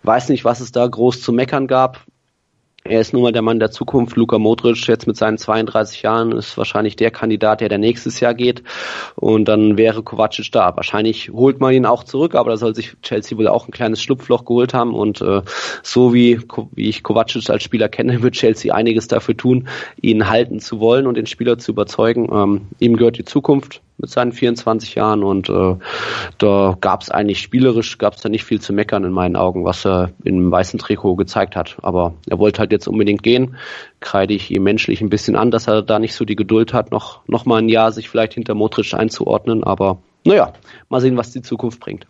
weiß 0.02 0.28
nicht, 0.28 0.44
was 0.44 0.60
es 0.60 0.72
da 0.72 0.86
groß 0.86 1.22
zu 1.22 1.32
meckern 1.32 1.66
gab. 1.66 2.04
Er 2.84 3.00
ist 3.00 3.12
nun 3.12 3.22
mal 3.22 3.32
der 3.32 3.42
Mann 3.42 3.60
der 3.60 3.70
Zukunft. 3.70 4.16
Luka 4.16 4.38
Modric 4.38 4.88
jetzt 4.88 5.06
mit 5.06 5.16
seinen 5.16 5.38
32 5.38 6.02
Jahren 6.02 6.32
ist 6.32 6.58
wahrscheinlich 6.58 6.96
der 6.96 7.12
Kandidat, 7.12 7.60
der 7.60 7.68
der 7.68 7.78
nächstes 7.78 8.18
Jahr 8.18 8.34
geht. 8.34 8.64
Und 9.14 9.44
dann 9.46 9.76
wäre 9.76 10.02
Kovacic 10.02 10.50
da. 10.50 10.74
Wahrscheinlich 10.74 11.30
holt 11.30 11.60
man 11.60 11.72
ihn 11.72 11.86
auch 11.86 12.02
zurück, 12.02 12.34
aber 12.34 12.50
da 12.50 12.56
soll 12.56 12.74
sich 12.74 12.96
Chelsea 13.02 13.38
wohl 13.38 13.46
auch 13.46 13.68
ein 13.68 13.70
kleines 13.70 14.02
Schlupfloch 14.02 14.44
geholt 14.44 14.74
haben. 14.74 14.94
Und 14.94 15.20
äh, 15.20 15.42
so 15.84 16.12
wie, 16.12 16.40
wie 16.72 16.88
ich 16.88 17.04
Kovacic 17.04 17.48
als 17.50 17.62
Spieler 17.62 17.88
kenne, 17.88 18.20
wird 18.20 18.34
Chelsea 18.34 18.74
einiges 18.74 19.06
dafür 19.06 19.36
tun, 19.36 19.68
ihn 20.00 20.28
halten 20.28 20.58
zu 20.58 20.80
wollen 20.80 21.06
und 21.06 21.16
den 21.16 21.26
Spieler 21.26 21.58
zu 21.58 21.70
überzeugen. 21.70 22.28
Ähm, 22.32 22.62
ihm 22.80 22.96
gehört 22.96 23.16
die 23.16 23.24
Zukunft 23.24 23.80
mit 24.02 24.10
seinen 24.10 24.32
24 24.32 24.96
Jahren 24.96 25.24
und 25.24 25.48
äh, 25.48 25.76
da 26.38 26.76
gab 26.80 27.02
es 27.02 27.10
eigentlich 27.10 27.40
spielerisch 27.40 27.96
gab 27.98 28.14
es 28.14 28.20
da 28.20 28.28
nicht 28.28 28.44
viel 28.44 28.60
zu 28.60 28.72
meckern 28.72 29.04
in 29.04 29.12
meinen 29.12 29.36
Augen, 29.36 29.64
was 29.64 29.86
er 29.86 30.10
im 30.24 30.50
weißen 30.50 30.78
Trikot 30.78 31.16
gezeigt 31.16 31.56
hat. 31.56 31.76
Aber 31.82 32.14
er 32.28 32.38
wollte 32.38 32.58
halt 32.58 32.72
jetzt 32.72 32.88
unbedingt 32.88 33.22
gehen, 33.22 33.56
kreide 34.00 34.34
ich 34.34 34.50
ihm 34.50 34.64
menschlich 34.64 35.00
ein 35.00 35.08
bisschen 35.08 35.36
an, 35.36 35.50
dass 35.50 35.68
er 35.68 35.82
da 35.82 35.98
nicht 35.98 36.14
so 36.14 36.24
die 36.24 36.36
Geduld 36.36 36.74
hat, 36.74 36.90
noch 36.90 37.26
noch 37.28 37.46
mal 37.46 37.58
ein 37.58 37.68
Jahr 37.68 37.92
sich 37.92 38.10
vielleicht 38.10 38.34
hinter 38.34 38.54
Modric 38.54 38.92
einzuordnen. 38.92 39.64
Aber 39.64 39.98
naja, 40.24 40.52
mal 40.88 41.00
sehen, 41.00 41.16
was 41.16 41.32
die 41.32 41.42
Zukunft 41.42 41.80
bringt. 41.80 42.06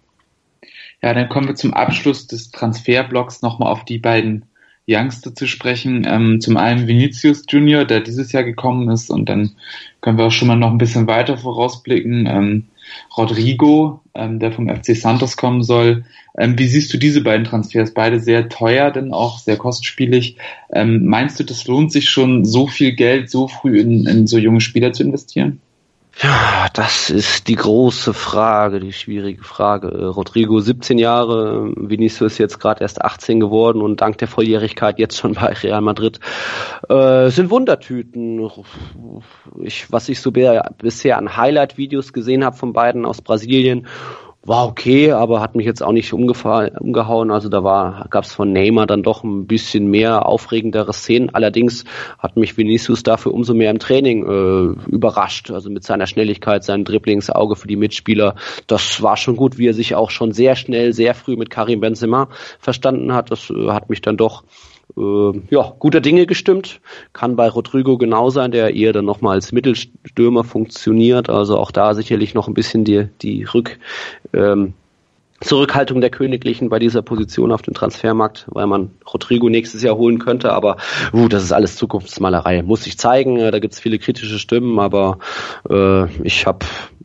Ja, 1.02 1.14
dann 1.14 1.28
kommen 1.28 1.48
wir 1.48 1.56
zum 1.56 1.74
Abschluss 1.74 2.26
des 2.26 2.50
Transferblocks 2.52 3.42
nochmal 3.42 3.72
auf 3.72 3.84
die 3.84 3.98
beiden 3.98 4.46
Youngster 4.88 5.34
zu 5.34 5.46
sprechen. 5.46 6.06
Ähm, 6.08 6.40
zum 6.40 6.56
einen 6.56 6.88
Vinicius 6.88 7.44
Junior, 7.48 7.84
der 7.84 8.00
dieses 8.00 8.32
Jahr 8.32 8.44
gekommen 8.44 8.90
ist, 8.90 9.10
und 9.10 9.28
dann 9.28 9.52
können 10.00 10.18
wir 10.18 10.26
auch 10.26 10.32
schon 10.32 10.48
mal 10.48 10.56
noch 10.56 10.70
ein 10.70 10.78
bisschen 10.78 11.06
weiter 11.06 11.38
vorausblicken. 11.38 12.26
Ähm, 12.26 12.64
Rodrigo, 13.16 14.00
ähm, 14.14 14.38
der 14.38 14.52
vom 14.52 14.68
FC 14.68 14.96
Santos 14.96 15.36
kommen 15.36 15.62
soll. 15.62 16.04
Ähm, 16.36 16.58
wie 16.58 16.66
siehst 16.66 16.92
du 16.92 16.98
diese 16.98 17.22
beiden 17.22 17.44
Transfers? 17.44 17.94
Beide 17.94 18.20
sehr 18.20 18.48
teuer, 18.48 18.90
denn 18.90 19.12
auch 19.12 19.38
sehr 19.38 19.56
kostspielig. 19.56 20.36
Ähm, 20.72 21.06
meinst 21.06 21.38
du, 21.38 21.44
das 21.44 21.66
lohnt 21.66 21.92
sich 21.92 22.08
schon, 22.10 22.44
so 22.44 22.66
viel 22.66 22.92
Geld 22.92 23.30
so 23.30 23.48
früh 23.48 23.80
in, 23.80 24.06
in 24.06 24.26
so 24.26 24.38
junge 24.38 24.60
Spieler 24.60 24.92
zu 24.92 25.02
investieren? 25.02 25.60
Ja, 26.20 26.66
das 26.74 27.08
ist 27.08 27.48
die 27.48 27.54
große 27.54 28.12
Frage, 28.12 28.80
die 28.80 28.92
schwierige 28.92 29.42
Frage. 29.42 29.88
Äh, 29.88 30.04
Rodrigo 30.04 30.60
17 30.60 30.98
Jahre, 30.98 31.72
Vinicius 31.74 32.38
jetzt 32.38 32.60
gerade 32.60 32.82
erst 32.82 33.02
18 33.02 33.40
geworden 33.40 33.80
und 33.80 34.00
dank 34.02 34.18
der 34.18 34.28
Volljährigkeit 34.28 34.98
jetzt 34.98 35.16
schon 35.16 35.34
bei 35.34 35.54
Real 35.54 35.80
Madrid. 35.80 36.20
Äh, 36.88 37.30
sind 37.30 37.50
Wundertüten. 37.50 38.50
Ich, 39.62 39.90
was 39.90 40.08
ich 40.08 40.20
so 40.20 40.30
bisher 40.30 41.18
an 41.18 41.36
Highlight-Videos 41.36 42.12
gesehen 42.12 42.44
habe 42.44 42.56
von 42.56 42.72
beiden 42.72 43.06
aus 43.06 43.22
Brasilien 43.22 43.86
war 44.44 44.66
okay, 44.66 45.12
aber 45.12 45.40
hat 45.40 45.54
mich 45.54 45.66
jetzt 45.66 45.82
auch 45.82 45.92
nicht 45.92 46.12
umgehauen. 46.12 47.30
Also 47.30 47.48
da 47.48 47.62
war, 47.62 48.06
gab 48.10 48.24
es 48.24 48.32
von 48.32 48.52
Neymar 48.52 48.86
dann 48.86 49.04
doch 49.04 49.22
ein 49.22 49.46
bisschen 49.46 49.86
mehr 49.88 50.26
aufregendere 50.26 50.92
Szenen. 50.92 51.30
Allerdings 51.30 51.84
hat 52.18 52.36
mich 52.36 52.56
Vinicius 52.56 53.04
dafür 53.04 53.34
umso 53.34 53.54
mehr 53.54 53.70
im 53.70 53.78
Training 53.78 54.24
äh, 54.24 54.90
überrascht. 54.90 55.52
Also 55.52 55.70
mit 55.70 55.84
seiner 55.84 56.08
Schnelligkeit, 56.08 56.64
seinem 56.64 56.84
Dribblingsauge 56.84 57.54
für 57.54 57.68
die 57.68 57.76
Mitspieler. 57.76 58.34
Das 58.66 59.00
war 59.00 59.16
schon 59.16 59.36
gut, 59.36 59.58
wie 59.58 59.68
er 59.68 59.74
sich 59.74 59.94
auch 59.94 60.10
schon 60.10 60.32
sehr 60.32 60.56
schnell, 60.56 60.92
sehr 60.92 61.14
früh 61.14 61.36
mit 61.36 61.50
Karim 61.50 61.80
Benzema 61.80 62.28
verstanden 62.58 63.14
hat. 63.14 63.30
Das 63.30 63.48
äh, 63.48 63.68
hat 63.68 63.90
mich 63.90 64.00
dann 64.00 64.16
doch 64.16 64.42
äh, 64.96 65.32
ja, 65.50 65.72
guter 65.78 66.00
Dinge 66.00 66.26
gestimmt. 66.26 66.80
Kann 67.12 67.36
bei 67.36 67.48
Rodrigo 67.48 67.98
genau 67.98 68.30
sein, 68.30 68.50
der 68.50 68.74
eher 68.74 68.92
dann 68.92 69.04
nochmal 69.04 69.34
als 69.34 69.52
Mittelstürmer 69.52 70.44
funktioniert. 70.44 71.28
Also 71.30 71.58
auch 71.58 71.70
da 71.70 71.94
sicherlich 71.94 72.34
noch 72.34 72.48
ein 72.48 72.54
bisschen 72.54 72.84
die, 72.84 73.08
die 73.22 73.44
Rück, 73.44 73.78
ähm, 74.32 74.74
Zurückhaltung 75.42 76.00
der 76.00 76.10
Königlichen 76.10 76.68
bei 76.68 76.78
dieser 76.78 77.02
Position 77.02 77.52
auf 77.52 77.62
dem 77.62 77.74
Transfermarkt, 77.74 78.46
weil 78.48 78.66
man 78.66 78.90
Rodrigo 79.12 79.48
nächstes 79.48 79.82
Jahr 79.82 79.96
holen 79.96 80.18
könnte, 80.18 80.52
aber 80.52 80.76
uh, 81.12 81.28
das 81.28 81.42
ist 81.42 81.52
alles 81.52 81.76
Zukunftsmalerei. 81.76 82.62
Muss 82.62 82.86
ich 82.86 82.98
zeigen, 82.98 83.38
da 83.38 83.58
gibt's 83.58 83.80
viele 83.80 83.98
kritische 83.98 84.38
Stimmen, 84.38 84.78
aber 84.78 85.18
äh, 85.68 86.06
ich 86.22 86.46
habe 86.46 86.64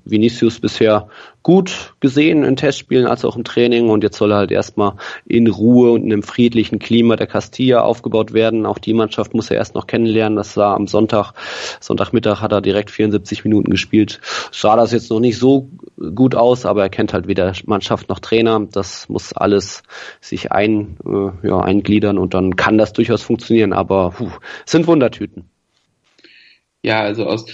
Vinicius 0.09 0.59
bisher 0.59 1.09
gut 1.43 1.93
gesehen 2.01 2.43
in 2.43 2.57
Testspielen 2.57 3.07
als 3.07 3.23
auch 3.23 3.37
im 3.37 3.45
Training 3.45 3.89
und 3.89 4.03
jetzt 4.03 4.17
soll 4.17 4.31
er 4.31 4.37
halt 4.37 4.51
erstmal 4.51 4.95
in 5.25 5.47
Ruhe 5.47 5.91
und 5.91 6.03
in 6.03 6.11
einem 6.11 6.23
friedlichen 6.23 6.77
Klima 6.77 7.15
der 7.15 7.27
Castilla 7.27 7.83
aufgebaut 7.83 8.33
werden. 8.33 8.65
Auch 8.65 8.79
die 8.79 8.93
Mannschaft 8.93 9.33
muss 9.33 9.49
er 9.49 9.55
erst 9.55 9.73
noch 9.73 9.87
kennenlernen. 9.87 10.35
Das 10.35 10.53
sah 10.53 10.73
am 10.75 10.87
Sonntag, 10.87 11.31
Sonntagmittag 11.79 12.41
hat 12.41 12.51
er 12.51 12.59
direkt 12.59 12.91
74 12.91 13.45
Minuten 13.45 13.71
gespielt. 13.71 14.19
Sah 14.51 14.75
das 14.75 14.91
jetzt 14.91 15.09
noch 15.09 15.21
nicht 15.21 15.37
so 15.37 15.69
gut 16.15 16.35
aus, 16.35 16.65
aber 16.65 16.81
er 16.81 16.89
kennt 16.89 17.13
halt 17.13 17.27
weder 17.27 17.53
Mannschaft 17.65 18.09
noch 18.09 18.19
Trainer. 18.19 18.67
Das 18.69 19.07
muss 19.07 19.31
alles 19.31 19.83
sich 20.19 20.51
ein, 20.51 20.97
äh, 21.05 21.47
ja, 21.47 21.61
eingliedern 21.61 22.17
und 22.17 22.33
dann 22.33 22.57
kann 22.57 22.77
das 22.77 22.91
durchaus 22.91 23.21
funktionieren, 23.21 23.71
aber 23.71 24.11
puh, 24.11 24.31
sind 24.65 24.85
Wundertüten. 24.85 25.49
Ja, 26.83 27.01
also 27.01 27.25
aus 27.25 27.45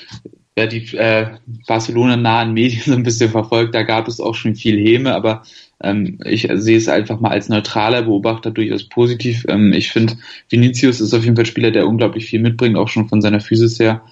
wer 0.55 0.67
die 0.67 0.95
äh, 0.95 1.27
Barcelona-nahen 1.67 2.53
Medien 2.53 2.81
so 2.85 2.93
ein 2.93 3.03
bisschen 3.03 3.31
verfolgt, 3.31 3.75
da 3.75 3.83
gab 3.83 4.07
es 4.07 4.19
auch 4.19 4.35
schon 4.35 4.55
viel 4.55 4.77
Häme, 4.77 5.13
aber 5.13 5.43
ähm, 5.81 6.19
ich 6.25 6.47
sehe 6.53 6.77
es 6.77 6.87
einfach 6.87 7.19
mal 7.19 7.31
als 7.31 7.49
neutraler 7.49 8.03
Beobachter 8.03 8.51
durchaus 8.51 8.87
positiv. 8.87 9.45
Ähm, 9.49 9.73
ich 9.73 9.91
finde, 9.91 10.15
Vinicius 10.49 11.01
ist 11.01 11.13
auf 11.13 11.23
jeden 11.23 11.35
Fall 11.35 11.43
ein 11.43 11.47
Spieler, 11.47 11.71
der 11.71 11.87
unglaublich 11.87 12.25
viel 12.25 12.39
mitbringt, 12.39 12.77
auch 12.77 12.87
schon 12.87 13.09
von 13.09 13.21
seiner 13.21 13.41
Physis 13.41 13.79
her. 13.79 14.03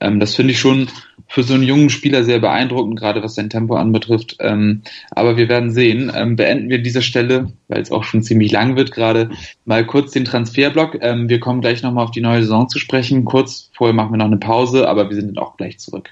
Ähm, 0.00 0.20
das 0.20 0.34
finde 0.34 0.52
ich 0.52 0.58
schon 0.58 0.88
für 1.28 1.42
so 1.42 1.54
einen 1.54 1.62
jungen 1.62 1.90
Spieler 1.90 2.24
sehr 2.24 2.40
beeindruckend, 2.40 2.98
gerade 2.98 3.22
was 3.22 3.34
sein 3.34 3.50
Tempo 3.50 3.76
anbetrifft. 3.76 4.36
Ähm, 4.40 4.82
aber 5.10 5.36
wir 5.36 5.48
werden 5.48 5.70
sehen. 5.70 6.10
Ähm, 6.14 6.36
beenden 6.36 6.68
wir 6.68 6.78
an 6.78 6.82
dieser 6.82 7.02
Stelle, 7.02 7.52
weil 7.68 7.80
es 7.80 7.92
auch 7.92 8.04
schon 8.04 8.22
ziemlich 8.22 8.50
lang 8.50 8.76
wird, 8.76 8.90
gerade 8.90 9.30
mal 9.64 9.86
kurz 9.86 10.10
den 10.10 10.24
Transferblock. 10.24 10.98
Ähm, 11.00 11.28
wir 11.28 11.38
kommen 11.38 11.60
gleich 11.60 11.82
nochmal 11.82 12.04
auf 12.04 12.10
die 12.10 12.20
neue 12.20 12.42
Saison 12.42 12.68
zu 12.68 12.78
sprechen. 12.78 13.24
Kurz 13.24 13.70
vorher 13.72 13.94
machen 13.94 14.12
wir 14.12 14.18
noch 14.18 14.26
eine 14.26 14.38
Pause, 14.38 14.88
aber 14.88 15.08
wir 15.08 15.16
sind 15.16 15.28
dann 15.28 15.42
auch 15.42 15.56
gleich 15.56 15.78
zurück. 15.78 16.10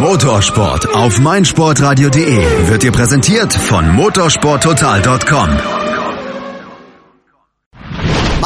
Motorsport 0.00 0.94
auf 0.94 1.20
meinsportradio.de 1.20 2.68
wird 2.68 2.82
dir 2.82 2.92
präsentiert 2.92 3.52
von 3.52 3.94
motorsporttotal.com. 3.94 5.87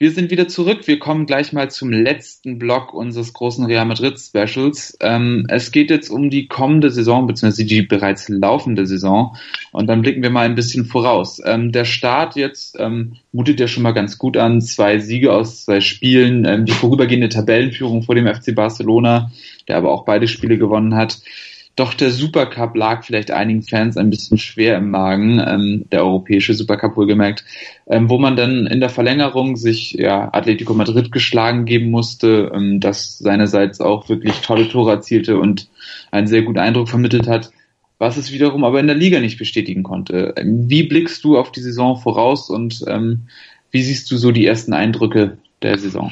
Wir 0.00 0.12
sind 0.12 0.30
wieder 0.30 0.46
zurück. 0.46 0.86
Wir 0.86 1.00
kommen 1.00 1.26
gleich 1.26 1.52
mal 1.52 1.72
zum 1.72 1.90
letzten 1.90 2.60
Block 2.60 2.94
unseres 2.94 3.32
großen 3.32 3.64
Real 3.64 3.84
Madrid 3.84 4.16
Specials. 4.16 4.96
Ähm, 5.00 5.44
es 5.48 5.72
geht 5.72 5.90
jetzt 5.90 6.08
um 6.08 6.30
die 6.30 6.46
kommende 6.46 6.92
Saison, 6.92 7.26
beziehungsweise 7.26 7.64
die 7.64 7.82
bereits 7.82 8.28
laufende 8.28 8.86
Saison. 8.86 9.36
Und 9.72 9.88
dann 9.88 10.02
blicken 10.02 10.22
wir 10.22 10.30
mal 10.30 10.46
ein 10.46 10.54
bisschen 10.54 10.84
voraus. 10.84 11.42
Ähm, 11.44 11.72
der 11.72 11.84
Start 11.84 12.36
jetzt 12.36 12.76
ähm, 12.78 13.16
mutet 13.32 13.58
ja 13.58 13.66
schon 13.66 13.82
mal 13.82 13.90
ganz 13.90 14.18
gut 14.18 14.36
an. 14.36 14.60
Zwei 14.60 15.00
Siege 15.00 15.32
aus 15.32 15.64
zwei 15.64 15.80
Spielen, 15.80 16.44
ähm, 16.44 16.64
die 16.64 16.72
vorübergehende 16.72 17.28
Tabellenführung 17.28 18.04
vor 18.04 18.14
dem 18.14 18.32
FC 18.32 18.54
Barcelona, 18.54 19.32
der 19.66 19.78
aber 19.78 19.90
auch 19.90 20.04
beide 20.04 20.28
Spiele 20.28 20.58
gewonnen 20.58 20.94
hat. 20.94 21.18
Doch 21.78 21.94
der 21.94 22.10
Supercup 22.10 22.74
lag 22.76 23.04
vielleicht 23.04 23.30
einigen 23.30 23.62
Fans 23.62 23.96
ein 23.96 24.10
bisschen 24.10 24.36
schwer 24.36 24.78
im 24.78 24.90
Magen, 24.90 25.40
ähm, 25.46 25.84
der 25.92 26.04
europäische 26.04 26.54
Supercup 26.54 26.96
wohlgemerkt, 26.96 27.44
ähm, 27.86 28.10
wo 28.10 28.18
man 28.18 28.34
dann 28.34 28.66
in 28.66 28.80
der 28.80 28.88
Verlängerung 28.88 29.56
sich 29.56 29.92
ja, 29.92 30.28
Atletico 30.32 30.74
Madrid 30.74 31.12
geschlagen 31.12 31.66
geben 31.66 31.90
musste, 31.90 32.50
ähm, 32.52 32.80
das 32.80 33.18
seinerseits 33.18 33.80
auch 33.80 34.08
wirklich 34.08 34.40
tolle 34.40 34.68
Tore 34.68 34.90
erzielte 34.90 35.38
und 35.38 35.68
einen 36.10 36.26
sehr 36.26 36.42
guten 36.42 36.58
Eindruck 36.58 36.88
vermittelt 36.88 37.28
hat, 37.28 37.52
was 37.98 38.16
es 38.16 38.32
wiederum 38.32 38.64
aber 38.64 38.80
in 38.80 38.88
der 38.88 38.96
Liga 38.96 39.20
nicht 39.20 39.38
bestätigen 39.38 39.84
konnte. 39.84 40.34
Wie 40.42 40.82
blickst 40.82 41.22
du 41.22 41.38
auf 41.38 41.52
die 41.52 41.60
Saison 41.60 41.96
voraus 41.96 42.50
und 42.50 42.84
ähm, 42.88 43.28
wie 43.70 43.82
siehst 43.82 44.10
du 44.10 44.16
so 44.16 44.32
die 44.32 44.46
ersten 44.46 44.72
Eindrücke 44.72 45.38
der 45.62 45.78
Saison? 45.78 46.10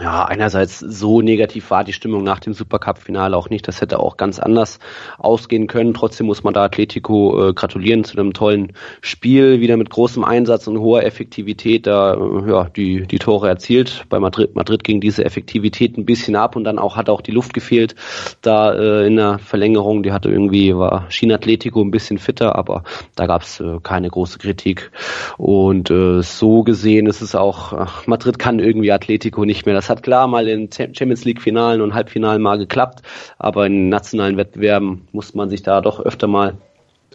Ja, 0.00 0.24
einerseits 0.24 0.78
so 0.78 1.22
negativ 1.22 1.70
war 1.70 1.84
die 1.84 1.92
Stimmung 1.92 2.22
nach 2.22 2.40
dem 2.40 2.54
Supercup-Finale 2.54 3.36
auch 3.36 3.50
nicht. 3.50 3.66
Das 3.66 3.80
hätte 3.80 4.00
auch 4.00 4.16
ganz 4.16 4.38
anders 4.38 4.78
ausgehen 5.18 5.66
können. 5.66 5.94
Trotzdem 5.94 6.26
muss 6.26 6.44
man 6.44 6.54
da 6.54 6.64
Atletico 6.64 7.48
äh, 7.48 7.52
gratulieren 7.54 8.04
zu 8.04 8.18
einem 8.18 8.32
tollen 8.32 8.72
Spiel, 9.00 9.60
wieder 9.60 9.76
mit 9.76 9.90
großem 9.90 10.24
Einsatz 10.24 10.66
und 10.66 10.78
hoher 10.78 11.04
Effektivität 11.04 11.86
da 11.86 12.14
äh, 12.14 12.50
ja, 12.50 12.64
die, 12.64 13.06
die 13.06 13.18
Tore 13.18 13.48
erzielt. 13.48 14.06
Bei 14.08 14.20
Madrid, 14.20 14.54
Madrid 14.54 14.84
ging 14.84 15.00
diese 15.00 15.24
Effektivität 15.24 15.98
ein 15.98 16.04
bisschen 16.04 16.36
ab 16.36 16.56
und 16.56 16.64
dann 16.64 16.78
auch 16.78 16.96
hat 16.96 17.08
auch 17.10 17.20
die 17.20 17.32
Luft 17.32 17.54
gefehlt. 17.54 17.94
Da 18.42 18.74
äh, 18.74 19.06
in 19.06 19.16
der 19.16 19.38
Verlängerung, 19.38 20.02
die 20.02 20.12
hatte 20.12 20.30
irgendwie, 20.30 20.76
war 20.76 21.06
China 21.10 21.36
Atletico 21.36 21.80
ein 21.82 21.90
bisschen 21.90 22.18
fitter, 22.18 22.56
aber 22.56 22.84
da 23.16 23.26
gab 23.26 23.42
es 23.42 23.60
äh, 23.60 23.78
keine 23.82 24.10
große 24.10 24.38
Kritik. 24.38 24.90
Und 25.36 25.90
äh, 25.90 26.22
so 26.22 26.62
gesehen 26.62 27.06
ist 27.06 27.20
es 27.20 27.34
auch, 27.34 27.72
ach, 27.72 28.06
Madrid 28.06 28.38
kann 28.38 28.58
irgendwie 28.58 28.92
Atletico 28.92 29.44
nicht 29.44 29.66
mehr. 29.66 29.74
Das 29.74 29.87
hat 29.90 30.02
klar 30.02 30.26
mal 30.26 30.48
in 30.48 30.70
Champions 30.72 31.24
League 31.24 31.42
Finalen 31.42 31.80
und 31.80 31.94
Halbfinalen 31.94 32.42
mal 32.42 32.58
geklappt, 32.58 33.02
aber 33.38 33.66
in 33.66 33.88
nationalen 33.88 34.36
Wettbewerben 34.36 35.08
muss 35.12 35.34
man 35.34 35.48
sich 35.48 35.62
da 35.62 35.80
doch 35.80 36.00
öfter 36.00 36.26
mal 36.26 36.58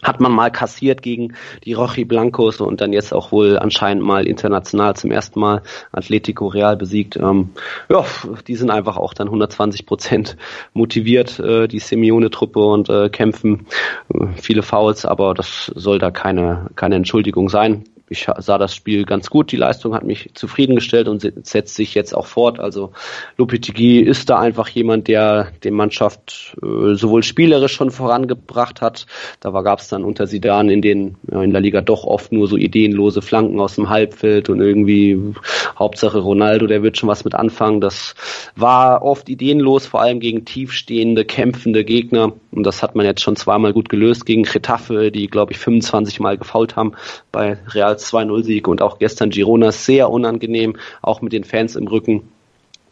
hat 0.03 0.19
man 0.19 0.31
mal 0.31 0.51
kassiert 0.51 1.01
gegen 1.01 1.35
die 1.63 1.73
Rochi 1.73 2.05
Blancos 2.05 2.61
und 2.61 2.81
dann 2.81 2.93
jetzt 2.93 3.13
auch 3.13 3.31
wohl 3.31 3.57
anscheinend 3.57 4.03
mal 4.03 4.27
international 4.27 4.95
zum 4.95 5.11
ersten 5.11 5.39
Mal 5.39 5.61
Atletico 5.91 6.47
Real 6.47 6.75
besiegt. 6.75 7.15
Ähm, 7.15 7.51
ja, 7.89 8.05
die 8.47 8.55
sind 8.55 8.69
einfach 8.69 8.97
auch 8.97 9.13
dann 9.13 9.27
120 9.27 9.85
Prozent 9.85 10.37
motiviert, 10.73 11.39
äh, 11.39 11.67
die 11.67 11.79
Simeone-Truppe 11.79 12.59
und 12.59 12.89
äh, 12.89 13.09
kämpfen 13.09 13.67
äh, 14.13 14.27
viele 14.35 14.61
Fouls, 14.61 15.05
aber 15.05 15.33
das 15.33 15.71
soll 15.73 15.99
da 15.99 16.11
keine, 16.11 16.69
keine 16.75 16.95
Entschuldigung 16.95 17.49
sein 17.49 17.85
ich 18.09 18.27
sah 18.37 18.57
das 18.57 18.75
Spiel 18.75 19.05
ganz 19.05 19.29
gut. 19.29 19.51
Die 19.51 19.57
Leistung 19.57 19.95
hat 19.95 20.03
mich 20.03 20.31
zufriedengestellt 20.33 21.07
und 21.07 21.21
setzt 21.47 21.75
sich 21.75 21.95
jetzt 21.95 22.13
auch 22.13 22.27
fort. 22.27 22.59
Also 22.59 22.91
Lopetegui 23.37 23.99
ist 23.99 24.29
da 24.29 24.39
einfach 24.39 24.67
jemand, 24.67 25.07
der 25.07 25.51
die 25.63 25.71
Mannschaft 25.71 26.55
äh, 26.61 26.95
sowohl 26.95 27.23
spielerisch 27.23 27.73
schon 27.73 27.91
vorangebracht 27.91 28.81
hat. 28.81 29.05
Da 29.39 29.49
gab 29.61 29.79
es 29.79 29.87
dann 29.87 30.03
unter 30.03 30.27
Sidan 30.27 30.69
in 30.69 30.81
den 30.81 31.15
in 31.31 31.51
der 31.51 31.61
Liga 31.61 31.81
doch 31.81 32.03
oft 32.03 32.31
nur 32.31 32.47
so 32.47 32.57
ideenlose 32.57 33.21
Flanken 33.21 33.59
aus 33.59 33.75
dem 33.75 33.89
Halbfeld 33.89 34.49
und 34.49 34.59
irgendwie 34.59 35.33
Hauptsache 35.79 36.19
Ronaldo, 36.19 36.67
der 36.67 36.83
wird 36.83 36.97
schon 36.97 37.09
was 37.09 37.23
mit 37.23 37.35
anfangen. 37.35 37.79
Das 37.79 38.15
war 38.55 39.01
oft 39.01 39.29
ideenlos, 39.29 39.87
vor 39.87 40.01
allem 40.01 40.19
gegen 40.19 40.45
tiefstehende, 40.45 41.25
kämpfende 41.25 41.85
Gegner. 41.85 42.33
Und 42.51 42.63
das 42.63 42.83
hat 42.83 42.95
man 42.95 43.05
jetzt 43.05 43.21
schon 43.21 43.35
zweimal 43.35 43.73
gut 43.73 43.89
gelöst 43.89 44.25
gegen 44.25 44.43
Getafe, 44.43 45.11
die 45.11 45.27
glaube 45.27 45.53
ich 45.53 45.57
25 45.57 46.19
Mal 46.19 46.37
gefault 46.37 46.75
haben 46.75 46.93
bei 47.31 47.57
Real 47.69 47.92
2-0-Sieg 47.93 48.67
und 48.67 48.81
auch 48.81 48.99
gestern 48.99 49.29
Girona 49.29 49.71
sehr 49.71 50.09
unangenehm, 50.09 50.77
auch 51.01 51.21
mit 51.21 51.33
den 51.33 51.43
Fans 51.43 51.75
im 51.75 51.87
Rücken. 51.87 52.29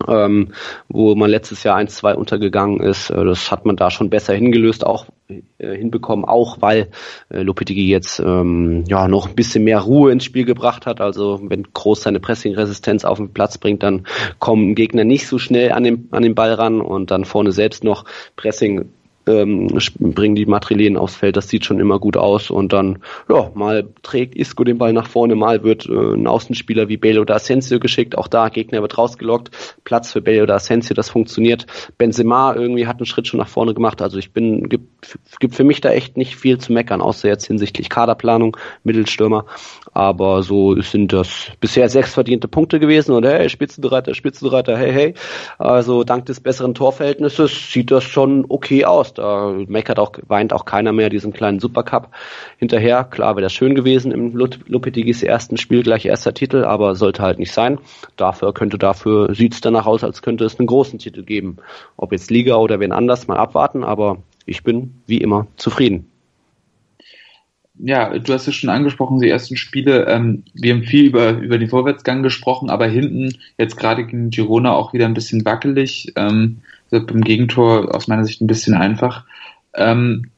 Ähm, 0.08 0.54
wo 0.90 1.14
man 1.14 1.30
letztes 1.30 1.62
Jahr 1.64 1.78
1-2 1.78 2.16
untergegangen 2.16 2.80
ist. 2.80 3.12
Äh, 3.12 3.24
das 3.24 3.52
hat 3.52 3.68
man 3.68 3.76
da 3.76 3.92
schon 3.92 4.10
besser 4.10 4.34
hingelöst, 4.34 4.84
auch 4.84 5.06
äh, 5.28 5.78
hinbekommen, 5.78 6.26
auch 6.26 6.58
weil 6.60 6.90
äh, 7.30 7.44
Lopetegui 7.44 7.88
jetzt 7.88 8.20
ähm, 8.20 8.84
ja 8.88 9.08
noch 9.08 9.30
ein 9.30 9.36
bisschen 9.36 9.64
mehr 9.64 9.80
Ruhe 9.80 10.12
ins 10.12 10.26
Spiel 10.26 10.46
gebracht 10.46 10.88
hat. 10.88 11.02
Also 11.02 11.40
wenn 11.44 11.68
Groß 11.72 12.02
seine 12.02 12.20
Pressing-Resistenz 12.20 13.06
auf 13.06 13.18
den 13.18 13.34
Platz 13.34 13.60
bringt, 13.60 13.84
dann 13.84 14.08
kommen 14.40 14.74
Gegner 14.74 15.04
nicht 15.04 15.28
so 15.28 15.38
schnell 15.38 15.72
an 15.72 15.84
den, 15.84 16.08
an 16.12 16.24
den 16.24 16.34
Ball 16.34 16.54
ran 16.54 16.82
und 16.82 17.12
dann 17.12 17.26
vorne 17.26 17.52
selbst 17.52 17.84
noch 17.84 18.06
Pressing 18.36 18.90
ähm, 19.40 19.80
bringen 20.00 20.36
die 20.36 20.46
Madrilen 20.46 20.98
aufs 20.98 21.16
Feld, 21.16 21.38
das 21.38 21.48
sieht 21.48 21.66
schon 21.66 21.80
immer 21.80 22.00
gut 22.00 22.18
aus. 22.18 22.50
Und 22.50 22.74
dann, 22.74 23.00
ja, 23.30 23.52
mal 23.54 23.88
trägt 24.04 24.36
Isco 24.36 24.64
den 24.64 24.78
Ball 24.78 24.94
nach 24.94 25.08
vorne, 25.08 25.36
mal 25.36 25.64
wird 25.64 25.88
äh, 25.88 25.92
ein 25.92 26.28
Außenspieler 26.28 26.90
wie 26.90 26.98
Bale 26.98 27.22
oder 27.22 27.36
Asensio 27.36 27.80
geschickt, 27.80 28.18
auch 28.18 28.28
da, 28.28 28.50
Gegner 28.50 28.82
wird 28.82 28.98
rausgelockt, 28.98 29.52
Platz 29.84 30.12
für 30.12 30.22
Bale 30.22 30.44
oder 30.44 30.56
Asensio, 30.56 30.94
das 30.94 31.10
funktioniert. 31.10 31.66
Benzema 31.98 32.54
irgendwie 32.56 32.88
hat 32.88 32.98
einen 32.98 33.06
Schritt 33.06 33.28
schon 33.28 33.40
nach 33.40 33.48
vorne 33.48 33.74
gemacht, 33.74 34.02
also 34.02 34.18
ich 34.18 34.32
bin, 34.32 34.70
gibt, 34.70 35.18
gibt 35.40 35.56
für 35.56 35.64
mich 35.64 35.82
da 35.82 35.92
echt 35.92 36.18
nicht 36.18 36.36
viel 36.36 36.58
zu 36.58 36.74
meckern, 36.74 37.02
außer 37.02 37.28
jetzt 37.28 37.46
hinsichtlich 37.46 37.90
Kaderplanung, 37.90 38.58
Mittelstürmer, 38.84 39.46
aber 39.94 40.44
so 40.44 40.80
sind 40.82 41.14
das 41.14 41.52
bisher 41.60 41.88
sechs 41.90 42.14
verdiente 42.14 42.48
Punkte 42.48 42.80
gewesen 42.80 43.14
und 43.14 43.26
hey, 43.26 43.50
Spitzenreiter, 43.50 44.14
Spitzenreiter, 44.14 44.78
hey, 44.78 44.92
hey, 44.92 45.14
also 45.58 46.04
dank 46.04 46.26
des 46.26 46.40
besseren 46.40 46.74
Torverhältnisses 46.74 47.72
sieht 47.72 47.92
das 47.92 48.04
schon 48.04 48.46
okay 48.50 48.86
aus 48.86 49.14
da 49.14 49.54
meckert 49.68 50.00
auch, 50.00 50.14
weint 50.28 50.54
auch 50.54 50.66
keiner 50.66 50.92
mehr 50.94 51.10
diesen 51.10 51.34
kleinen 51.34 51.60
Supercup 51.60 52.10
hinterher. 52.58 53.04
Klar 53.04 53.36
wäre 53.36 53.44
das 53.44 53.54
schön 53.54 53.76
gewesen 53.76 54.12
im 54.12 54.36
Lopetegis 54.36 55.24
ersten 55.24 55.58
Spiel, 55.58 55.84
gleich 55.84 56.06
erster 56.06 56.34
Titel, 56.34 56.64
aber 56.64 56.96
sollte 56.96 57.22
halt 57.22 57.40
nicht 57.40 57.52
sein. 57.52 57.80
Dafür 58.16 58.54
könnte, 58.54 58.78
dafür 58.78 59.34
sieht 59.34 59.54
es 59.54 59.62
danach 59.62 59.86
aus, 59.86 60.04
als 60.04 60.22
könnte 60.22 60.46
es 60.46 60.60
einen 60.60 60.68
großen 60.68 61.00
Titel 61.00 61.24
geben. 61.24 61.58
Ob 61.98 62.12
jetzt 62.12 62.32
Liga 62.32 62.56
oder 62.56 62.80
wen 62.80 62.92
anders, 62.92 63.28
mal 63.28 63.38
abwarten, 63.38 63.84
aber 63.84 64.18
ich 64.46 64.64
bin 64.64 65.02
wie 65.06 65.18
immer 65.18 65.48
zufrieden 65.56 66.11
ja, 67.84 68.18
du 68.18 68.34
hast 68.34 68.48
es 68.48 68.56
schon 68.56 68.70
angesprochen, 68.70 69.20
die 69.20 69.30
ersten 69.30 69.58
Spiele. 69.58 70.06
Ähm, 70.08 70.44
wir 70.54 70.74
haben 70.74 70.84
viel 70.84 71.06
über, 71.06 71.32
über 71.32 71.58
den 71.58 71.70
Vorwärtsgang 71.70 72.24
gesprochen, 72.24 72.70
aber 72.70 72.88
hinten 72.88 73.36
jetzt 73.58 73.78
gerade 73.78 74.06
gegen 74.06 74.30
Girona 74.30 74.74
auch 74.74 74.94
wieder 74.94 75.06
ein 75.06 75.14
bisschen 75.14 75.46
wackelig. 75.46 76.14
Ähm, 76.16 76.58
beim 76.90 77.22
Gegentor 77.22 77.96
aus 77.96 78.08
meiner 78.08 78.26
Sicht 78.26 78.42
ein 78.42 78.48
bisschen 78.48 78.74
einfach. 78.74 79.26
Ähm, 79.74 80.30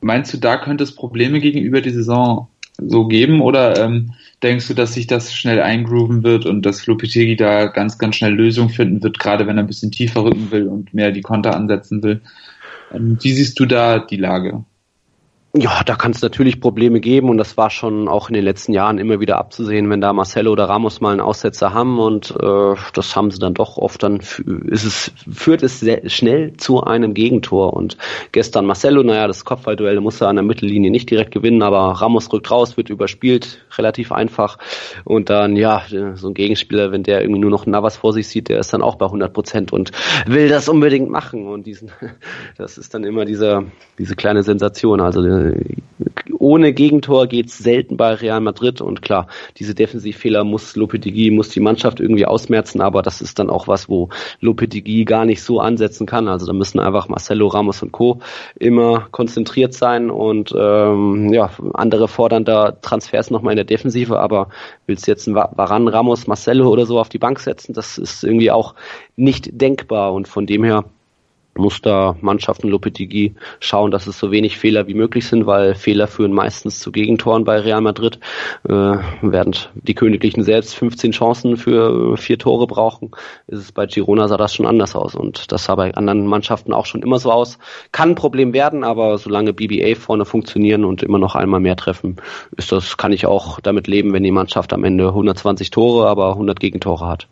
meinst 0.00 0.32
du, 0.32 0.38
da 0.38 0.56
könnte 0.56 0.84
es 0.84 0.94
Probleme 0.94 1.40
gegenüber 1.40 1.80
die 1.80 1.90
Saison 1.90 2.48
so 2.78 3.06
geben 3.06 3.40
oder 3.40 3.76
ähm, 3.84 4.12
denkst 4.42 4.68
du, 4.68 4.74
dass 4.74 4.94
sich 4.94 5.08
das 5.08 5.34
schnell 5.34 5.60
eingrooven 5.60 6.22
wird 6.22 6.46
und 6.46 6.64
dass 6.64 6.86
Lopetegui 6.86 7.34
da 7.34 7.66
ganz, 7.66 7.98
ganz 7.98 8.16
schnell 8.16 8.34
Lösungen 8.34 8.70
finden 8.70 9.02
wird, 9.02 9.18
gerade 9.18 9.46
wenn 9.46 9.58
er 9.58 9.64
ein 9.64 9.68
bisschen 9.68 9.90
tiefer 9.90 10.24
rücken 10.24 10.52
will 10.52 10.68
und 10.68 10.94
mehr 10.94 11.10
die 11.10 11.22
Konter 11.22 11.56
ansetzen 11.56 12.02
will? 12.02 12.20
Ähm, 12.94 13.18
wie 13.20 13.32
siehst 13.32 13.58
du 13.58 13.66
da 13.66 13.98
die 13.98 14.16
Lage? 14.16 14.64
Ja, 15.56 15.82
da 15.82 15.96
kann 15.96 16.10
es 16.10 16.20
natürlich 16.20 16.60
Probleme 16.60 17.00
geben 17.00 17.30
und 17.30 17.38
das 17.38 17.56
war 17.56 17.70
schon 17.70 18.06
auch 18.06 18.28
in 18.28 18.34
den 18.34 18.44
letzten 18.44 18.74
Jahren 18.74 18.98
immer 18.98 19.18
wieder 19.18 19.38
abzusehen, 19.38 19.88
wenn 19.88 20.02
da 20.02 20.12
Marcelo 20.12 20.52
oder 20.52 20.68
Ramos 20.68 21.00
mal 21.00 21.12
einen 21.12 21.22
Aussetzer 21.22 21.72
haben 21.72 21.98
und 21.98 22.32
äh, 22.38 22.74
das 22.92 23.16
haben 23.16 23.30
sie 23.30 23.38
dann 23.38 23.54
doch 23.54 23.78
oft, 23.78 24.02
dann 24.02 24.18
ist 24.18 24.84
es, 24.84 25.10
führt 25.32 25.62
es 25.62 25.80
sehr 25.80 26.06
schnell 26.10 26.52
zu 26.58 26.84
einem 26.84 27.14
Gegentor 27.14 27.72
und 27.72 27.96
gestern 28.32 28.66
Marcelo, 28.66 29.02
naja, 29.02 29.26
das 29.26 29.46
Kopfballduell 29.46 30.02
muss 30.02 30.20
er 30.20 30.28
an 30.28 30.36
der 30.36 30.42
Mittellinie 30.42 30.90
nicht 30.90 31.10
direkt 31.10 31.30
gewinnen, 31.30 31.62
aber 31.62 31.92
Ramos 31.92 32.30
rückt 32.30 32.50
raus, 32.50 32.76
wird 32.76 32.90
überspielt, 32.90 33.64
relativ 33.78 34.12
einfach 34.12 34.58
und 35.06 35.30
dann, 35.30 35.56
ja, 35.56 35.82
so 36.14 36.28
ein 36.28 36.34
Gegenspieler, 36.34 36.92
wenn 36.92 37.04
der 37.04 37.22
irgendwie 37.22 37.40
nur 37.40 37.50
noch 37.50 37.64
Navas 37.64 37.96
vor 37.96 38.12
sich 38.12 38.28
sieht, 38.28 38.50
der 38.50 38.58
ist 38.58 38.74
dann 38.74 38.82
auch 38.82 38.96
bei 38.96 39.06
100 39.06 39.32
Prozent 39.32 39.72
und 39.72 39.92
will 40.26 40.50
das 40.50 40.68
unbedingt 40.68 41.08
machen 41.08 41.46
und 41.46 41.66
diesen, 41.66 41.90
das 42.58 42.76
ist 42.76 42.92
dann 42.92 43.04
immer 43.04 43.24
dieser, 43.24 43.64
diese 43.98 44.14
kleine 44.14 44.42
Sensation, 44.42 45.00
also 45.00 45.37
ohne 46.38 46.72
Gegentor 46.72 47.26
geht's 47.26 47.58
selten 47.58 47.96
bei 47.96 48.14
Real 48.14 48.40
Madrid 48.40 48.80
und 48.80 49.02
klar, 49.02 49.26
diese 49.56 49.74
Defensivfehler 49.74 50.44
muss 50.44 50.76
Lopetegui, 50.76 51.30
muss 51.30 51.48
die 51.48 51.60
Mannschaft 51.60 52.00
irgendwie 52.00 52.26
ausmerzen, 52.26 52.80
aber 52.80 53.02
das 53.02 53.20
ist 53.20 53.38
dann 53.38 53.50
auch 53.50 53.68
was, 53.68 53.88
wo 53.88 54.08
Lopetegui 54.40 55.04
gar 55.04 55.24
nicht 55.24 55.42
so 55.42 55.60
ansetzen 55.60 56.06
kann. 56.06 56.28
Also 56.28 56.46
da 56.46 56.52
müssen 56.52 56.80
einfach 56.80 57.08
Marcelo, 57.08 57.48
Ramos 57.48 57.82
und 57.82 57.92
Co. 57.92 58.20
immer 58.58 59.08
konzentriert 59.10 59.74
sein 59.74 60.10
und 60.10 60.54
ähm, 60.56 61.32
ja, 61.32 61.50
andere 61.74 62.08
fordern 62.08 62.44
da 62.44 62.72
Transfers 62.72 63.30
nochmal 63.30 63.52
in 63.52 63.56
der 63.56 63.64
Defensive, 63.64 64.18
aber 64.18 64.48
willst 64.86 65.06
du 65.06 65.10
jetzt 65.10 65.26
einen 65.26 65.36
Varan, 65.36 65.88
Ramos, 65.88 66.26
Marcelo 66.26 66.68
oder 66.68 66.86
so 66.86 67.00
auf 67.00 67.08
die 67.08 67.18
Bank 67.18 67.40
setzen, 67.40 67.72
das 67.72 67.98
ist 67.98 68.24
irgendwie 68.24 68.50
auch 68.50 68.74
nicht 69.16 69.60
denkbar 69.60 70.12
und 70.12 70.28
von 70.28 70.46
dem 70.46 70.64
her 70.64 70.84
muss 71.58 71.82
da 71.82 72.16
Mannschaften 72.20 72.68
Lopetegui 72.68 73.34
schauen, 73.60 73.90
dass 73.90 74.06
es 74.06 74.18
so 74.18 74.30
wenig 74.30 74.58
Fehler 74.58 74.86
wie 74.86 74.94
möglich 74.94 75.26
sind, 75.26 75.46
weil 75.46 75.74
Fehler 75.74 76.06
führen 76.06 76.32
meistens 76.32 76.80
zu 76.80 76.92
Gegentoren 76.92 77.44
bei 77.44 77.60
Real 77.60 77.80
Madrid, 77.80 78.18
äh, 78.68 78.96
während 79.22 79.70
die 79.74 79.94
Königlichen 79.94 80.44
selbst 80.44 80.74
15 80.74 81.12
Chancen 81.12 81.56
für 81.56 82.16
vier 82.16 82.38
Tore 82.38 82.66
brauchen, 82.66 83.10
ist 83.46 83.58
es 83.58 83.72
bei 83.72 83.86
Girona 83.86 84.28
sah 84.28 84.36
das 84.36 84.54
schon 84.54 84.66
anders 84.66 84.94
aus 84.94 85.14
und 85.14 85.50
das 85.52 85.64
sah 85.64 85.74
bei 85.74 85.94
anderen 85.94 86.26
Mannschaften 86.26 86.72
auch 86.72 86.86
schon 86.86 87.02
immer 87.02 87.18
so 87.18 87.32
aus. 87.32 87.58
Kann 87.92 88.10
ein 88.10 88.14
Problem 88.14 88.52
werden, 88.52 88.84
aber 88.84 89.18
solange 89.18 89.52
BBA 89.52 89.94
vorne 89.96 90.24
funktionieren 90.24 90.84
und 90.84 91.02
immer 91.02 91.18
noch 91.18 91.34
einmal 91.34 91.60
mehr 91.60 91.76
treffen, 91.76 92.16
ist 92.56 92.72
das, 92.72 92.96
kann 92.96 93.12
ich 93.12 93.26
auch 93.26 93.60
damit 93.60 93.86
leben, 93.86 94.12
wenn 94.12 94.22
die 94.22 94.30
Mannschaft 94.30 94.72
am 94.72 94.84
Ende 94.84 95.08
120 95.08 95.70
Tore, 95.70 96.08
aber 96.08 96.30
100 96.30 96.60
Gegentore 96.60 97.06
hat. 97.06 97.28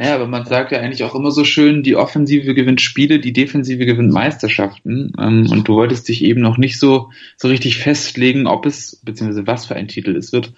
Ja, 0.00 0.14
aber 0.14 0.28
man 0.28 0.44
sagt 0.44 0.70
ja 0.70 0.78
eigentlich 0.78 1.02
auch 1.02 1.14
immer 1.16 1.32
so 1.32 1.44
schön, 1.44 1.82
die 1.82 1.96
Offensive 1.96 2.54
gewinnt 2.54 2.80
Spiele, 2.80 3.18
die 3.18 3.32
Defensive 3.32 3.84
gewinnt 3.84 4.12
Meisterschaften. 4.12 5.12
Ähm, 5.18 5.48
und 5.50 5.66
du 5.66 5.74
wolltest 5.74 6.08
dich 6.08 6.22
eben 6.22 6.40
noch 6.40 6.56
nicht 6.56 6.78
so, 6.78 7.10
so 7.36 7.48
richtig 7.48 7.78
festlegen, 7.78 8.46
ob 8.46 8.64
es, 8.64 9.00
beziehungsweise 9.04 9.48
was 9.48 9.66
für 9.66 9.74
ein 9.74 9.88
Titel 9.88 10.14
es 10.14 10.32
wird. 10.32 10.52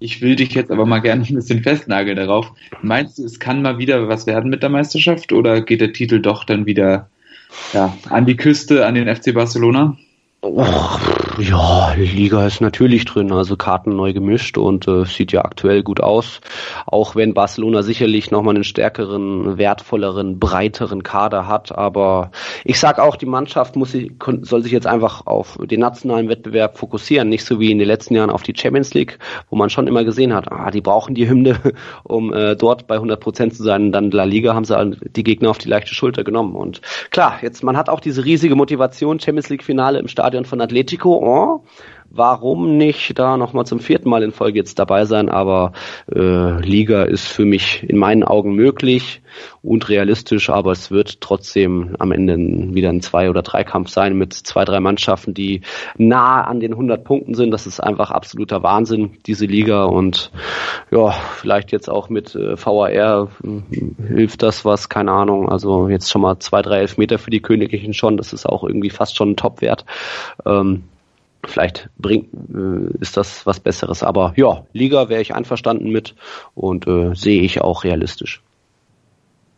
Ich 0.00 0.20
will 0.22 0.34
dich 0.34 0.54
jetzt 0.54 0.72
aber 0.72 0.86
mal 0.86 1.00
gerne 1.00 1.24
ein 1.24 1.34
bisschen 1.34 1.62
festnageln 1.62 2.16
darauf. 2.16 2.52
Meinst 2.82 3.18
du, 3.18 3.24
es 3.24 3.38
kann 3.38 3.62
mal 3.62 3.78
wieder 3.78 4.08
was 4.08 4.26
werden 4.26 4.50
mit 4.50 4.62
der 4.62 4.70
Meisterschaft 4.70 5.32
oder 5.32 5.60
geht 5.60 5.80
der 5.80 5.92
Titel 5.92 6.20
doch 6.20 6.44
dann 6.44 6.66
wieder 6.66 7.10
ja, 7.72 7.96
an 8.08 8.26
die 8.26 8.36
Küste, 8.36 8.86
an 8.86 8.94
den 8.94 9.14
FC 9.14 9.34
Barcelona? 9.34 9.96
Och, 10.40 11.00
ja, 11.40 11.94
Liga 11.94 12.46
ist 12.46 12.60
natürlich 12.60 13.04
drin, 13.04 13.32
also 13.32 13.56
Karten 13.56 13.96
neu 13.96 14.12
gemischt 14.12 14.56
und 14.56 14.86
äh, 14.86 15.04
sieht 15.04 15.32
ja 15.32 15.44
aktuell 15.44 15.82
gut 15.82 16.00
aus. 16.00 16.40
Auch 16.86 17.16
wenn 17.16 17.34
Barcelona 17.34 17.82
sicherlich 17.82 18.30
nochmal 18.30 18.54
einen 18.54 18.62
stärkeren, 18.62 19.58
wertvolleren, 19.58 20.38
breiteren 20.38 21.02
Kader 21.02 21.48
hat. 21.48 21.76
Aber 21.76 22.30
ich 22.64 22.78
sag 22.78 23.00
auch, 23.00 23.16
die 23.16 23.26
Mannschaft 23.26 23.74
muss 23.74 23.90
sich, 23.90 24.12
soll 24.42 24.62
sich 24.62 24.70
jetzt 24.70 24.86
einfach 24.86 25.26
auf 25.26 25.58
den 25.60 25.80
nationalen 25.80 26.28
Wettbewerb 26.28 26.78
fokussieren, 26.78 27.28
nicht 27.28 27.44
so 27.44 27.58
wie 27.58 27.72
in 27.72 27.78
den 27.80 27.88
letzten 27.88 28.14
Jahren 28.14 28.30
auf 28.30 28.44
die 28.44 28.54
Champions 28.56 28.94
League, 28.94 29.18
wo 29.50 29.56
man 29.56 29.70
schon 29.70 29.88
immer 29.88 30.04
gesehen 30.04 30.32
hat, 30.32 30.52
ah, 30.52 30.70
die 30.70 30.80
brauchen 30.80 31.16
die 31.16 31.28
Hymne, 31.28 31.58
um 32.04 32.32
äh, 32.32 32.54
dort 32.54 32.86
bei 32.86 32.94
100 32.94 33.18
Prozent 33.18 33.56
zu 33.56 33.64
sein. 33.64 33.86
Und 33.86 33.92
dann 33.92 34.12
La 34.12 34.22
Liga 34.22 34.54
haben 34.54 34.64
sie 34.64 34.96
die 35.16 35.24
Gegner 35.24 35.50
auf 35.50 35.58
die 35.58 35.68
leichte 35.68 35.94
Schulter 35.94 36.22
genommen. 36.22 36.54
Und 36.54 36.80
klar, 37.10 37.38
jetzt 37.42 37.64
man 37.64 37.76
hat 37.76 37.88
auch 37.88 37.98
diese 37.98 38.24
riesige 38.24 38.54
Motivation, 38.54 39.18
Champions 39.18 39.48
League 39.48 39.64
Finale 39.64 39.98
im 39.98 40.06
Stadion 40.06 40.27
Stadion 40.28 40.44
von 40.44 40.60
Atletico. 40.60 41.16
Oh, 41.16 41.64
warum 42.10 42.76
nicht 42.76 43.18
da 43.18 43.36
nochmal 43.36 43.66
zum 43.66 43.80
vierten 43.80 44.08
Mal 44.08 44.22
in 44.22 44.32
Folge 44.32 44.58
jetzt 44.58 44.78
dabei 44.78 45.04
sein? 45.04 45.28
Aber 45.28 45.72
äh, 46.12 46.60
Liga 46.60 47.02
ist 47.02 47.26
für 47.26 47.44
mich 47.44 47.84
in 47.88 47.96
meinen 47.96 48.24
Augen 48.24 48.54
möglich 48.54 49.22
und 49.62 49.88
realistisch, 49.88 50.50
aber 50.50 50.72
es 50.72 50.90
wird 50.90 51.20
trotzdem 51.20 51.96
am 51.98 52.12
Ende 52.12 52.36
wieder 52.74 52.90
ein 52.90 53.02
Zwei- 53.02 53.30
oder 53.30 53.42
Dreikampf 53.42 53.90
sein 53.90 54.16
mit 54.16 54.32
zwei, 54.32 54.64
drei 54.64 54.80
Mannschaften, 54.80 55.34
die 55.34 55.62
nah 55.96 56.42
an 56.42 56.60
den 56.60 56.72
100 56.72 57.04
Punkten 57.04 57.34
sind. 57.34 57.50
Das 57.50 57.66
ist 57.66 57.80
einfach 57.80 58.10
absoluter 58.10 58.62
Wahnsinn, 58.62 59.18
diese 59.26 59.46
Liga 59.46 59.84
und 59.84 60.30
ja, 60.90 61.10
vielleicht 61.10 61.72
jetzt 61.72 61.88
auch 61.88 62.08
mit 62.08 62.34
äh, 62.34 62.56
VAR 62.56 62.90
äh, 62.90 63.26
hilft 64.06 64.42
das 64.42 64.64
was, 64.64 64.88
keine 64.88 65.12
Ahnung. 65.12 65.48
Also 65.48 65.88
jetzt 65.88 66.10
schon 66.10 66.22
mal 66.22 66.38
zwei, 66.38 66.62
drei 66.62 66.78
Elfmeter 66.80 67.18
für 67.18 67.30
die 67.30 67.42
Königlichen 67.42 67.94
schon, 67.94 68.16
das 68.16 68.32
ist 68.32 68.46
auch 68.46 68.64
irgendwie 68.64 68.90
fast 68.90 69.16
schon 69.16 69.30
ein 69.30 69.36
Topwert. 69.36 69.84
Ähm, 70.46 70.84
vielleicht 71.44 71.88
bringt, 71.98 72.28
äh, 72.54 72.96
ist 73.00 73.16
das 73.16 73.46
was 73.46 73.60
Besseres. 73.60 74.02
Aber 74.02 74.32
ja, 74.36 74.66
Liga 74.72 75.08
wäre 75.08 75.22
ich 75.22 75.34
einverstanden 75.34 75.90
mit 75.90 76.14
und 76.54 76.86
äh, 76.86 77.14
sehe 77.14 77.42
ich 77.42 77.60
auch 77.60 77.84
realistisch. 77.84 78.42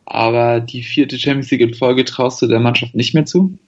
Aber 0.05 0.61
die 0.61 0.83
vierte 0.83 1.19
Champions 1.19 1.51
League 1.51 1.61
in 1.61 1.75
Folge 1.75 2.05
traust 2.05 2.43
du 2.43 2.47
der 2.47 2.61
Mannschaft 2.61 2.95
nicht 2.95 3.15
mehr 3.15 3.27
zu? 3.27 3.59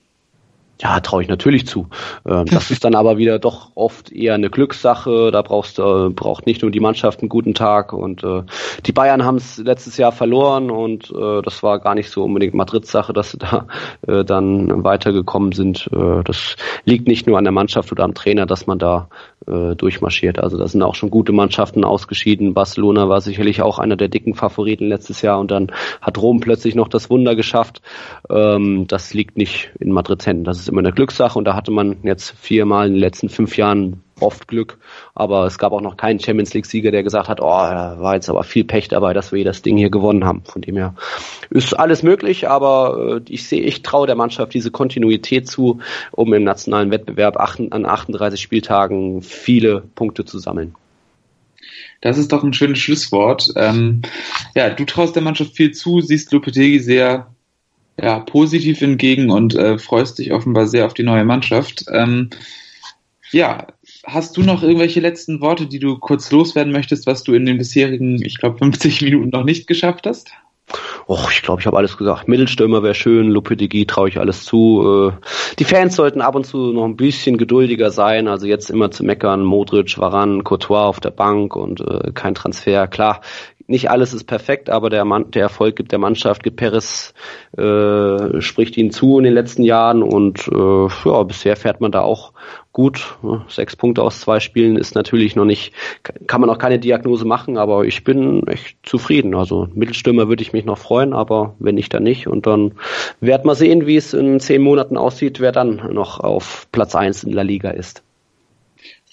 Ja, 0.81 0.99
traue 0.99 1.21
ich 1.21 1.29
natürlich 1.29 1.67
zu. 1.67 1.87
Ähm, 2.27 2.45
das 2.45 2.71
ist 2.71 2.83
dann 2.83 2.95
aber 2.95 3.17
wieder 3.17 3.39
doch 3.39 3.71
oft 3.75 4.11
eher 4.11 4.33
eine 4.33 4.49
Glückssache. 4.49 5.31
Da 5.31 5.41
brauchst 5.41 5.79
äh, 5.79 6.09
braucht 6.09 6.47
nicht 6.47 6.61
nur 6.61 6.71
die 6.71 6.79
Mannschaft 6.79 7.21
einen 7.21 7.29
guten 7.29 7.53
Tag 7.53 7.93
und 7.93 8.23
äh, 8.23 8.43
die 8.85 8.91
Bayern 8.91 9.23
haben 9.23 9.37
es 9.37 9.57
letztes 9.57 9.97
Jahr 9.97 10.11
verloren 10.11 10.71
und 10.71 11.11
äh, 11.11 11.41
das 11.43 11.61
war 11.61 11.79
gar 11.79 11.95
nicht 11.95 12.09
so 12.09 12.23
unbedingt 12.23 12.55
Madrids 12.55 12.91
Sache, 12.91 13.13
dass 13.13 13.31
sie 13.31 13.37
da 13.37 13.67
äh, 14.07 14.25
dann 14.25 14.83
weitergekommen 14.83 15.51
sind. 15.51 15.89
Äh, 15.93 16.23
das 16.23 16.55
liegt 16.85 17.07
nicht 17.07 17.27
nur 17.27 17.37
an 17.37 17.43
der 17.43 17.53
Mannschaft 17.53 17.91
oder 17.91 18.03
am 18.03 18.15
Trainer, 18.15 18.45
dass 18.45 18.65
man 18.65 18.79
da 18.79 19.09
äh, 19.47 19.75
durchmarschiert. 19.75 20.39
Also 20.39 20.57
da 20.57 20.67
sind 20.67 20.81
auch 20.81 20.95
schon 20.95 21.09
gute 21.09 21.33
Mannschaften 21.33 21.83
ausgeschieden. 21.83 22.53
Barcelona 22.53 23.09
war 23.09 23.21
sicherlich 23.21 23.61
auch 23.61 23.79
einer 23.79 23.95
der 23.95 24.07
dicken 24.07 24.35
Favoriten 24.35 24.87
letztes 24.87 25.21
Jahr 25.21 25.39
und 25.39 25.51
dann 25.51 25.71
hat 26.01 26.17
Rom 26.17 26.39
plötzlich 26.39 26.75
noch 26.75 26.87
das 26.87 27.09
Wunder 27.09 27.35
geschafft. 27.35 27.81
Ähm, 28.29 28.87
das 28.87 29.13
liegt 29.13 29.37
nicht 29.37 29.71
in 29.79 29.91
Madrids 29.91 30.25
Händen. 30.25 30.43
Das 30.43 30.62
ist 30.63 30.69
immer 30.69 30.79
eine 30.79 30.91
Glückssache 30.91 31.37
und 31.37 31.45
da 31.45 31.55
hatte 31.55 31.71
man 31.71 31.97
jetzt 32.03 32.31
viermal 32.31 32.87
in 32.87 32.93
den 32.93 32.99
letzten 32.99 33.29
fünf 33.29 33.57
Jahren 33.57 34.01
oft 34.19 34.47
Glück, 34.47 34.77
aber 35.13 35.45
es 35.45 35.57
gab 35.57 35.73
auch 35.73 35.81
noch 35.81 35.97
keinen 35.97 36.19
Champions 36.19 36.53
League 36.53 36.65
Sieger, 36.65 36.91
der 36.91 37.03
gesagt 37.03 37.27
hat, 37.27 37.41
oh, 37.41 37.43
da 37.43 37.97
war 37.99 38.15
jetzt 38.15 38.29
aber 38.29 38.43
viel 38.43 38.63
Pech 38.63 38.87
dabei, 38.87 39.13
dass 39.13 39.31
wir 39.31 39.43
das 39.43 39.61
Ding 39.61 39.77
hier 39.77 39.89
gewonnen 39.89 40.23
haben. 40.23 40.43
Von 40.45 40.61
dem 40.61 40.77
her 40.77 40.95
ist 41.49 41.73
alles 41.73 42.03
möglich, 42.03 42.47
aber 42.47 43.21
äh, 43.27 43.31
ich 43.31 43.47
sehe, 43.47 43.61
ich 43.61 43.81
traue 43.81 44.07
der 44.07 44.15
Mannschaft 44.15 44.53
diese 44.53 44.71
Kontinuität 44.71 45.47
zu, 45.47 45.79
um 46.11 46.33
im 46.33 46.43
nationalen 46.43 46.91
Wettbewerb 46.91 47.37
an 47.37 47.85
38 47.85 48.41
Spieltagen 48.41 49.21
viele 49.21 49.83
Punkte 49.95 50.25
zu 50.25 50.39
sammeln. 50.39 50.75
Das 52.01 52.17
ist 52.17 52.31
doch 52.31 52.43
ein 52.43 52.53
schönes 52.53 52.79
Schlusswort. 52.79 53.53
Ähm, 53.55 54.01
ja, 54.55 54.69
du 54.69 54.85
traust 54.85 55.15
der 55.15 55.23
Mannschaft 55.23 55.55
viel 55.55 55.71
zu, 55.71 56.01
siehst 56.01 56.31
Lopetegi 56.31 56.79
sehr 56.79 57.32
ja, 58.01 58.19
positiv 58.19 58.81
entgegen 58.81 59.29
und 59.29 59.55
äh, 59.55 59.77
freust 59.77 60.19
dich 60.19 60.33
offenbar 60.33 60.67
sehr 60.67 60.85
auf 60.85 60.93
die 60.93 61.03
neue 61.03 61.25
Mannschaft. 61.25 61.85
Ähm, 61.91 62.29
ja, 63.31 63.67
hast 64.05 64.37
du 64.37 64.41
noch 64.41 64.63
irgendwelche 64.63 64.99
letzten 64.99 65.41
Worte, 65.41 65.67
die 65.67 65.79
du 65.79 65.97
kurz 65.97 66.31
loswerden 66.31 66.71
möchtest, 66.73 67.07
was 67.07 67.23
du 67.23 67.33
in 67.33 67.45
den 67.45 67.57
bisherigen, 67.57 68.23
ich 68.23 68.37
glaube, 68.37 68.57
50 68.57 69.01
Minuten 69.01 69.29
noch 69.29 69.43
nicht 69.43 69.67
geschafft 69.67 70.05
hast? 70.05 70.31
Och, 71.07 71.29
ich 71.31 71.41
glaube, 71.41 71.59
ich 71.59 71.67
habe 71.67 71.77
alles 71.77 71.97
gesagt. 71.97 72.27
Mittelstürmer 72.27 72.81
wäre 72.83 72.95
schön, 72.95 73.29
Lupedigi 73.29 73.85
traue 73.85 74.07
ich 74.07 74.19
alles 74.19 74.45
zu. 74.45 75.11
Äh, 75.11 75.25
die 75.59 75.65
Fans 75.65 75.95
sollten 75.95 76.21
ab 76.21 76.35
und 76.35 76.45
zu 76.45 76.71
noch 76.71 76.85
ein 76.85 76.95
bisschen 76.95 77.37
geduldiger 77.37 77.91
sein. 77.91 78.27
Also 78.27 78.47
jetzt 78.47 78.69
immer 78.69 78.89
zu 78.89 79.03
meckern, 79.03 79.43
Modric, 79.43 79.97
Varan, 79.97 80.43
Courtois 80.43 80.85
auf 80.85 80.99
der 81.01 81.11
Bank 81.11 81.55
und 81.55 81.81
äh, 81.81 82.11
kein 82.13 82.35
Transfer. 82.35 82.87
Klar, 82.87 83.21
nicht 83.67 83.89
alles 83.89 84.13
ist 84.13 84.25
perfekt, 84.25 84.69
aber 84.69 84.89
der, 84.89 85.05
Mann, 85.05 85.31
der 85.31 85.43
Erfolg 85.43 85.75
gibt 85.75 85.91
der 85.91 85.99
Mannschaft, 85.99 86.43
gibt 86.43 86.57
Perez, 86.57 87.13
äh, 87.57 88.41
spricht 88.41 88.77
ihnen 88.77 88.91
zu 88.91 89.17
in 89.17 89.23
den 89.23 89.33
letzten 89.33 89.63
Jahren 89.63 90.03
und 90.03 90.47
äh, 90.47 90.87
ja, 91.05 91.23
bisher 91.23 91.55
fährt 91.55 91.79
man 91.79 91.91
da 91.91 92.01
auch 92.01 92.33
gut. 92.73 93.17
Sechs 93.47 93.75
Punkte 93.75 94.01
aus 94.01 94.19
zwei 94.19 94.39
Spielen 94.39 94.75
ist 94.75 94.95
natürlich 94.95 95.35
noch 95.35 95.45
nicht, 95.45 95.73
kann 96.27 96.41
man 96.41 96.49
auch 96.49 96.57
keine 96.57 96.79
Diagnose 96.79 97.25
machen, 97.25 97.57
aber 97.57 97.85
ich 97.85 98.03
bin 98.03 98.45
echt 98.47 98.77
zufrieden. 98.83 99.35
Also 99.35 99.69
Mittelstürmer 99.73 100.27
würde 100.27 100.43
ich 100.43 100.53
mich 100.53 100.65
noch 100.65 100.77
freuen, 100.77 101.13
aber 101.13 101.55
wenn 101.59 101.75
nicht, 101.75 101.93
dann 101.93 102.03
nicht. 102.03 102.27
Und 102.27 102.47
dann 102.47 102.73
werden 103.21 103.45
wir 103.45 103.55
sehen, 103.55 103.87
wie 103.87 103.95
es 103.95 104.13
in 104.13 104.39
zehn 104.39 104.61
Monaten 104.61 104.97
aussieht, 104.97 105.39
wer 105.39 105.51
dann 105.51 105.93
noch 105.93 106.19
auf 106.19 106.67
Platz 106.71 106.95
eins 106.95 107.23
in 107.23 107.31
La 107.31 107.43
Liga 107.43 107.69
ist. 107.69 108.03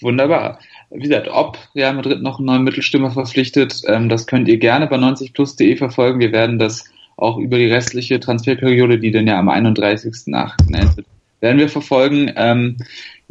Wunderbar 0.01 0.57
wie 0.91 1.03
gesagt, 1.03 1.29
ob 1.29 1.57
Real 1.75 1.93
Madrid 1.93 2.21
noch 2.21 2.37
einen 2.37 2.47
neuen 2.47 2.63
Mittelstürmer 2.63 3.11
verpflichtet, 3.11 3.81
ähm, 3.87 4.09
das 4.09 4.27
könnt 4.27 4.47
ihr 4.47 4.57
gerne 4.57 4.87
bei 4.87 4.97
90plus.de 4.97 5.75
verfolgen. 5.77 6.19
Wir 6.19 6.31
werden 6.31 6.59
das 6.59 6.85
auch 7.17 7.37
über 7.37 7.57
die 7.57 7.67
restliche 7.67 8.19
Transferperiode, 8.19 8.99
die 8.99 9.11
dann 9.11 9.27
ja 9.27 9.39
am 9.39 9.49
31.8. 9.49 10.95
wird, 10.97 11.07
werden 11.39 11.57
wir 11.59 11.69
verfolgen. 11.69 12.31
Ähm, 12.35 12.77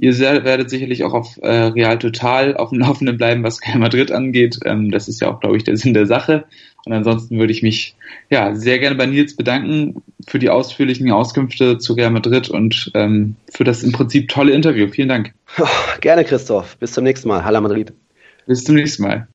ihr 0.01 0.19
werdet 0.19 0.71
sicherlich 0.71 1.05
auch 1.05 1.13
auf 1.13 1.39
äh, 1.43 1.49
Real 1.49 1.99
Total 1.99 2.57
auf 2.57 2.71
dem 2.71 2.79
Laufenden 2.81 3.17
bleiben, 3.17 3.43
was 3.43 3.61
Real 3.63 3.79
Madrid 3.79 4.11
angeht. 4.11 4.59
Ähm, 4.65 4.91
das 4.91 5.09
ist 5.09 5.21
ja 5.21 5.31
auch, 5.31 5.41
glaube 5.41 5.57
ich, 5.57 5.65
der 5.65 5.77
Sinn 5.77 5.95
der 5.95 6.07
Sache. 6.07 6.45
Und 6.87 6.95
ansonsten 6.95 7.39
würde 7.39 7.53
ich 7.53 7.63
mich 7.63 7.95
ja 8.31 8.55
sehr 8.55 8.79
gerne 8.79 8.97
bei 8.97 9.05
Nils 9.05 9.37
bedanken 9.37 10.03
für 10.27 10.39
die 10.39 10.49
ausführlichen 10.49 11.11
Auskünfte 11.13 11.79
zu 11.79 11.93
Real 11.93 12.11
Madrid 12.11 12.49
und 12.49 12.91
ähm, 12.95 13.37
für 13.53 13.65
das 13.65 13.83
im 13.83 13.93
Prinzip 13.93 14.29
tolle 14.29 14.53
Interview. 14.53 14.89
Vielen 14.89 15.09
Dank. 15.09 15.35
Oh, 15.59 15.67
gerne, 16.01 16.25
Christoph. 16.25 16.77
Bis 16.79 16.93
zum 16.93 17.05
nächsten 17.05 17.29
Mal. 17.29 17.45
Hallo 17.45 17.61
Madrid. 17.61 17.93
Bis 18.47 18.65
zum 18.65 18.77
nächsten 18.77 19.03
Mal. 19.03 19.29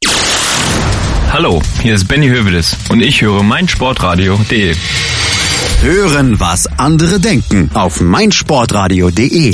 Hallo, 1.32 1.61
hier 1.82 1.95
ist 1.95 2.07
Benny 2.07 2.28
Hövedes 2.30 2.78
und 2.89 3.01
ich 3.01 3.22
höre 3.22 3.43
meinsportradio.de. 3.43 4.74
Hören, 5.82 6.39
was 6.39 6.68
andere 6.80 7.20
denken 7.20 7.70
auf 7.74 8.01
meinsportradio.de. 8.01 9.53